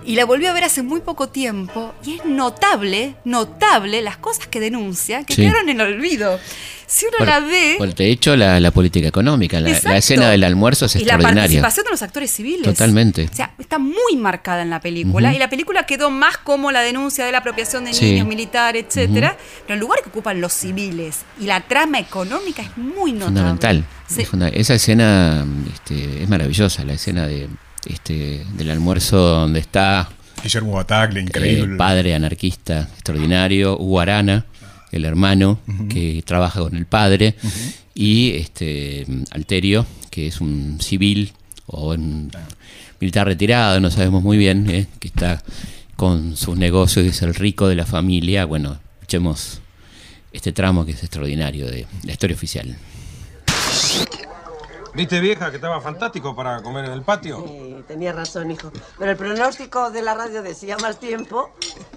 Y 0.09 0.15
la 0.17 0.25
volví 0.25 0.47
a 0.47 0.53
ver 0.55 0.65
hace 0.65 0.83
muy 0.83 1.01
poco 1.01 1.29
tiempo 1.29 1.93
y 2.05 2.15
es 2.17 2.25
notable, 2.25 3.15
notable 3.25 4.01
las 4.01 4.17
cosas 4.17 4.47
que 4.47 4.59
denuncia 4.59 5.23
que 5.25 5.35
Sí. 5.35 5.43
quedaron 5.43 5.69
en 5.69 5.81
olvido. 5.83 6.41
Si 6.87 7.05
uno 7.05 7.19
Por- 7.19 7.27
la 7.27 7.41
ve, 7.41 7.75
por- 7.77 7.95
de 7.95 8.11
hecho, 8.11 8.35
la, 8.35 8.59
la 8.59 8.71
política 8.71 9.07
económica, 9.07 9.61
la, 9.61 9.79
la 9.85 9.97
escena 9.99 10.31
del 10.31 10.43
almuerzo 10.45 10.87
es 10.87 10.97
y 10.97 11.01
la 11.01 11.03
extraordinaria. 11.17 11.43
participación 11.43 11.85
de 11.85 11.91
los 11.91 12.03
actores 12.03 12.31
civiles. 12.31 12.63
Totalmente. 12.63 13.29
O 13.31 13.37
sea, 13.37 13.53
está 13.59 13.79
muy 13.79 14.17
marcada 14.17 14.63
en 14.63 14.71
la 14.71 14.81
película. 14.81 15.35
Y 15.35 15.39
la 15.39 15.51
película 15.51 15.85
quedó 15.85 16.09
más 16.11 16.39
como 16.39 16.73
la 16.73 16.81
denuncia 16.81 17.27
de 17.27 17.33
la 17.33 17.39
apropiación 17.39 17.85
de 17.85 17.93
Sí. 17.93 18.07
niños, 18.13 18.27
militar, 18.27 18.77
etcétera. 18.77 19.37
Pero 19.67 19.75
el 19.75 19.81
lugar 19.81 20.01
que 20.03 20.09
ocupan 20.09 20.41
los 20.41 20.55
civiles 20.55 21.19
y 21.39 21.45
la 21.45 21.61
trama 21.61 21.99
económica 21.99 22.63
es 22.63 22.75
muy 22.79 23.13
notable. 23.13 23.37
fundamental. 23.41 23.85
Sí. 24.09 24.23
Es 24.23 24.29
funda- 24.31 24.49
esa 24.49 24.73
escena 24.75 25.45
este, 25.75 26.23
es 26.23 26.29
maravillosa, 26.31 26.83
la 26.87 26.95
escena 26.95 27.27
de, 27.27 27.47
este, 27.89 28.45
del 28.57 28.71
almuerzo 28.71 29.17
donde 29.17 29.61
está 29.61 30.09
Guillermo 30.43 30.73
Bataglia, 30.73 31.23
increíble. 31.23 31.73
el 31.73 31.77
padre 31.77 32.15
anarquista 32.15 32.83
extraordinario, 32.83 33.77
Hugo 33.77 34.01
Arana, 34.01 34.47
el 34.93 35.05
hermano 35.05 35.59
que 35.89 36.23
trabaja 36.25 36.61
con 36.61 36.77
el 36.77 36.87
padre, 36.87 37.35
y 37.95 38.33
este 38.37 39.07
Alterio, 39.31 39.87
que 40.11 40.29
es 40.29 40.41
un 40.41 40.79
civil 40.81 41.33
o 41.67 41.93
un 41.95 42.31
militar 43.01 43.27
retirado, 43.27 43.81
no 43.81 43.91
sabemos 43.91 44.23
muy 44.23 44.39
bien, 44.39 44.69
eh, 44.71 44.87
que 45.01 45.09
está 45.09 45.43
con 45.97 46.37
sus 46.37 46.57
negocios 46.57 47.05
y 47.05 47.09
es 47.09 47.23
el 47.23 47.35
rico 47.35 47.69
de 47.69 47.75
la 47.75 47.87
familia. 47.87 48.45
Bueno, 48.45 48.79
escuchemos 49.01 49.61
este 50.33 50.53
tramo 50.53 50.87
que 50.87 50.93
es 50.93 51.03
extraordinario 51.03 51.67
de 51.67 51.87
la 52.05 52.13
historia 52.13 52.37
oficial. 52.37 52.77
¿Viste 54.95 55.21
vieja 55.21 55.51
que 55.51 55.57
estaba 55.57 55.81
fantástico 55.81 56.35
para 56.35 56.63
comer 56.63 56.87
en 56.87 56.93
el 56.93 57.03
patio? 57.03 57.45
Sí, 57.47 57.85
tenía 57.87 58.13
razón, 58.13 58.51
hijo. 58.51 58.73
Pero 58.99 59.11
el 59.13 59.17
pronóstico 59.17 59.91
de 59.91 60.03
la 60.03 60.15
radio 60.15 60.43
decía 60.43 60.77
más 60.79 60.99
tiempo 60.99 61.51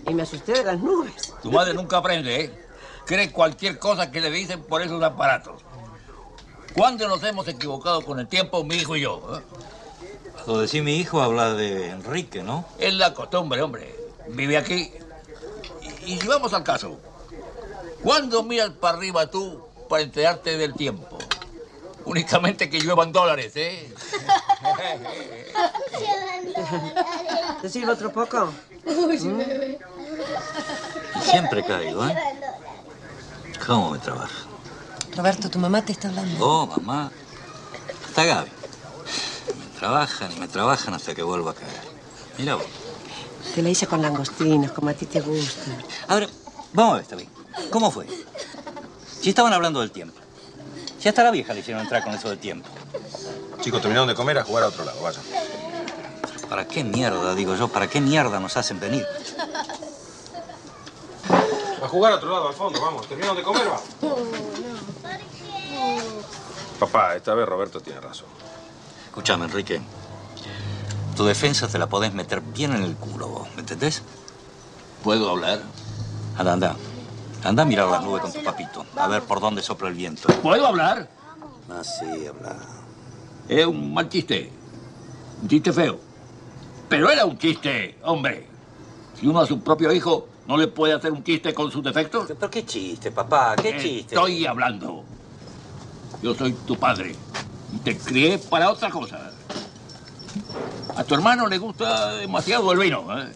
y 0.08 0.14
me 0.14 0.24
asusté 0.24 0.54
de 0.54 0.64
las 0.64 0.80
nubes. 0.80 1.34
Tu 1.42 1.52
madre 1.52 1.74
nunca 1.74 1.98
aprende, 1.98 2.42
¿eh? 2.42 2.68
Cree 3.06 3.32
cualquier 3.32 3.80
cosa 3.80 4.12
que 4.12 4.22
le 4.22 4.30
dicen 4.30 4.62
por 4.64 4.82
esos 4.82 5.02
aparatos. 5.02 5.62
¿Cuándo 6.76 7.08
nos 7.08 7.24
hemos 7.24 7.48
equivocado 7.48 8.02
con 8.06 8.20
el 8.20 8.28
tiempo, 8.28 8.64
mi 8.64 8.76
hijo 8.76 8.96
y 8.96 9.02
yo? 9.02 9.22
eh? 9.38 9.42
Cuando 10.36 10.62
decís 10.62 10.84
mi 10.84 10.96
hijo, 10.98 11.22
habla 11.22 11.54
de 11.54 11.90
Enrique, 11.90 12.44
¿no? 12.44 12.66
Es 12.78 12.94
la 12.94 13.14
costumbre, 13.14 13.62
hombre. 13.62 13.96
Vive 14.30 14.58
aquí. 14.58 14.92
Y, 16.06 16.14
y 16.14 16.20
si 16.20 16.28
vamos 16.28 16.54
al 16.54 16.64
caso, 16.64 17.00
¿cuándo 18.04 18.44
miras 18.44 18.70
para 18.72 18.98
arriba 18.98 19.28
tú 19.30 19.62
para 19.90 20.04
enterarte 20.04 20.58
del 20.58 20.74
tiempo? 20.74 21.18
Únicamente 22.06 22.70
que 22.70 22.80
lluevan 22.80 23.12
dólares, 23.12 23.54
¿eh? 23.56 23.92
¿Te 27.62 27.70
sirve 27.70 27.92
otro 27.92 28.12
poco? 28.12 28.52
Y 28.86 29.18
siempre 31.24 31.64
caigo, 31.64 32.08
¿eh? 32.08 32.16
¿Cómo 33.66 33.92
me 33.92 34.00
trabaja? 34.00 34.46
Roberto, 35.16 35.50
tu 35.50 35.60
mamá 35.60 35.84
te 35.84 35.92
está 35.92 36.08
hablando. 36.08 36.46
Oh, 36.46 36.66
mamá. 36.66 37.12
Hasta 38.08 38.26
Gaby. 38.26 38.50
Me 39.60 39.80
trabajan 39.80 40.32
y 40.32 40.40
me 40.40 40.48
trabajan 40.48 40.94
hasta 40.94 41.14
que 41.14 41.24
vuelva 41.24 41.52
a 41.52 41.54
caer. 41.54 41.82
Mira 42.38 42.56
vos. 42.56 42.66
Te 43.54 43.62
la 43.62 43.70
hice 43.70 43.88
con 43.88 44.02
langostinos, 44.02 44.72
como 44.72 44.90
a 44.90 44.94
ti 44.94 45.06
te 45.06 45.20
gusta. 45.20 45.72
A 46.08 46.16
ver, 46.16 46.30
vamos 46.74 46.94
a 46.94 46.96
ver, 46.96 47.04
está 47.04 47.16
bien. 47.16 47.30
¿Cómo 47.70 47.92
fue? 47.92 48.08
Si 49.22 49.30
estaban 49.30 49.54
hablando 49.54 49.82
del 49.82 49.92
tiempo. 49.92 50.20
Si 51.02 51.10
hasta 51.10 51.24
la 51.24 51.32
vieja 51.32 51.54
le 51.54 51.62
hicieron 51.62 51.82
entrar 51.82 52.04
con 52.04 52.14
eso 52.14 52.30
del 52.30 52.38
tiempo. 52.38 52.70
Chicos, 53.60 53.82
terminaron 53.82 54.08
de 54.08 54.14
comer 54.14 54.38
a 54.38 54.44
jugar 54.44 54.66
a 54.66 54.68
otro 54.68 54.86
lado, 54.86 55.02
vaya. 55.02 55.20
¿Para 56.48 56.68
qué 56.68 56.84
mierda, 56.84 57.34
digo 57.34 57.56
yo? 57.56 57.70
¿Para 57.70 57.88
qué 57.88 58.00
mierda 58.00 58.40
nos 58.40 58.56
hacen 58.56 58.80
venir? 58.80 59.04
A 61.84 61.88
jugar 61.88 62.14
a 62.14 62.16
otro 62.18 62.30
lado, 62.30 62.50
al 62.50 62.54
fondo, 62.54 62.80
vamos. 62.80 63.08
¿Terminaron 63.08 63.36
de 63.36 63.42
comer, 63.42 63.68
va? 63.68 63.82
Papá, 66.80 67.16
esta 67.16 67.34
vez 67.34 67.48
Roberto 67.48 67.82
tiene 67.82 68.00
razón. 68.00 68.28
Escúchame, 69.08 69.46
Enrique. 69.46 69.82
Tu 71.16 71.26
defensa 71.26 71.68
te 71.68 71.80
la 71.80 71.88
podés 71.88 72.14
meter 72.14 72.42
bien 72.42 72.76
en 72.76 72.84
el 72.84 72.96
culo, 72.96 73.28
vos, 73.28 73.48
¿me 73.56 73.62
entendés? 73.62 74.04
¿Puedo 75.04 75.32
hablar? 75.32 75.62
Anda, 76.38 76.54
anda. 76.54 76.76
Anda 77.44 77.64
a 77.64 77.66
mirar 77.66 77.90
las 77.90 78.04
nubes 78.04 78.22
con 78.22 78.32
tu 78.32 78.44
papito. 78.44 78.86
A 78.96 79.08
ver 79.08 79.24
por 79.24 79.40
dónde 79.40 79.62
sopla 79.62 79.90
el 79.90 79.96
viento. 79.96 80.28
¿Puedo 80.42 80.66
hablar? 80.68 81.10
Ah, 81.70 81.84
sí, 81.84 82.28
habla. 82.28 82.56
Es 83.48 83.66
un 83.66 83.94
mal 83.94 84.10
chiste. 84.10 84.52
Un 85.42 85.48
chiste 85.48 85.74
feo. 85.74 86.00
Pero 86.88 87.10
era 87.10 87.26
un 87.26 87.38
chiste, 87.38 87.98
hombre. 88.04 88.48
Si 89.20 89.26
uno 89.28 89.40
a 89.40 89.48
su 89.48 89.60
propio 89.62 89.92
hijo 89.92 90.28
no 90.48 90.58
le 90.58 90.68
puede 90.68 90.94
hacer 90.94 91.12
un 91.12 91.24
chiste 91.24 91.54
con 91.54 91.72
sus 91.72 91.84
defectos. 91.84 92.28
¿Pero 92.28 92.50
qué 92.50 92.66
chiste, 92.66 93.12
papá? 93.12 93.56
¿Qué 93.56 93.78
chiste? 93.78 94.16
Estoy 94.16 94.46
hablando. 94.46 95.04
Yo 96.22 96.36
soy 96.36 96.54
tu 96.54 96.78
padre. 96.78 97.16
Y 97.74 97.78
te 97.78 97.98
crié 97.98 98.38
para 98.38 98.70
otra 98.70 98.90
cosa. 98.90 99.32
A 100.96 101.04
tu 101.04 101.16
hermano 101.16 101.48
le 101.48 101.58
gusta 101.58 102.16
demasiado 102.16 102.72
el 102.74 102.80
vino. 102.80 103.06
¿eh? 103.18 103.32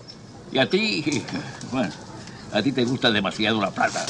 Y 0.52 0.60
a 0.60 0.70
ti, 0.70 1.24
bueno, 1.72 1.92
a 2.56 2.64
ti 2.64 2.72
te 2.72 2.86
gusta 2.86 3.12
demasiado 3.12 3.60
la 3.60 3.70
plata. 3.70 4.06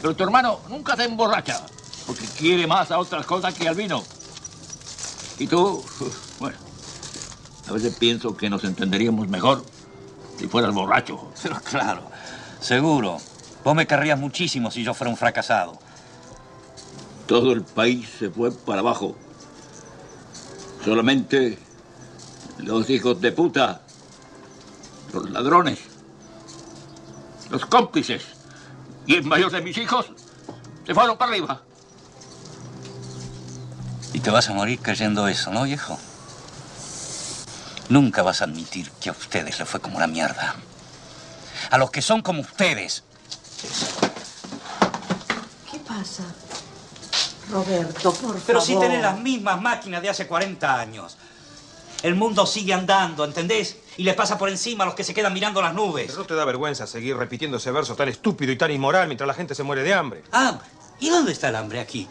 Pero 0.00 0.14
tu 0.14 0.22
hermano 0.22 0.60
nunca 0.68 0.94
se 0.94 1.04
emborracha. 1.04 1.60
Porque 2.06 2.24
quiere 2.26 2.66
más 2.66 2.90
a 2.92 2.98
otras 2.98 3.26
cosas 3.26 3.52
que 3.54 3.68
al 3.68 3.74
vino. 3.74 4.04
Y 5.38 5.48
tú, 5.48 5.84
bueno, 6.38 6.56
a 7.68 7.72
veces 7.72 7.96
pienso 7.96 8.36
que 8.36 8.48
nos 8.48 8.62
entenderíamos 8.62 9.26
mejor 9.26 9.64
si 10.38 10.46
fueras 10.46 10.72
borracho. 10.72 11.32
Pero 11.42 11.60
claro, 11.62 12.02
seguro. 12.60 13.18
Vos 13.64 13.74
me 13.74 13.86
querrías 13.86 14.20
muchísimo 14.20 14.70
si 14.70 14.84
yo 14.84 14.94
fuera 14.94 15.10
un 15.10 15.16
fracasado. 15.16 15.76
Todo 17.26 17.52
el 17.52 17.62
país 17.62 18.08
se 18.18 18.30
fue 18.30 18.52
para 18.52 18.80
abajo. 18.80 19.16
Solamente 20.84 21.58
los 22.58 22.88
hijos 22.90 23.20
de 23.20 23.32
puta, 23.32 23.80
los 25.12 25.30
ladrones, 25.30 25.80
los 27.54 27.66
cómplices 27.66 28.22
y 29.06 29.14
el 29.14 29.22
mayor 29.22 29.52
de 29.52 29.62
mis 29.62 29.78
hijos 29.78 30.06
se 30.84 30.92
fueron 30.92 31.16
para 31.16 31.30
arriba. 31.30 31.62
Y 34.12 34.18
te 34.20 34.30
vas 34.30 34.48
a 34.50 34.54
morir 34.54 34.80
creyendo 34.80 35.28
eso, 35.28 35.52
¿no, 35.52 35.62
viejo? 35.62 35.98
Nunca 37.88 38.22
vas 38.22 38.40
a 38.40 38.46
admitir 38.46 38.90
que 39.00 39.08
a 39.08 39.12
ustedes 39.12 39.58
les 39.58 39.68
fue 39.68 39.80
como 39.80 39.96
una 39.96 40.08
mierda. 40.08 40.56
A 41.70 41.78
los 41.78 41.92
que 41.92 42.02
son 42.02 42.22
como 42.22 42.40
ustedes. 42.40 43.04
¿Qué 45.70 45.78
pasa? 45.78 46.24
Roberto, 47.50 48.12
por 48.14 48.20
favor. 48.20 48.42
Pero 48.46 48.60
si 48.60 48.76
tenés 48.78 49.00
las 49.00 49.18
mismas 49.18 49.60
máquinas 49.60 50.02
de 50.02 50.08
hace 50.08 50.26
40 50.26 50.80
años. 50.80 51.16
El 52.02 52.16
mundo 52.16 52.46
sigue 52.46 52.74
andando, 52.74 53.24
¿entendés? 53.24 53.76
Y 53.96 54.02
les 54.02 54.14
pasa 54.14 54.36
por 54.36 54.48
encima 54.48 54.84
a 54.84 54.86
los 54.86 54.94
que 54.94 55.04
se 55.04 55.14
quedan 55.14 55.32
mirando 55.32 55.62
las 55.62 55.72
nubes. 55.72 56.06
Pero 56.06 56.18
no 56.18 56.24
te 56.24 56.34
da 56.34 56.44
vergüenza 56.44 56.86
seguir 56.86 57.16
repitiendo 57.16 57.58
ese 57.58 57.70
verso 57.70 57.94
tan 57.94 58.08
estúpido 58.08 58.50
y 58.52 58.58
tan 58.58 58.70
inmoral 58.70 59.06
mientras 59.06 59.26
la 59.28 59.34
gente 59.34 59.54
se 59.54 59.62
muere 59.62 59.82
de 59.82 59.94
hambre. 59.94 60.24
¿Hambre? 60.32 60.66
¿Y 61.00 61.10
dónde 61.10 61.32
está 61.32 61.48
el 61.48 61.56
hambre 61.56 61.80
aquí? 61.80 62.08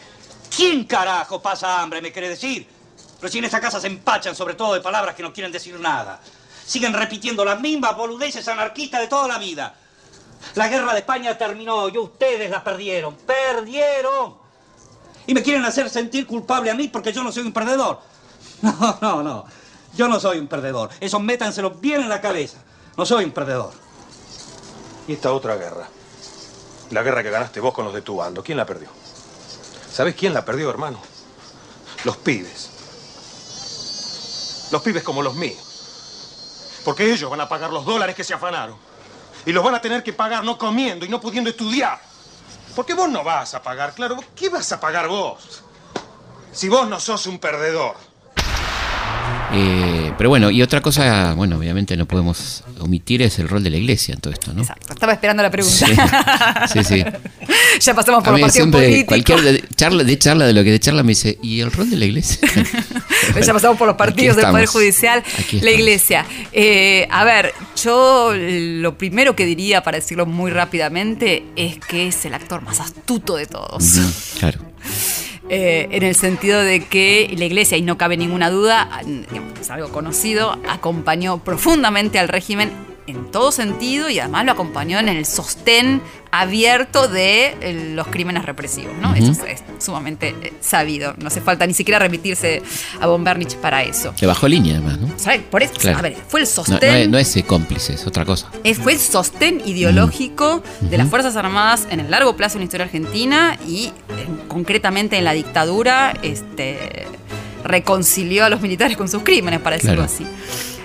¿Quién 0.55 0.85
carajo 0.85 1.41
pasa 1.41 1.81
hambre, 1.81 2.01
me 2.01 2.11
quiere 2.11 2.29
decir? 2.29 2.67
Pero 3.19 3.31
si 3.31 3.39
en 3.39 3.45
esta 3.45 3.59
casa 3.59 3.79
se 3.81 3.87
empachan 3.87 4.35
sobre 4.35 4.53
todo 4.53 4.73
de 4.73 4.81
palabras 4.81 5.15
que 5.15 5.23
no 5.23 5.33
quieren 5.33 5.51
decir 5.51 5.79
nada. 5.79 6.21
Siguen 6.65 6.93
repitiendo 6.93 7.43
las 7.43 7.59
mismas 7.59 7.95
boludeces 7.97 8.47
anarquistas 8.47 9.01
de 9.01 9.07
toda 9.07 9.27
la 9.27 9.37
vida. 9.37 9.75
La 10.55 10.67
guerra 10.67 10.93
de 10.93 10.99
España 10.99 11.37
terminó 11.37 11.89
y 11.89 11.97
ustedes 11.97 12.49
la 12.49 12.63
perdieron. 12.63 13.15
¡Perdieron! 13.15 14.35
Y 15.25 15.33
me 15.33 15.41
quieren 15.41 15.63
hacer 15.65 15.89
sentir 15.89 16.27
culpable 16.27 16.69
a 16.69 16.75
mí 16.75 16.87
porque 16.87 17.11
yo 17.11 17.23
no 17.23 17.31
soy 17.31 17.43
un 17.43 17.53
perdedor. 17.53 17.99
No, 18.61 18.97
no, 19.01 19.23
no. 19.23 19.45
Yo 19.95 20.07
no 20.07 20.19
soy 20.19 20.39
un 20.39 20.47
perdedor. 20.47 20.89
Eso 20.99 21.19
métanselo 21.19 21.71
bien 21.71 22.01
en 22.01 22.09
la 22.09 22.21
cabeza. 22.21 22.57
No 22.97 23.05
soy 23.05 23.25
un 23.25 23.31
perdedor. 23.31 23.71
Y 25.07 25.13
esta 25.13 25.31
otra 25.33 25.55
guerra. 25.55 25.87
La 26.91 27.03
guerra 27.03 27.23
que 27.23 27.29
ganaste 27.29 27.59
vos 27.59 27.73
con 27.73 27.85
los 27.85 27.93
de 27.93 28.01
tu 28.01 28.17
bando. 28.17 28.43
¿Quién 28.43 28.57
la 28.57 28.65
perdió? 28.65 28.89
¿Sabes 29.91 30.15
quién 30.15 30.33
la 30.33 30.43
perdió, 30.43 30.69
hermano? 30.69 30.99
Los 32.03 32.17
pibes. 32.17 32.69
Los 34.71 34.81
pibes 34.81 35.03
como 35.03 35.21
los 35.21 35.35
míos. 35.35 36.81
Porque 36.83 37.11
ellos 37.11 37.29
van 37.29 37.41
a 37.41 37.49
pagar 37.49 37.71
los 37.71 37.85
dólares 37.85 38.15
que 38.15 38.23
se 38.23 38.33
afanaron. 38.33 38.75
Y 39.45 39.51
los 39.51 39.63
van 39.63 39.75
a 39.75 39.81
tener 39.81 40.03
que 40.03 40.13
pagar 40.13 40.43
no 40.43 40.57
comiendo 40.57 41.05
y 41.05 41.09
no 41.09 41.21
pudiendo 41.21 41.49
estudiar. 41.49 41.99
Porque 42.75 42.93
vos 42.93 43.09
no 43.09 43.23
vas 43.23 43.53
a 43.53 43.61
pagar, 43.61 43.93
claro. 43.93 44.17
¿Qué 44.35 44.49
vas 44.49 44.71
a 44.71 44.79
pagar 44.79 45.07
vos? 45.07 45.61
Si 46.51 46.69
vos 46.69 46.87
no 46.87 46.99
sos 46.99 47.27
un 47.27 47.39
perdedor. 47.39 47.95
Eh, 49.55 50.11
pero 50.17 50.29
bueno, 50.29 50.49
y 50.49 50.61
otra 50.63 50.81
cosa, 50.81 51.33
bueno, 51.35 51.57
obviamente 51.57 51.95
no 51.95 52.07
podemos 52.07 52.63
omitir 52.79 53.21
es 53.21 53.37
el 53.37 53.47
rol 53.47 53.63
de 53.63 53.69
la 53.69 53.77
iglesia 53.77 54.15
en 54.15 54.19
todo 54.19 54.33
esto, 54.33 54.51
¿no? 54.51 54.61
Exacto, 54.61 54.93
estaba 54.93 55.13
esperando 55.13 55.43
la 55.43 55.51
pregunta. 55.51 56.67
Sí, 56.67 56.83
sí. 56.83 57.03
ya 57.79 57.93
pasamos 57.93 58.23
por 58.23 58.29
A 58.29 58.31
los 58.31 58.39
mí 58.39 58.41
partidos 58.41 58.53
siempre, 58.53 59.05
cualquier 59.05 59.41
de 59.41 59.63
charla, 59.75 60.03
de 60.03 60.17
charla 60.17 60.45
de 60.47 60.53
lo 60.53 60.63
que 60.63 60.71
de 60.71 60.79
charla 60.79 61.03
me 61.03 61.09
dice, 61.09 61.37
¿y 61.43 61.59
el 61.59 61.71
rol 61.71 61.89
de 61.89 61.97
la 61.97 62.05
iglesia? 62.05 62.39
ya 63.45 63.53
pasamos 63.53 63.77
por 63.77 63.87
los 63.87 63.95
partidos 63.95 64.37
del 64.37 64.47
Poder. 64.47 64.65
Judicial, 64.65 65.23
la. 65.61 65.71
Iglesia. 65.71 66.25
Eh, 66.51 67.07
a 67.11 67.23
ver, 67.23 67.53
yo 67.81 68.31
lo 68.33 68.97
primero 68.97 69.35
que 69.35 69.45
diría, 69.45 69.83
para 69.83 69.97
decirlo 69.97 70.25
muy 70.25 70.51
rápidamente, 70.51 71.45
es 71.55 71.77
que 71.79 72.07
es 72.07 72.25
el 72.25 72.33
actor 72.33 72.61
más 72.61 72.79
astuto 72.79 73.35
de 73.35 73.45
todos. 73.45 73.83
Claro. 74.39 74.59
Eh, 75.49 75.89
en 75.91 76.03
el 76.03 76.15
sentido 76.15 76.61
de 76.61 76.85
que 76.85 77.33
la 77.37 77.45
iglesia, 77.45 77.77
y 77.77 77.81
no 77.81 77.97
cabe 77.97 78.15
ninguna 78.15 78.49
duda, 78.49 79.01
es 79.59 79.69
algo 79.69 79.89
conocido, 79.89 80.57
acompañó 80.69 81.39
profundamente 81.39 82.17
al 82.17 82.29
régimen 82.29 82.71
en 83.07 83.31
todo 83.31 83.51
sentido 83.51 84.09
y 84.09 84.19
además 84.19 84.45
lo 84.45 84.51
acompañó 84.53 84.99
en 84.99 85.09
el 85.09 85.25
sostén 85.25 86.01
abierto 86.31 87.07
de 87.07 87.55
eh, 87.61 87.91
los 87.95 88.07
crímenes 88.07 88.45
represivos, 88.45 88.95
¿no? 88.99 89.13
Eso 89.13 89.31
es, 89.33 89.39
es 89.39 89.63
sumamente 89.77 90.33
eh, 90.41 90.53
sabido. 90.61 91.13
No 91.19 91.27
hace 91.27 91.41
falta 91.41 91.67
ni 91.67 91.73
siquiera 91.73 91.99
remitirse 91.99 92.63
a 92.99 93.05
von 93.07 93.23
Bernich 93.23 93.55
para 93.57 93.83
eso. 93.83 94.13
Le 94.19 94.25
bajó 94.27 94.47
línea 94.47 94.75
además, 94.77 94.99
¿no? 94.99 95.09
¿Sabes? 95.17 95.41
Por 95.43 95.61
eso, 95.61 95.73
Claro. 95.77 95.99
a 95.99 96.01
ver, 96.01 96.17
fue 96.27 96.39
el 96.39 96.47
sostén. 96.47 96.79
no 97.11 97.17
es, 97.17 97.35
no 97.35 97.39
es, 97.39 97.45
cómplice, 97.45 97.93
es 97.93 98.07
otra 98.07 98.25
cosa. 98.25 98.49
Fue 98.81 98.93
el 98.93 98.99
sostén 98.99 99.61
ideológico 99.65 100.63
de 100.81 100.97
las 100.97 101.07
Fuerzas 101.09 101.35
Armadas 101.35 101.87
en 101.91 101.99
el 101.99 102.09
largo 102.09 102.35
plazo 102.35 102.55
en 102.55 102.61
la 102.61 102.65
historia 102.65 102.85
argentina 102.85 103.57
y 103.67 103.87
eh, 103.87 103.91
concretamente 104.47 105.17
en 105.17 105.25
la 105.25 105.33
dictadura 105.33 106.13
este, 106.23 107.05
reconcilió 107.63 108.45
a 108.45 108.49
los 108.49 108.61
militares 108.61 108.97
con 108.97 109.07
sus 109.07 109.23
crímenes, 109.23 109.59
para 109.61 109.75
decirlo 109.75 110.05
Claro. 110.05 110.11
así. 110.11 110.25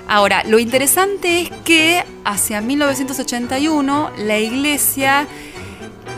Ahora, 0.09 0.42
lo 0.44 0.59
interesante 0.59 1.42
es 1.42 1.50
que 1.64 2.02
hacia 2.24 2.62
1981 2.62 4.11
la 4.16 4.38
iglesia 4.38 5.26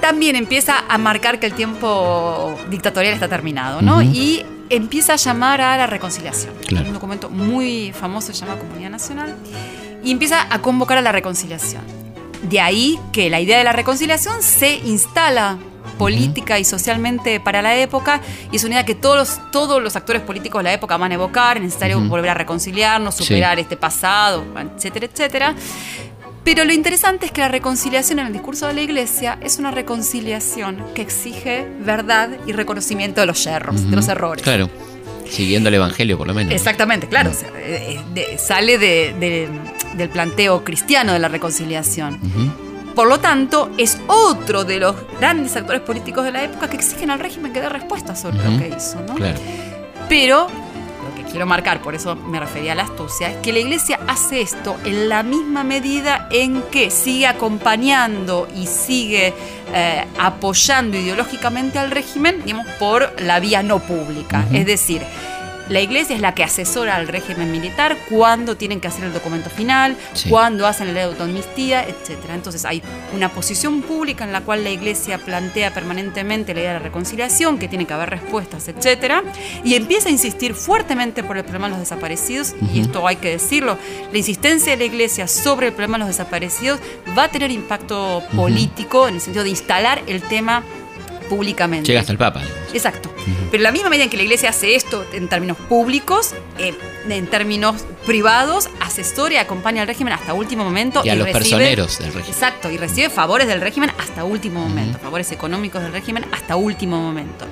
también 0.00 0.36
empieza 0.36 0.84
a 0.88 0.96
marcar 0.96 1.40
que 1.40 1.46
el 1.46 1.54
tiempo 1.54 2.56
dictatorial 2.70 3.14
está 3.14 3.28
terminado, 3.28 3.82
¿no? 3.82 4.00
Y 4.00 4.44
empieza 4.70 5.14
a 5.14 5.16
llamar 5.16 5.60
a 5.60 5.76
la 5.76 5.86
reconciliación. 5.88 6.54
Claro. 6.66 6.86
Un 6.86 6.94
documento 6.94 7.28
muy 7.28 7.92
famoso 7.92 8.32
se 8.32 8.40
llama 8.40 8.56
Comunidad 8.56 8.90
Nacional 8.90 9.34
y 10.04 10.12
empieza 10.12 10.46
a 10.48 10.62
convocar 10.62 10.98
a 10.98 11.02
la 11.02 11.12
reconciliación. 11.12 11.82
De 12.42 12.60
ahí 12.60 12.98
que 13.12 13.28
la 13.28 13.40
idea 13.40 13.58
de 13.58 13.64
la 13.64 13.72
reconciliación 13.72 14.40
se 14.42 14.76
instala 14.76 15.58
política 15.98 16.58
y 16.58 16.64
socialmente 16.64 17.40
para 17.40 17.62
la 17.62 17.76
época 17.76 18.20
y 18.50 18.56
es 18.56 18.64
una 18.64 18.74
idea 18.76 18.84
que 18.86 18.94
todos 18.94 19.16
los, 19.16 19.50
todos 19.50 19.82
los 19.82 19.96
actores 19.96 20.22
políticos 20.22 20.60
de 20.60 20.64
la 20.64 20.72
época 20.72 20.96
van 20.96 21.12
a 21.12 21.14
evocar, 21.14 21.56
es 21.58 21.62
necesario 21.62 21.98
Ujú. 21.98 22.08
volver 22.08 22.30
a 22.30 22.34
reconciliarnos, 22.34 23.14
Sí. 23.16 23.24
superar 23.24 23.58
este 23.58 23.76
pasado, 23.76 24.44
etcétera, 24.76 25.06
etcétera. 25.06 25.54
Pero 26.42 26.64
lo 26.64 26.72
interesante 26.72 27.26
es 27.26 27.32
que 27.32 27.42
la 27.42 27.48
reconciliación 27.48 28.18
en 28.18 28.26
el 28.28 28.32
discurso 28.32 28.66
de 28.66 28.72
la 28.72 28.80
iglesia 28.80 29.38
es 29.42 29.58
una 29.58 29.70
reconciliación 29.70 30.82
que 30.94 31.02
exige 31.02 31.66
verdad 31.84 32.30
y 32.46 32.52
reconocimiento 32.52 33.20
de 33.20 33.26
los 33.26 33.44
yerros, 33.44 33.90
de 33.90 33.94
los 33.96 34.08
errores. 34.08 34.42
Claro. 34.42 34.70
Siguiendo 35.28 35.68
el 35.68 35.74
evangelio, 35.76 36.16
por 36.18 36.26
lo 36.26 36.34
menos. 36.34 36.50
¿no? 36.50 36.56
Exactamente, 36.56 37.06
claro. 37.08 37.30
o 37.30 37.34
sea, 37.34 37.48
eh, 37.58 37.98
eh, 37.98 38.00
de- 38.14 38.38
sale 38.38 38.78
de- 38.78 39.14
de- 39.20 39.48
del 39.96 40.08
planteo 40.08 40.64
cristiano 40.64 41.12
de 41.12 41.18
la 41.18 41.28
reconciliación. 41.28 42.18
Por 42.94 43.08
lo 43.08 43.20
tanto, 43.20 43.70
es 43.78 43.98
otro 44.06 44.64
de 44.64 44.78
los 44.78 44.96
grandes 45.18 45.56
actores 45.56 45.82
políticos 45.82 46.24
de 46.24 46.32
la 46.32 46.42
época 46.42 46.68
que 46.68 46.76
exigen 46.76 47.10
al 47.10 47.18
régimen 47.18 47.52
que 47.52 47.60
dé 47.60 47.68
respuestas 47.68 48.20
sobre 48.20 48.38
lo 48.38 48.58
que 48.58 48.68
hizo. 48.76 49.00
¿no? 49.06 49.14
Claro. 49.14 49.38
Pero 50.08 50.48
lo 50.48 51.14
que 51.14 51.30
quiero 51.30 51.46
marcar, 51.46 51.80
por 51.80 51.94
eso 51.94 52.16
me 52.16 52.40
refería 52.40 52.72
a 52.72 52.74
la 52.74 52.82
astucia, 52.82 53.30
es 53.30 53.36
que 53.38 53.52
la 53.52 53.60
iglesia 53.60 54.00
hace 54.06 54.40
esto 54.40 54.76
en 54.84 55.08
la 55.08 55.22
misma 55.22 55.64
medida 55.64 56.28
en 56.30 56.62
que 56.62 56.90
sigue 56.90 57.26
acompañando 57.26 58.48
y 58.56 58.66
sigue 58.66 59.32
eh, 59.72 60.04
apoyando 60.18 60.98
ideológicamente 60.98 61.78
al 61.78 61.90
régimen, 61.90 62.42
digamos, 62.44 62.66
por 62.78 63.14
la 63.20 63.38
vía 63.40 63.62
no 63.62 63.78
pública. 63.78 64.44
Es 64.52 64.66
decir, 64.66 65.02
la 65.70 65.80
iglesia 65.80 66.14
es 66.16 66.20
la 66.20 66.34
que 66.34 66.44
asesora 66.44 66.96
al 66.96 67.08
régimen 67.08 67.50
militar 67.50 67.96
cuando 68.10 68.56
tienen 68.56 68.80
que 68.80 68.88
hacer 68.88 69.04
el 69.04 69.12
documento 69.12 69.48
final, 69.48 69.96
Sí. 70.12 70.28
cuando 70.28 70.66
hacen 70.66 70.88
la 70.88 70.92
ley 70.92 71.02
de 71.04 71.08
autoamnistía, 71.10 71.82
etc. 71.84 72.18
Entonces 72.34 72.64
hay 72.64 72.82
una 73.14 73.28
posición 73.30 73.80
pública 73.82 74.24
en 74.24 74.32
la 74.32 74.40
cual 74.42 74.64
la 74.64 74.70
iglesia 74.70 75.18
plantea 75.18 75.72
permanentemente 75.72 76.52
la 76.54 76.60
idea 76.60 76.72
de 76.72 76.78
la 76.80 76.84
reconciliación, 76.84 77.58
que 77.58 77.68
tiene 77.68 77.86
que 77.86 77.94
haber 77.94 78.10
respuestas, 78.10 78.68
etc. 78.68 79.22
Y 79.64 79.74
empieza 79.76 80.08
a 80.08 80.12
insistir 80.12 80.54
fuertemente 80.54 81.22
por 81.22 81.36
el 81.38 81.44
problema 81.44 81.66
de 81.68 81.70
los 81.70 81.80
desaparecidos, 81.80 82.54
y 82.74 82.80
esto 82.80 83.06
hay 83.06 83.16
que 83.16 83.30
decirlo, 83.30 83.78
la 84.12 84.18
insistencia 84.18 84.72
de 84.72 84.78
la 84.78 84.84
iglesia 84.84 85.28
sobre 85.28 85.68
el 85.68 85.72
problema 85.72 85.98
de 85.98 86.00
los 86.00 86.08
desaparecidos 86.08 86.80
va 87.16 87.24
a 87.24 87.28
tener 87.28 87.50
impacto 87.52 88.22
político 88.34 89.06
en 89.08 89.14
el 89.14 89.20
sentido 89.20 89.44
de 89.44 89.50
instalar 89.50 90.02
el 90.08 90.20
tema 90.22 90.64
públicamente. 91.28 91.86
Llega 91.86 92.00
hasta 92.00 92.12
el 92.12 92.18
Papa. 92.18 92.40
digamos. 92.40 92.74
Exacto. 92.74 93.10
Pero 93.50 93.56
en 93.56 93.62
la 93.62 93.72
misma 93.72 93.88
medida 93.90 94.04
en 94.04 94.10
que 94.10 94.16
la 94.16 94.22
iglesia 94.22 94.50
hace 94.50 94.74
esto 94.74 95.04
en 95.12 95.28
términos 95.28 95.56
públicos, 95.56 96.34
eh, 96.58 96.74
en 97.08 97.26
términos 97.26 97.84
privados, 98.06 98.68
asesora 98.80 99.34
y 99.34 99.36
acompaña 99.38 99.82
al 99.82 99.88
régimen 99.88 100.12
hasta 100.12 100.34
último 100.34 100.64
momento. 100.64 101.02
Y 101.04 101.08
a 101.10 101.14
los 101.14 101.26
recibe- 101.26 101.32
personeros 101.32 101.98
del 101.98 102.06
régimen. 102.12 102.30
Exacto, 102.34 102.70
y 102.70 102.76
recibe 102.76 103.10
favores 103.10 103.46
del 103.48 103.60
régimen 103.60 103.90
hasta 103.98 104.24
último 104.24 104.60
momento, 104.60 104.98
favores 104.98 105.30
económicos 105.32 105.82
del 105.82 105.92
régimen 105.92 106.24
hasta 106.32 106.56
último 106.56 107.00
momento. 107.00 107.46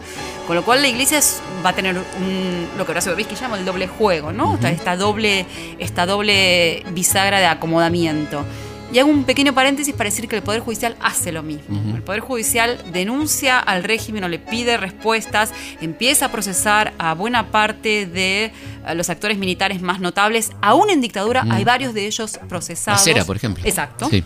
Con 0.46 0.56
lo 0.56 0.64
cual 0.64 0.80
la 0.82 0.88
iglesia 0.88 1.18
es- 1.18 1.40
va 1.64 1.70
a 1.70 1.74
tener 1.74 1.96
un, 1.96 2.68
lo 2.78 2.84
que 2.86 2.92
Horacio 2.92 3.12
Babisky 3.12 3.34
llama 3.34 3.58
el 3.58 3.64
doble 3.64 3.86
juego, 3.86 4.32
¿no? 4.32 4.54
Esta- 4.54 4.70
esta, 4.70 4.96
doble, 4.96 5.44
esta 5.78 6.06
doble 6.06 6.84
bisagra 6.90 7.38
de 7.40 7.46
acomodamiento. 7.46 8.44
Y 8.92 8.98
hago 8.98 9.10
un 9.10 9.24
pequeño 9.24 9.52
paréntesis 9.54 9.94
para 9.94 10.08
decir 10.08 10.28
que 10.28 10.36
el 10.36 10.42
Poder 10.42 10.60
Judicial 10.60 10.96
hace 11.00 11.30
lo 11.30 11.42
mismo. 11.42 11.94
El 11.94 12.02
Poder 12.02 12.20
Judicial 12.20 12.82
denuncia 12.92 13.58
al 13.58 13.84
régimen 13.84 14.24
o 14.24 14.28
le 14.28 14.38
pide 14.38 14.76
respuestas, 14.76 15.52
empieza 15.80 16.26
a 16.26 16.32
procesar 16.32 16.94
a 16.98 17.14
buena 17.14 17.50
parte 17.50 18.06
de 18.06 18.44
eh, 18.44 18.94
los 18.94 19.10
actores 19.10 19.36
militares 19.36 19.82
más 19.82 20.00
notables. 20.00 20.50
Aún 20.62 20.90
en 20.90 21.00
dictadura 21.00 21.44
hay 21.50 21.64
varios 21.64 21.92
de 21.92 22.06
ellos 22.06 22.38
procesados. 22.48 23.00
Macera, 23.00 23.24
por 23.24 23.36
ejemplo. 23.36 23.64
Exacto. 23.66 24.08
Sí. 24.08 24.24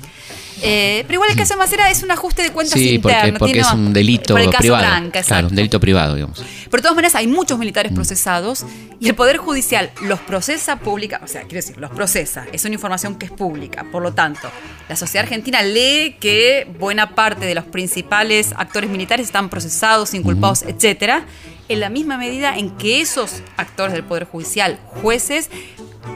Eh, 0.62 1.02
pero 1.06 1.14
igual 1.16 1.30
el 1.30 1.36
caso 1.36 1.54
de 1.54 1.58
Macera 1.58 1.90
es 1.90 2.02
un 2.02 2.10
ajuste 2.10 2.42
de 2.42 2.50
cuentas 2.50 2.78
Sí, 2.78 2.98
porque, 2.98 3.16
interno. 3.16 3.38
porque 3.38 3.52
tiene- 3.54 3.66
es 3.68 3.74
un 3.74 3.92
delito 3.92 4.34
por 4.34 4.40
el 4.40 4.46
caso 4.50 4.58
privado. 4.58 4.82
Branca, 4.84 5.22
claro, 5.22 5.48
un 5.48 5.54
delito 5.56 5.80
privado, 5.80 6.14
digamos. 6.14 6.38
Pero 6.38 6.76
de 6.76 6.82
todas 6.82 6.94
maneras 6.94 7.14
hay 7.16 7.26
muchos 7.26 7.58
militares 7.58 7.92
procesados 7.92 8.64
y 9.00 9.08
el 9.08 9.14
Poder 9.14 9.36
Judicial 9.38 9.90
los 10.02 10.20
procesa 10.20 10.76
pública, 10.78 11.20
o 11.24 11.26
sea, 11.26 11.42
quiero 11.42 11.56
decir, 11.56 11.76
los 11.78 11.90
procesa, 11.90 12.46
es 12.52 12.64
una 12.64 12.74
información 12.74 13.16
que 13.16 13.26
es 13.26 13.32
pública. 13.32 13.84
Por 13.90 14.02
lo 14.02 14.12
tanto, 14.14 14.48
la 14.88 14.96
sociedad 14.96 15.24
argentina 15.24 15.62
lee 15.62 16.16
que 16.20 16.66
buena 16.78 17.10
parte 17.14 17.44
de 17.44 17.54
los 17.54 17.64
principales 17.64 18.54
actores 18.56 18.88
militares 18.88 19.26
están 19.26 19.48
procesados, 19.48 20.14
inculpados, 20.14 20.62
etcétera, 20.62 21.24
en 21.68 21.80
la 21.80 21.88
misma 21.88 22.16
medida 22.18 22.56
en 22.56 22.70
que 22.76 23.00
esos 23.00 23.42
actores 23.56 23.92
del 23.92 24.04
Poder 24.04 24.24
Judicial, 24.24 24.78
jueces, 25.02 25.50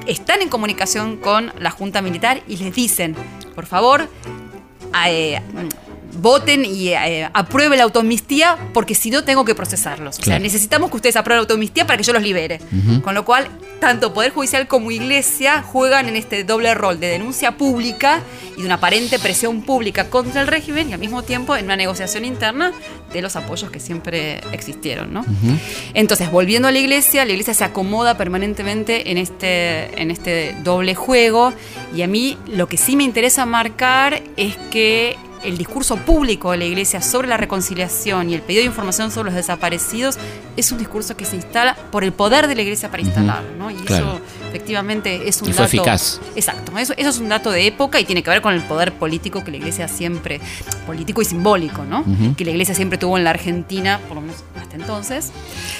están 0.06 0.42
en 0.42 0.48
comunicación 0.48 1.16
con 1.16 1.52
la 1.58 1.70
Junta 1.70 2.02
Militar 2.02 2.42
y 2.48 2.56
les 2.56 2.74
dicen, 2.74 3.16
por 3.54 3.66
favor, 3.66 4.08
eh, 5.06 5.40
voten 6.20 6.64
y 6.64 6.88
eh, 6.88 7.28
aprueben 7.32 7.78
la 7.78 7.84
automistía 7.84 8.56
porque 8.72 8.94
si 8.94 9.10
no 9.10 9.24
tengo 9.24 9.44
que 9.44 9.54
procesarlos. 9.54 10.18
O 10.18 10.22
sea, 10.22 10.38
necesitamos 10.38 10.90
que 10.90 10.96
ustedes 10.96 11.16
aprueben 11.16 11.38
la 11.38 11.42
automistía 11.42 11.86
para 11.86 11.96
que 11.96 12.02
yo 12.02 12.12
los 12.12 12.22
libere. 12.22 12.60
Con 13.02 13.14
lo 13.14 13.24
cual, 13.24 13.48
tanto 13.80 14.12
Poder 14.14 14.32
Judicial 14.32 14.66
como 14.66 14.90
Iglesia 14.90 15.62
juegan 15.62 16.08
en 16.08 16.16
este 16.16 16.44
doble 16.44 16.74
rol 16.74 16.98
de 16.98 17.08
denuncia 17.08 17.56
pública 17.56 18.20
y 18.56 18.60
de 18.60 18.66
una 18.66 18.76
aparente 18.76 19.18
presión 19.18 19.62
pública 19.62 20.08
contra 20.08 20.40
el 20.40 20.46
régimen 20.46 20.90
y 20.90 20.92
al 20.92 20.98
mismo 20.98 21.22
tiempo 21.22 21.56
en 21.56 21.66
una 21.66 21.76
negociación 21.76 22.24
interna 22.24 22.72
de 23.12 23.22
los 23.22 23.36
apoyos 23.36 23.70
que 23.70 23.80
siempre 23.80 24.40
existieron, 24.52 25.12
¿no? 25.12 25.24
Entonces, 25.94 26.30
volviendo 26.30 26.68
a 26.68 26.72
la 26.72 26.78
iglesia, 26.78 27.24
la 27.24 27.32
iglesia 27.32 27.54
se 27.54 27.64
acomoda 27.64 28.16
permanentemente 28.16 29.10
en 29.10 29.18
este, 29.18 30.00
en 30.00 30.10
este 30.10 30.56
doble 30.62 30.94
juego 30.94 31.52
y 31.94 32.02
a 32.02 32.06
mí 32.06 32.36
lo 32.46 32.68
que 32.68 32.76
sí 32.76 32.96
me 32.96 33.04
interesa 33.04 33.46
marcar 33.46 34.22
es 34.36 34.56
que 34.70 35.16
el 35.44 35.58
discurso 35.58 35.96
público 35.96 36.50
de 36.50 36.56
la 36.58 36.64
iglesia 36.64 37.00
sobre 37.02 37.28
la 37.28 37.36
reconciliación 37.36 38.30
y 38.30 38.34
el 38.34 38.42
pedido 38.42 38.62
de 38.62 38.66
información 38.66 39.10
sobre 39.10 39.26
los 39.26 39.34
desaparecidos 39.34 40.18
es 40.56 40.72
un 40.72 40.78
discurso 40.78 41.16
que 41.16 41.24
se 41.24 41.36
instala 41.36 41.76
por 41.92 42.02
el 42.04 42.12
poder 42.12 42.48
de 42.48 42.54
la 42.56 42.62
iglesia 42.62 42.90
para 42.90 43.02
instalarlo, 43.02 43.48
¿no? 43.58 43.70
Y 43.70 43.74
Claro. 43.74 44.06
eso 44.14 44.20
efectivamente 44.48 45.28
es 45.28 45.40
un 45.42 45.50
Y 45.50 45.52
fue 45.52 45.64
dato 45.66 45.76
eficaz. 45.76 46.20
Exacto, 46.34 46.76
eso, 46.78 46.94
eso 46.96 47.08
es 47.10 47.18
un 47.18 47.28
dato 47.28 47.50
de 47.50 47.66
época 47.66 48.00
y 48.00 48.04
tiene 48.04 48.22
que 48.22 48.30
ver 48.30 48.40
con 48.42 48.54
el 48.54 48.62
poder 48.62 48.92
político 48.94 49.44
que 49.44 49.50
la 49.50 49.58
iglesia 49.58 49.86
siempre, 49.88 50.40
político 50.86 51.20
y 51.22 51.24
simbólico, 51.24 51.84
¿no? 51.84 52.04
Que 52.36 52.44
la 52.44 52.50
iglesia 52.52 52.74
siempre 52.74 52.98
tuvo 52.98 53.18
en 53.18 53.24
la 53.24 53.30
Argentina, 53.30 54.00
por 54.08 54.16
lo 54.16 54.22
menos 54.22 54.36
hasta 54.60 54.76
entonces. 54.76 55.32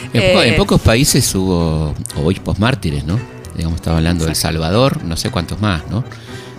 En, 0.05 0.11
po- 0.35 0.43
Eh, 0.43 0.49
en 0.49 0.57
pocos 0.57 0.81
países 0.81 1.35
hubo 1.35 1.95
obispos 2.17 2.59
mártires, 2.59 3.05
¿no? 3.05 3.19
Digamos, 3.57 3.77
estaba 3.77 3.97
hablando 3.97 4.25
de 4.25 4.31
El 4.31 4.37
Salvador, 4.37 5.03
no 5.03 5.17
sé 5.17 5.31
cuántos 5.31 5.61
más, 5.61 5.83
¿no? 5.89 6.05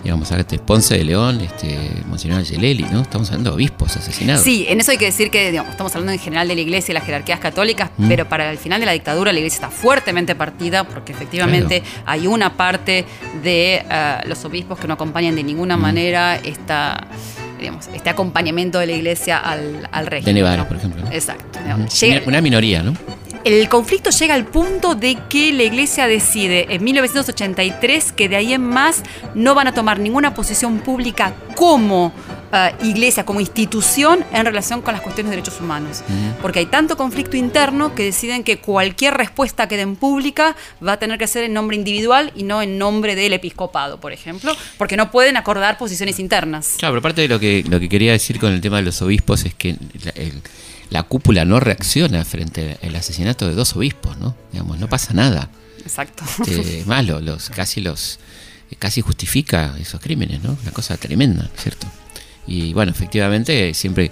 Digamos, 0.08 0.32
acá 0.32 0.39
este 0.39 0.58
Ponce 0.58 0.97
de 0.97 1.03
León, 1.03 1.41
este 1.41 1.78
Monseñor 2.05 2.38
Angelelli, 2.39 2.84
¿no? 2.89 3.01
Estamos 3.01 3.28
hablando 3.28 3.49
de 3.49 3.55
obispos 3.58 3.97
asesinados. 3.97 4.41
Sí, 4.41 4.66
en 4.70 4.80
eso 4.80 4.91
hay 4.91 4.97
que 4.97 5.03
decir 5.03 5.30
que 5.30 5.51
digamos, 5.51 5.72
estamos 5.72 5.93
hablando 5.95 6.14
en 6.14 6.20
general 6.20 6.47
de 6.47 6.55
la 6.55 6.62
iglesia 6.62 6.93
y 6.93 6.95
las 6.95 7.03
jerarquías 7.03 7.41
católicas, 7.41 7.89
Mm. 7.97 8.08
pero 8.08 8.30
para 8.30 8.49
el 8.49 8.58
final 8.58 8.80
de 8.80 8.86
la 8.86 8.93
dictadura 8.93 9.34
la 9.34 9.39
iglesia 9.39 9.58
está 9.58 9.70
fuertemente 9.70 10.34
partida 10.34 10.86
porque 10.86 11.12
efectivamente 11.12 11.84
hay 12.05 12.26
una 12.26 12.55
parte 12.55 13.03
de 13.43 13.84
eh, 13.89 14.16
los 14.28 14.45
obispos 14.45 14.80
que 14.80 14.88
no 14.88 14.93
acompañan 14.93 15.36
de 15.36 15.43
ninguna 15.43 15.76
Mm. 15.76 15.82
manera 15.82 16.38
esta, 16.38 17.05
digamos, 17.60 17.88
este 17.93 18.10
acompañamiento 18.10 18.80
de 18.80 18.86
la 18.88 18.93
iglesia 18.93 19.39
al, 19.39 19.89
al 19.91 20.05
De 20.05 20.10
régimen. 20.10 20.36
Nevares, 20.36 20.60
¿no? 20.60 20.68
por 20.70 20.78
ejemplo. 20.78 21.03
¿no? 21.03 21.12
Exacto. 21.12 21.60
Llega- 21.99 22.22
Una 22.26 22.39
minoría, 22.39 22.82
¿no? 22.82 22.93
El 23.44 23.68
conflicto 23.70 24.10
llega 24.10 24.34
al 24.36 24.46
punto 24.46 24.96
de 24.96 25.18
que 25.30 25.52
la 25.54 25.64
iglesia 25.64 26.08
decide 26.08 26.68
en 26.74 26.84
1983 26.84 28.12
que 28.12 28.30
de 28.30 28.36
ahí 28.36 28.54
en 28.54 28.64
más 28.64 29.04
no 29.36 29.56
van 29.56 29.68
a 29.68 29.74
tomar 29.74 30.00
ninguna 30.00 30.34
posición 30.34 30.80
pública 30.80 31.34
como 31.56 32.14
eh, 32.54 32.72
iglesia, 32.84 33.26
como 33.26 33.40
institución 33.40 34.24
en 34.32 34.46
relación 34.46 34.82
con 34.82 34.94
las 34.94 35.02
cuestiones 35.02 35.32
de 35.32 35.38
derechos 35.38 35.60
humanos. 35.60 36.02
Porque 36.42 36.60
hay 36.60 36.66
tanto 36.68 36.96
conflicto 36.96 37.36
interno 37.36 37.94
que 37.96 38.04
deciden 38.04 38.44
que 38.44 38.60
cualquier 38.60 39.16
respuesta 39.16 39.68
que 39.68 39.76
den 39.78 39.96
pública 39.96 40.56
va 40.86 40.94
a 40.94 40.98
tener 41.00 41.18
que 41.18 41.28
ser 41.28 41.44
en 41.44 41.54
nombre 41.54 41.76
individual 41.76 42.32
y 42.36 42.44
no 42.44 42.62
en 42.62 42.78
nombre 42.78 43.16
del 43.16 43.34
episcopado, 43.34 44.00
por 44.00 44.14
ejemplo, 44.14 44.56
porque 44.78 44.96
no 44.98 45.12
pueden 45.12 45.36
acordar 45.38 45.78
posiciones 45.78 46.20
internas. 46.20 46.76
Claro, 46.78 46.94
pero 46.94 47.02
parte 47.02 47.22
de 47.22 47.28
lo 47.28 47.40
que, 47.40 47.64
lo 47.68 47.80
que 47.80 47.90
quería 47.90 48.12
decir 48.14 48.40
con 48.40 48.54
el 48.54 48.62
tema 48.62 48.78
de 48.78 48.84
los 48.84 49.02
obispos 49.02 49.44
es 49.46 49.54
que 49.54 49.70
el- 50.16 50.42
la 50.90 51.04
cúpula 51.04 51.46
no 51.46 51.60
reacciona 51.60 52.24
frente 52.26 52.78
al 52.82 52.96
asesinato 52.96 53.48
de 53.48 53.56
dos 53.56 53.76
obispos, 53.76 54.18
¿no? 54.18 54.36
Digamos, 54.52 54.80
no 54.80 54.88
pasa 54.88 55.14
nada. 55.14 55.50
Exacto. 55.80 56.24
Este, 56.46 56.80
es 56.82 56.88
malo, 56.88 57.20
los, 57.22 57.50
casi 57.50 57.82
los 57.82 58.20
casi 58.80 59.02
justifica 59.02 59.76
esos 59.80 60.02
crímenes, 60.02 60.44
¿no? 60.44 60.58
Una 60.62 60.72
cosa 60.72 60.98
tremenda, 60.98 61.50
¿cierto? 61.58 61.88
Y 62.46 62.74
bueno, 62.74 62.92
efectivamente 62.92 63.74
siempre 63.74 64.12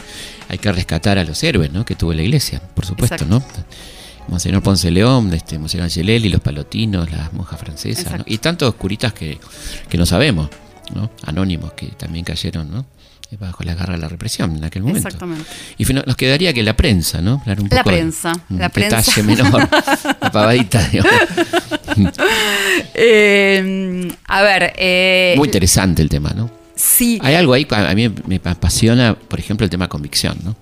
hay 0.49 0.57
que 0.57 0.71
rescatar 0.71 1.17
a 1.17 1.23
los 1.23 1.41
héroes, 1.43 1.71
¿no? 1.71 1.85
Que 1.85 1.95
tuvo 1.95 2.13
la 2.13 2.21
iglesia, 2.21 2.61
por 2.73 2.85
supuesto, 2.85 3.15
Exacto. 3.15 3.39
¿no? 3.39 3.45
Monseñor 4.27 4.63
Ponce 4.63 4.89
León, 4.91 5.33
este, 5.33 5.59
Monseñor 5.59 5.85
Angelelli, 5.85 6.29
los 6.29 6.41
palotinos, 6.41 7.11
las 7.11 7.31
monjas 7.31 7.59
francesas, 7.59 8.19
¿no? 8.19 8.23
Y 8.25 8.39
tantos 8.39 8.73
curitas 8.75 9.13
que, 9.13 9.39
que 9.87 9.97
no 9.97 10.05
sabemos, 10.05 10.49
¿no? 10.93 11.11
Anónimos 11.23 11.73
que 11.73 11.87
también 11.87 12.25
cayeron, 12.25 12.71
¿no? 12.71 12.85
Bajo 13.39 13.63
la 13.63 13.75
garra 13.75 13.95
de 13.95 13.99
la 13.99 14.07
represión 14.07 14.55
en 14.55 14.63
aquel 14.63 14.83
momento. 14.83 15.07
Exactamente. 15.07 15.43
Y 15.77 15.83
nos 15.85 16.15
quedaría 16.15 16.53
que 16.53 16.63
la 16.63 16.77
prensa, 16.77 17.19
¿no? 17.21 17.39
Hablar 17.41 17.59
un 17.59 17.67
La 17.69 17.77
poco 17.83 17.89
de- 17.89 17.95
prensa, 17.97 18.31
un 18.49 18.59
la 18.59 18.69
prensa. 18.69 18.97
detalle 18.97 19.23
menor, 19.23 19.69
la 20.21 20.31
pavadita. 20.31 20.89
Eh, 22.93 24.11
a 24.27 24.41
ver, 24.41 24.73
eh, 24.77 25.33
Muy 25.37 25.47
interesante 25.47 26.01
el 26.01 26.09
tema, 26.09 26.31
¿no? 26.35 26.49
sí. 26.75 27.19
Hay 27.21 27.35
algo 27.35 27.53
ahí, 27.53 27.67
a 27.69 27.93
mí 27.95 28.13
me 28.27 28.39
apasiona, 28.43 29.15
por 29.15 29.39
ejemplo, 29.39 29.63
el 29.63 29.69
tema 29.69 29.87
convicción, 29.87 30.37
¿no? 30.43 30.55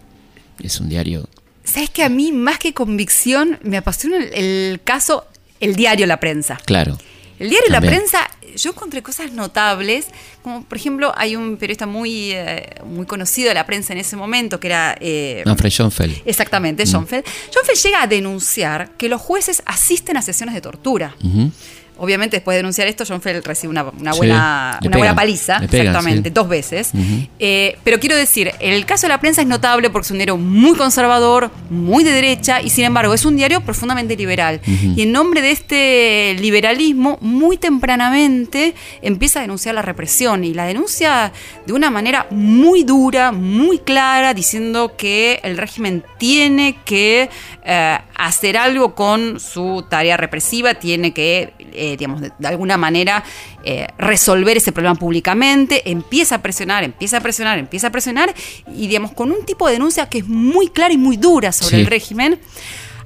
Es 0.61 0.79
un 0.79 0.89
diario. 0.89 1.27
¿Sabes 1.63 1.89
que 1.89 2.03
a 2.03 2.09
mí, 2.09 2.31
más 2.31 2.59
que 2.59 2.73
convicción, 2.73 3.59
me 3.63 3.77
apasiona 3.77 4.17
el, 4.17 4.33
el 4.33 4.81
caso, 4.83 5.25
el 5.59 5.75
diario 5.75 6.05
La 6.07 6.19
Prensa? 6.19 6.59
Claro. 6.65 6.97
El 7.43 7.49
diario 7.49 7.69
La 7.71 7.81
También. 7.81 7.95
Prensa, 8.01 8.29
yo 8.55 8.69
encontré 8.71 9.01
cosas 9.03 9.33
notables, 9.33 10.07
como 10.43 10.63
por 10.63 10.77
ejemplo, 10.77 11.11
hay 11.17 11.35
un 11.35 11.57
periodista 11.57 11.85
muy, 11.85 12.31
eh, 12.31 12.75
muy 12.85 13.05
conocido 13.05 13.49
de 13.49 13.55
la 13.55 13.65
prensa 13.65 13.91
en 13.91 13.99
ese 13.99 14.15
momento, 14.15 14.59
que 14.61 14.67
era... 14.67 14.95
eh, 15.01 15.43
Manfred 15.45 15.69
Schoenfeld. 15.71 16.21
Exactamente, 16.25 16.83
Mm. 16.83 16.87
Schoenfeld. 16.87 17.25
Schoenfeld 17.51 17.79
llega 17.83 18.01
a 18.03 18.07
denunciar 18.07 18.91
que 18.97 19.09
los 19.09 19.19
jueces 19.21 19.61
asisten 19.65 20.15
a 20.15 20.21
sesiones 20.21 20.55
de 20.55 20.61
tortura. 20.61 21.15
Ujú. 21.23 21.51
Obviamente, 21.97 22.37
después 22.37 22.55
de 22.55 22.59
denunciar 22.59 22.87
esto, 22.87 23.05
Schoenfeld 23.05 23.45
recibe 23.45 23.71
una, 23.71 23.83
buena, 23.83 24.79
una 24.83 24.97
buena 24.97 25.15
paliza, 25.15 25.59
pegan, 25.59 25.87
exactamente, 25.87 26.29
sí. 26.29 26.33
dos 26.33 26.49
veces. 26.49 26.91
Eh, 27.39 27.77
pero 27.83 27.99
quiero 27.99 28.15
decir, 28.15 28.51
el 28.59 28.85
caso 28.85 29.03
de 29.03 29.09
la 29.09 29.19
prensa 29.19 29.41
es 29.41 29.47
notable 29.47 29.89
porque 29.89 30.05
es 30.05 30.11
un 30.11 30.17
diario 30.17 30.37
muy 30.37 30.75
conservador, 30.75 31.51
muy 31.69 32.03
de 32.03 32.11
derecha, 32.11 32.61
y 32.61 32.69
sin 32.69 32.85
embargo 32.85 33.13
es 33.13 33.25
un 33.25 33.35
diario 33.35 33.61
profundamente 33.61 34.15
liberal. 34.15 34.59
Y 34.65 35.03
en 35.03 35.11
nombre 35.11 35.41
de 35.41 35.51
este 35.51 36.35
liberalismo, 36.39 37.17
muy 37.21 37.57
tempranamente 37.57 38.73
empieza 39.01 39.39
a 39.39 39.41
denunciar 39.43 39.75
la 39.75 39.81
represión. 39.81 40.43
Y 40.43 40.53
la 40.53 40.65
denuncia 40.65 41.31
de 41.65 41.73
una 41.73 41.89
manera 41.89 42.27
muy 42.29 42.83
dura, 42.83 43.31
muy 43.31 43.79
clara, 43.79 44.33
diciendo 44.33 44.95
que 44.97 45.39
el 45.43 45.57
régimen 45.57 46.03
tiene 46.17 46.77
que 46.85 47.29
eh, 47.65 47.97
hacer 48.15 48.57
algo 48.57 48.95
con 48.95 49.39
su 49.39 49.85
tarea 49.89 50.17
represiva, 50.17 50.75
tiene 50.75 51.13
que, 51.13 51.53
eh, 51.83 51.97
digamos, 51.97 52.21
de, 52.21 52.31
de 52.39 52.47
alguna 52.47 52.77
manera 52.77 53.23
eh, 53.63 53.87
resolver 53.97 54.55
ese 54.57 54.71
problema 54.71 54.95
públicamente, 54.95 55.89
empieza 55.91 56.35
a 56.35 56.41
presionar, 56.41 56.83
empieza 56.83 57.17
a 57.17 57.21
presionar, 57.21 57.59
empieza 57.59 57.87
a 57.87 57.91
presionar, 57.91 58.33
y 58.75 58.87
digamos, 58.87 59.11
con 59.11 59.31
un 59.31 59.45
tipo 59.45 59.67
de 59.67 59.73
denuncia 59.73 60.07
que 60.07 60.19
es 60.19 60.27
muy 60.27 60.69
clara 60.69 60.93
y 60.93 60.97
muy 60.97 61.17
dura 61.17 61.51
sobre 61.51 61.75
Sí. 61.77 61.81
el 61.81 61.87
régimen, 61.87 62.39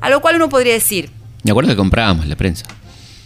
a 0.02 0.10
lo 0.10 0.22
cual 0.22 0.36
uno 0.36 0.48
podría 0.50 0.74
decir, 0.74 1.10
Me 1.44 1.52
acuerdo 1.52 1.70
que 1.72 1.78
comprábamos 1.78 2.28
la 2.28 2.36
prensa. 2.36 2.66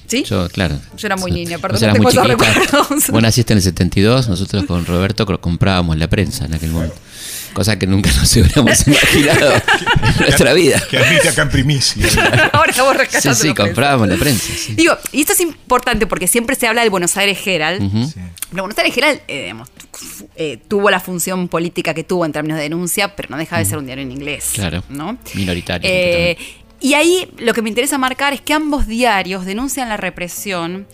¿sí? 0.08 0.24
Yo, 0.24 0.48
claro. 0.50 0.76
Yo 0.98 1.08
era 1.08 1.16
muy 1.16 1.32
niña, 1.32 1.58
perdón, 1.58 1.94
no 1.98 2.04
muy 2.04 2.14
recuerdos. 2.14 3.08
Vos 3.10 3.22
naciste 3.22 3.54
en 3.54 3.58
el 3.58 3.64
72, 3.64 4.28
nosotros 4.30 4.66
con 4.66 4.86
Roberto 4.86 5.26
comprábamos 5.40 5.98
la 5.98 6.08
prensa 6.08 6.46
en 6.46 6.54
aquel 6.54 6.72
momento. 6.72 6.96
Cosa 7.54 7.78
que 7.78 7.86
nunca 7.88 8.10
nos 8.14 8.32
hubiéramos 8.36 8.88
imaginado 8.88 9.54
en 10.16 10.20
nuestra 10.20 10.54
vida. 10.54 10.82
Que 10.90 10.98
admite 10.98 11.30
acá 11.30 11.42
en 11.44 11.50
primicia. 11.50 12.06
Ahora 12.54 12.72
estamos 12.72 12.94
Sí, 12.94 12.98
rescatando 13.00 13.36
sí, 13.40 13.48
la 13.50 13.56
comprábamos 13.56 14.08
la 14.08 14.16
prensa. 14.18 14.54
sí. 14.56 14.74
Digo, 14.76 14.94
y 15.12 15.22
esto 15.22 15.34
es 15.34 15.40
importante 15.42 16.08
porque 16.08 16.28
siempre 16.28 16.56
se 16.56 16.68
habla 16.68 16.82
del 16.82 16.90
Buenos 16.90 17.16
Aires 17.18 17.40
Herald. 17.46 17.84
Ujú. 17.84 18.12
Pero 18.52 18.64
Buenos 18.64 18.78
Aires 18.78 18.98
Herald, 18.98 19.20
eh, 19.28 19.42
digamos, 19.44 19.70
eh, 20.36 20.60
tuvo 20.68 20.90
la 20.90 21.00
función 21.00 21.48
política 21.48 21.94
que 21.94 22.04
tuvo 22.04 22.26
en 22.26 22.32
términos 22.32 22.58
de 22.58 22.64
denuncia, 22.64 23.16
pero 23.16 23.30
no 23.32 23.38
deja 23.38 23.58
de 23.58 23.66
ser 23.66 23.78
un 23.78 23.86
diario 23.86 24.04
en 24.04 24.12
inglés. 24.12 24.52
Claro. 24.54 24.84
¿no? 24.90 25.18
Minoritario. 25.34 25.90
Eh, 25.92 26.38
y 26.80 26.94
ahí 26.96 27.30
lo 27.38 27.54
que 27.54 27.62
me 27.62 27.70
interesa 27.70 27.98
marcar 27.98 28.34
es 28.34 28.42
que 28.42 28.54
ambos 28.54 28.88
diarios 28.88 29.46
denuncian 29.46 29.88
la 29.90 29.98
represión 29.98 30.88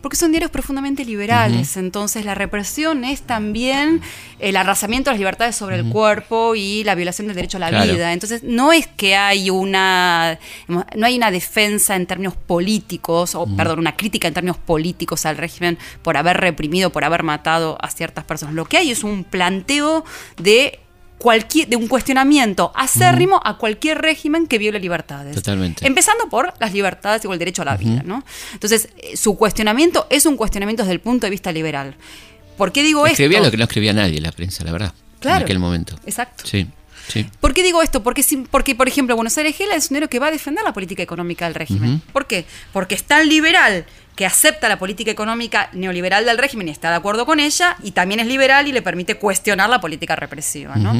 porque 0.00 0.16
son 0.16 0.32
diarios 0.32 0.50
profundamente 0.50 1.04
liberales. 1.04 1.76
Entonces 1.76 2.24
la 2.24 2.34
represión 2.34 3.04
es 3.04 3.22
también 3.22 4.00
el 4.38 4.56
arrasamiento 4.56 5.10
de 5.10 5.14
las 5.14 5.18
libertades 5.18 5.56
sobre 5.56 5.76
el 5.76 5.88
cuerpo 5.90 6.54
y 6.54 6.84
la 6.84 6.94
violación 6.94 7.26
del 7.26 7.36
derecho 7.36 7.58
a 7.58 7.60
la 7.60 7.68
Claro. 7.68 7.92
vida. 7.92 8.12
Entonces 8.12 8.42
no 8.42 8.72
es 8.72 8.86
que 8.86 9.14
hay 9.16 9.50
una 9.50 10.38
no 10.68 11.06
hay 11.06 11.16
una 11.16 11.30
defensa 11.30 11.96
en 11.96 12.06
términos 12.06 12.34
políticos 12.34 13.34
o 13.34 13.46
perdón, 13.56 13.78
una 13.80 13.96
crítica 13.96 14.28
en 14.28 14.34
términos 14.34 14.56
políticos 14.56 15.26
al 15.26 15.36
régimen 15.36 15.78
por 16.02 16.16
haber 16.16 16.38
reprimido, 16.38 16.90
por 16.90 17.04
haber 17.04 17.22
matado 17.22 17.76
a 17.80 17.90
ciertas 17.90 18.24
personas. 18.24 18.54
Lo 18.54 18.64
que 18.64 18.78
hay 18.78 18.90
es 18.90 19.04
un 19.04 19.24
planteo 19.24 20.04
de 20.38 20.80
cualquier 21.20 21.68
de 21.68 21.76
un 21.76 21.86
cuestionamiento 21.86 22.72
acérrimo 22.74 23.40
a 23.44 23.58
cualquier 23.58 23.98
régimen 24.00 24.46
que 24.46 24.56
viole 24.56 24.80
libertades. 24.80 25.34
Totalmente. 25.34 25.86
Empezando 25.86 26.30
por 26.30 26.54
las 26.58 26.72
libertades 26.72 27.24
o 27.26 27.32
el 27.34 27.38
derecho 27.38 27.60
a 27.60 27.66
la 27.66 27.76
vida, 27.76 28.02
¿no? 28.04 28.24
Entonces, 28.54 28.88
eh, 28.96 29.18
su 29.18 29.36
cuestionamiento 29.36 30.06
es 30.08 30.24
un 30.24 30.36
cuestionamiento 30.36 30.82
desde 30.82 30.94
el 30.94 31.00
punto 31.00 31.26
de 31.26 31.30
vista 31.30 31.52
liberal. 31.52 31.94
¿Por 32.56 32.72
qué 32.72 32.82
digo 32.82 33.06
Escribía 33.06 33.38
esto? 33.38 33.48
lo 33.48 33.50
que 33.50 33.56
no 33.58 33.64
escribía 33.64 33.92
nadie 33.92 34.18
la 34.20 34.32
prensa, 34.32 34.64
la 34.64 34.72
verdad. 34.72 34.94
Claro. 35.20 35.38
En 35.38 35.42
aquel 35.44 35.58
momento. 35.58 35.94
Exacto. 36.06 36.44
Sí, 36.46 36.66
sí. 37.08 37.26
¿Por 37.38 37.52
qué 37.52 37.62
digo 37.62 37.82
esto? 37.82 38.02
Porque, 38.02 38.24
porque 38.50 38.74
por 38.74 38.88
ejemplo, 38.88 39.14
Buenos 39.14 39.36
Aires 39.36 39.54
Gela 39.54 39.74
es 39.74 39.90
un 39.90 39.96
diario 39.96 40.08
que 40.08 40.18
va 40.18 40.28
a 40.28 40.30
defender 40.30 40.64
la 40.64 40.72
política 40.72 41.02
económica 41.02 41.44
del 41.44 41.54
régimen. 41.54 41.96
Ujú. 41.96 42.12
¿Por 42.12 42.26
qué? 42.26 42.46
Porque 42.72 42.94
es 42.94 43.04
tan 43.04 43.28
liberal 43.28 43.84
que 44.20 44.26
acepta 44.26 44.68
la 44.68 44.78
política 44.78 45.10
económica 45.10 45.70
neoliberal 45.72 46.26
del 46.26 46.36
régimen 46.36 46.68
y 46.68 46.72
está 46.72 46.90
de 46.90 46.96
acuerdo 46.96 47.24
con 47.24 47.40
ella, 47.40 47.78
y 47.82 47.92
también 47.92 48.20
es 48.20 48.26
liberal 48.26 48.68
y 48.68 48.72
le 48.72 48.82
permite 48.82 49.14
cuestionar 49.14 49.70
la 49.70 49.80
política 49.80 50.14
represiva. 50.14 50.76
¿no? 50.76 50.92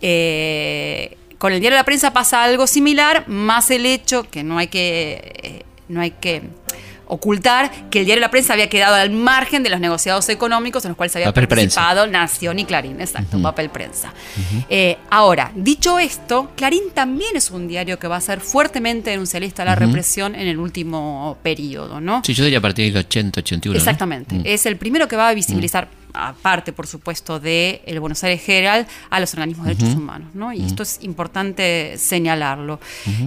Eh, 0.00 1.14
con 1.36 1.52
el 1.52 1.60
diario 1.60 1.76
de 1.76 1.80
la 1.80 1.84
prensa 1.84 2.14
pasa 2.14 2.42
algo 2.42 2.66
similar, 2.66 3.28
más 3.28 3.70
el 3.70 3.84
hecho 3.84 4.30
que 4.30 4.42
no 4.42 4.56
hay 4.56 4.68
que, 4.68 5.34
eh, 5.42 5.62
no 5.90 6.00
hay 6.00 6.12
que 6.12 6.40
ocultar 7.14 7.70
que 7.90 8.00
el 8.00 8.04
diario 8.04 8.20
de 8.20 8.26
la 8.26 8.30
prensa 8.30 8.52
había 8.52 8.68
quedado 8.68 8.94
al 8.96 9.10
margen 9.10 9.62
de 9.62 9.70
los 9.70 9.80
negociados 9.80 10.28
económicos 10.28 10.84
en 10.84 10.90
los 10.90 10.96
cuales 10.96 11.14
había 11.16 11.26
Papel 11.26 11.48
prensa. 11.48 11.80
participado 11.80 12.06
Nación 12.06 12.58
y 12.58 12.64
Clarín, 12.64 13.00
exacto, 13.00 13.40
papel 13.40 13.70
prensa. 13.70 14.12
Eh, 14.68 14.98
ahora, 15.10 15.52
dicho 15.54 15.98
esto, 15.98 16.50
Clarín 16.56 16.90
también 16.92 17.36
es 17.36 17.50
un 17.50 17.68
diario 17.68 17.98
que 17.98 18.08
va 18.08 18.16
a 18.16 18.20
ser 18.20 18.40
fuertemente 18.40 19.10
denuncialista 19.10 19.62
a 19.62 19.66
la 19.66 19.74
represión 19.74 20.34
en 20.34 20.46
el 20.46 20.58
último 20.58 21.38
periodo, 21.42 22.00
¿no? 22.00 22.22
Sí, 22.24 22.34
yo 22.34 22.44
diría 22.44 22.58
a 22.58 22.62
partir 22.62 22.92
del 22.92 23.04
80, 23.04 23.40
81. 23.40 23.74
¿no? 23.74 23.78
Exactamente. 23.78 24.34
Mm. 24.36 24.42
Es 24.44 24.66
el 24.66 24.76
primero 24.76 25.08
que 25.08 25.16
va 25.16 25.28
a 25.28 25.34
visibilizar, 25.34 25.88
aparte, 26.12 26.72
por 26.72 26.86
supuesto, 26.86 27.40
de 27.40 27.82
el 27.86 28.00
Buenos 28.00 28.22
Aires 28.24 28.48
Herald, 28.48 28.86
a 29.10 29.20
los 29.20 29.32
organismos 29.34 29.66
de 29.66 29.74
derechos 29.74 29.96
humanos, 29.96 30.34
¿no? 30.34 30.52
Y 30.52 30.64
esto 30.64 30.82
es 30.82 30.98
importante 31.02 31.96
señalarlo. 31.98 32.80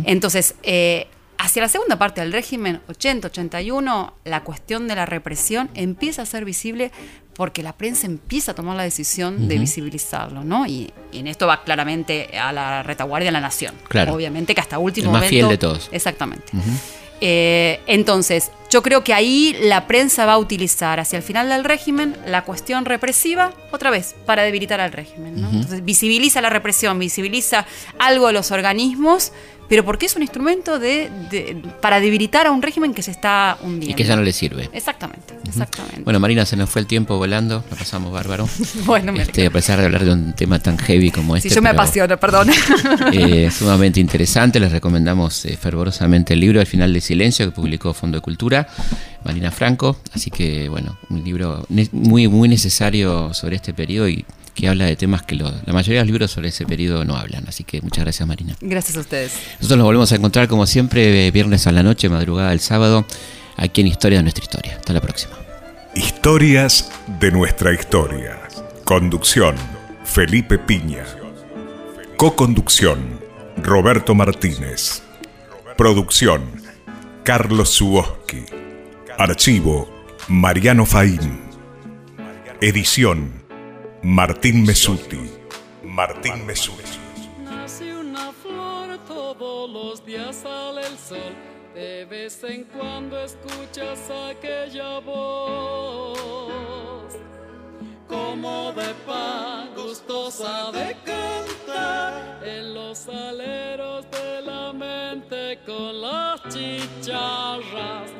Entonces, 0.05 0.55
eh, 0.63 1.07
hacia 1.37 1.61
la 1.61 1.69
segunda 1.69 1.97
parte 1.97 2.21
del 2.21 2.31
régimen, 2.31 2.81
80-81, 2.87 4.13
la 4.25 4.43
cuestión 4.43 4.87
de 4.87 4.95
la 4.95 5.05
represión 5.05 5.69
empieza 5.75 6.23
a 6.23 6.25
ser 6.25 6.45
visible 6.45 6.91
porque 7.33 7.61
la 7.61 7.73
prensa 7.73 8.07
empieza 8.07 8.53
a 8.53 8.55
tomar 8.55 8.75
la 8.75 8.83
decisión 8.83 9.47
de 9.47 9.59
visibilizarlo, 9.59 10.43
¿no? 10.43 10.65
Y, 10.65 10.91
y 11.11 11.19
en 11.19 11.27
esto 11.27 11.45
va 11.45 11.63
claramente 11.63 12.35
a 12.37 12.51
la 12.51 12.81
retaguardia 12.81 13.27
de 13.27 13.31
la 13.33 13.41
nación. 13.41 13.75
Claro. 13.87 14.13
Obviamente 14.15 14.55
que 14.55 14.61
hasta 14.61 14.79
último 14.79 15.07
El 15.07 15.11
más 15.11 15.21
momento. 15.21 15.29
fiel 15.29 15.47
de 15.49 15.57
todos. 15.59 15.89
Exactamente. 15.91 16.51
Eh, 17.21 17.79
entonces, 17.87 18.51
yo 18.69 18.83
creo 18.83 19.03
que 19.03 19.13
ahí 19.13 19.55
la 19.61 19.87
prensa 19.87 20.25
va 20.25 20.33
a 20.33 20.37
utilizar 20.37 20.99
hacia 20.99 21.17
el 21.17 21.23
final 21.23 21.49
del 21.49 21.63
régimen 21.63 22.15
la 22.25 22.43
cuestión 22.43 22.85
represiva, 22.85 23.53
otra 23.71 23.89
vez, 23.89 24.15
para 24.25 24.43
debilitar 24.43 24.81
al 24.81 24.91
régimen. 24.91 25.37
Entonces, 25.37 25.83
visibiliza 25.83 26.41
la 26.41 26.49
represión, 26.49 26.99
visibiliza 26.99 27.65
algo 27.99 28.27
de 28.27 28.33
los 28.33 28.51
organismos, 28.51 29.31
pero 29.69 29.83
porque 29.85 30.05
es 30.05 30.15
un 30.15 30.21
instrumento 30.21 30.79
de, 30.79 31.09
de- 31.29 31.61
para 31.81 31.99
debilitar 31.99 32.47
a 32.47 32.51
un 32.51 32.61
régimen 32.61 32.93
que 32.93 33.01
se 33.03 33.11
está 33.11 33.57
hundiendo. 33.61 33.91
Y 33.91 33.93
que 33.95 34.03
ya 34.03 34.15
no 34.15 34.21
le 34.21 34.31
sirve. 34.33 34.69
Exactamente, 34.73 35.33
exactamente. 35.47 36.01
Bueno, 36.03 36.19
Marina, 36.19 36.45
se 36.45 36.55
nos 36.55 36.69
fue 36.69 36.81
el 36.81 36.87
tiempo 36.87 37.17
volando, 37.17 37.63
lo 37.69 37.75
pasamos 37.77 38.11
bárbaro. 38.11 38.47
Bueno, 38.85 39.11
me 39.11 39.21
Este, 39.23 39.45
a 39.45 39.49
pesar 39.51 39.79
de 39.79 39.85
hablar 39.85 40.05
de 40.05 40.11
un 40.13 40.33
tema 40.33 40.59
tan 40.59 40.77
heavy 40.77 41.11
como 41.11 41.35
este. 41.35 41.49
si 41.49 41.55
yo 41.55 41.61
me 41.61 41.69
pero, 41.69 41.81
apasiono, 41.81 42.17
perdón. 42.17 42.49
eh, 43.13 43.49
sumamente 43.51 43.99
interesante, 43.99 44.59
les 44.59 44.71
recomendamos 44.71 45.45
eh, 45.45 45.57
fervorosamente 45.57 46.33
el 46.33 46.39
libro 46.39 46.59
El 46.61 46.67
final 46.67 46.93
del 46.93 47.01
silencio 47.01 47.45
que 47.45 47.51
publicó 47.51 47.93
Fondo 47.93 48.17
de 48.17 48.21
Cultura, 48.21 48.67
Marina 49.25 49.51
Franco, 49.51 49.97
así 50.13 50.31
que 50.31 50.69
bueno, 50.69 50.97
un 51.09 51.23
libro 51.23 51.65
muy 51.91 52.27
muy 52.27 52.47
necesario 52.47 53.33
sobre 53.33 53.57
este 53.57 53.73
periodo 53.73 54.07
y 54.07 54.25
que 54.57 54.67
habla 54.67 54.85
de 54.85 54.95
temas 54.95 55.21
que 55.21 55.35
lo- 55.35 55.51
la 55.65 55.71
mayoría 55.73 55.99
de 55.99 56.05
los 56.05 56.07
libros 56.11 56.31
sobre 56.31 56.49
ese 56.49 56.65
periodo 56.65 57.05
no 57.05 57.15
hablan, 57.15 57.45
así 57.47 57.63
que 57.63 57.79
muchas 57.81 58.03
gracias 58.03 58.27
Marina. 58.27 58.55
Gracias 58.59 58.97
a 58.97 59.01
ustedes. 59.01 59.33
Nosotros 59.57 59.77
nos 59.77 59.85
volvemos 59.85 60.11
a 60.11 60.15
encontrar 60.15 60.47
como 60.47 60.65
siempre 60.65 61.29
viernes 61.29 61.67
a 61.67 61.71
la 61.71 61.83
noche, 61.83 62.09
madrugada 62.09 62.49
del 62.49 62.59
sábado, 62.59 63.05
aquí 63.55 63.81
en 63.81 63.87
Historia 63.87 64.17
de 64.17 64.23
nuestra 64.23 64.43
historia. 64.43 64.75
Hasta 64.77 64.93
la 64.93 65.01
próxima. 65.01 65.33
Historias 65.95 66.89
de 67.19 67.31
nuestra 67.31 67.71
historia. 67.71 68.39
Conducción, 68.83 69.55
Felipe 70.03 70.57
Piña. 70.57 71.03
Coconducción, 72.17 73.19
Roberto 73.61 74.15
Martínez. 74.15 75.03
Producción, 75.77 76.41
Carlos 77.23 77.69
Suoski. 77.69 78.43
Archivo, 79.19 79.87
Mariano 80.27 80.85
Faín. 80.85 81.41
Edición, 82.61 83.43
Martín 84.03 84.63
Mesuti. 84.63 85.17
Martín 85.83 86.45
Mesuti. 86.45 86.83
Nace 87.43 87.95
una 87.95 88.31
flor, 88.31 88.99
todos 89.07 89.69
los 89.69 90.05
días 90.05 90.35
sale 90.35 90.81
el 90.81 90.97
sol. 90.97 91.33
De 91.73 92.05
vez 92.05 92.43
en 92.43 92.63
cuando 92.65 93.19
escuchas 93.19 93.99
aquella 94.29 94.99
voz, 94.99 96.19
como 98.07 98.71
de 98.73 98.93
pan, 99.05 99.73
gustosa 99.75 100.71
de 100.71 100.95
cantar 101.03 102.39
en 102.43 102.73
los 102.75 103.07
aleros 103.07 104.05
de 104.11 104.41
la 104.43 104.73
mente 104.73 105.59
con 105.65 106.01
las 106.01 106.41
chicharras. 106.43 108.11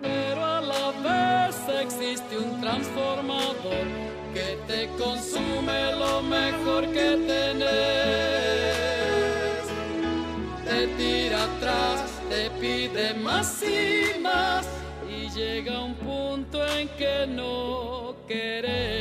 Pero 0.00 0.44
a 0.44 0.60
la 0.60 0.92
vez 1.46 1.56
existe 1.82 2.38
un 2.38 2.60
transformador 2.60 4.15
que 4.36 4.58
te 4.66 4.86
consume 5.02 5.92
lo 5.92 6.20
mejor 6.20 6.82
que 6.92 7.10
tenés. 7.32 7.66
Te 10.68 10.86
tira 10.98 11.44
atrás, 11.44 12.02
te 12.28 12.50
pide 12.60 13.14
más 13.14 13.62
y 13.62 14.20
más 14.20 14.66
y 15.08 15.30
llega 15.30 15.82
un 15.82 15.94
punto 15.94 16.66
en 16.66 16.88
que 17.00 17.26
no 17.26 18.14
querés. 18.28 18.95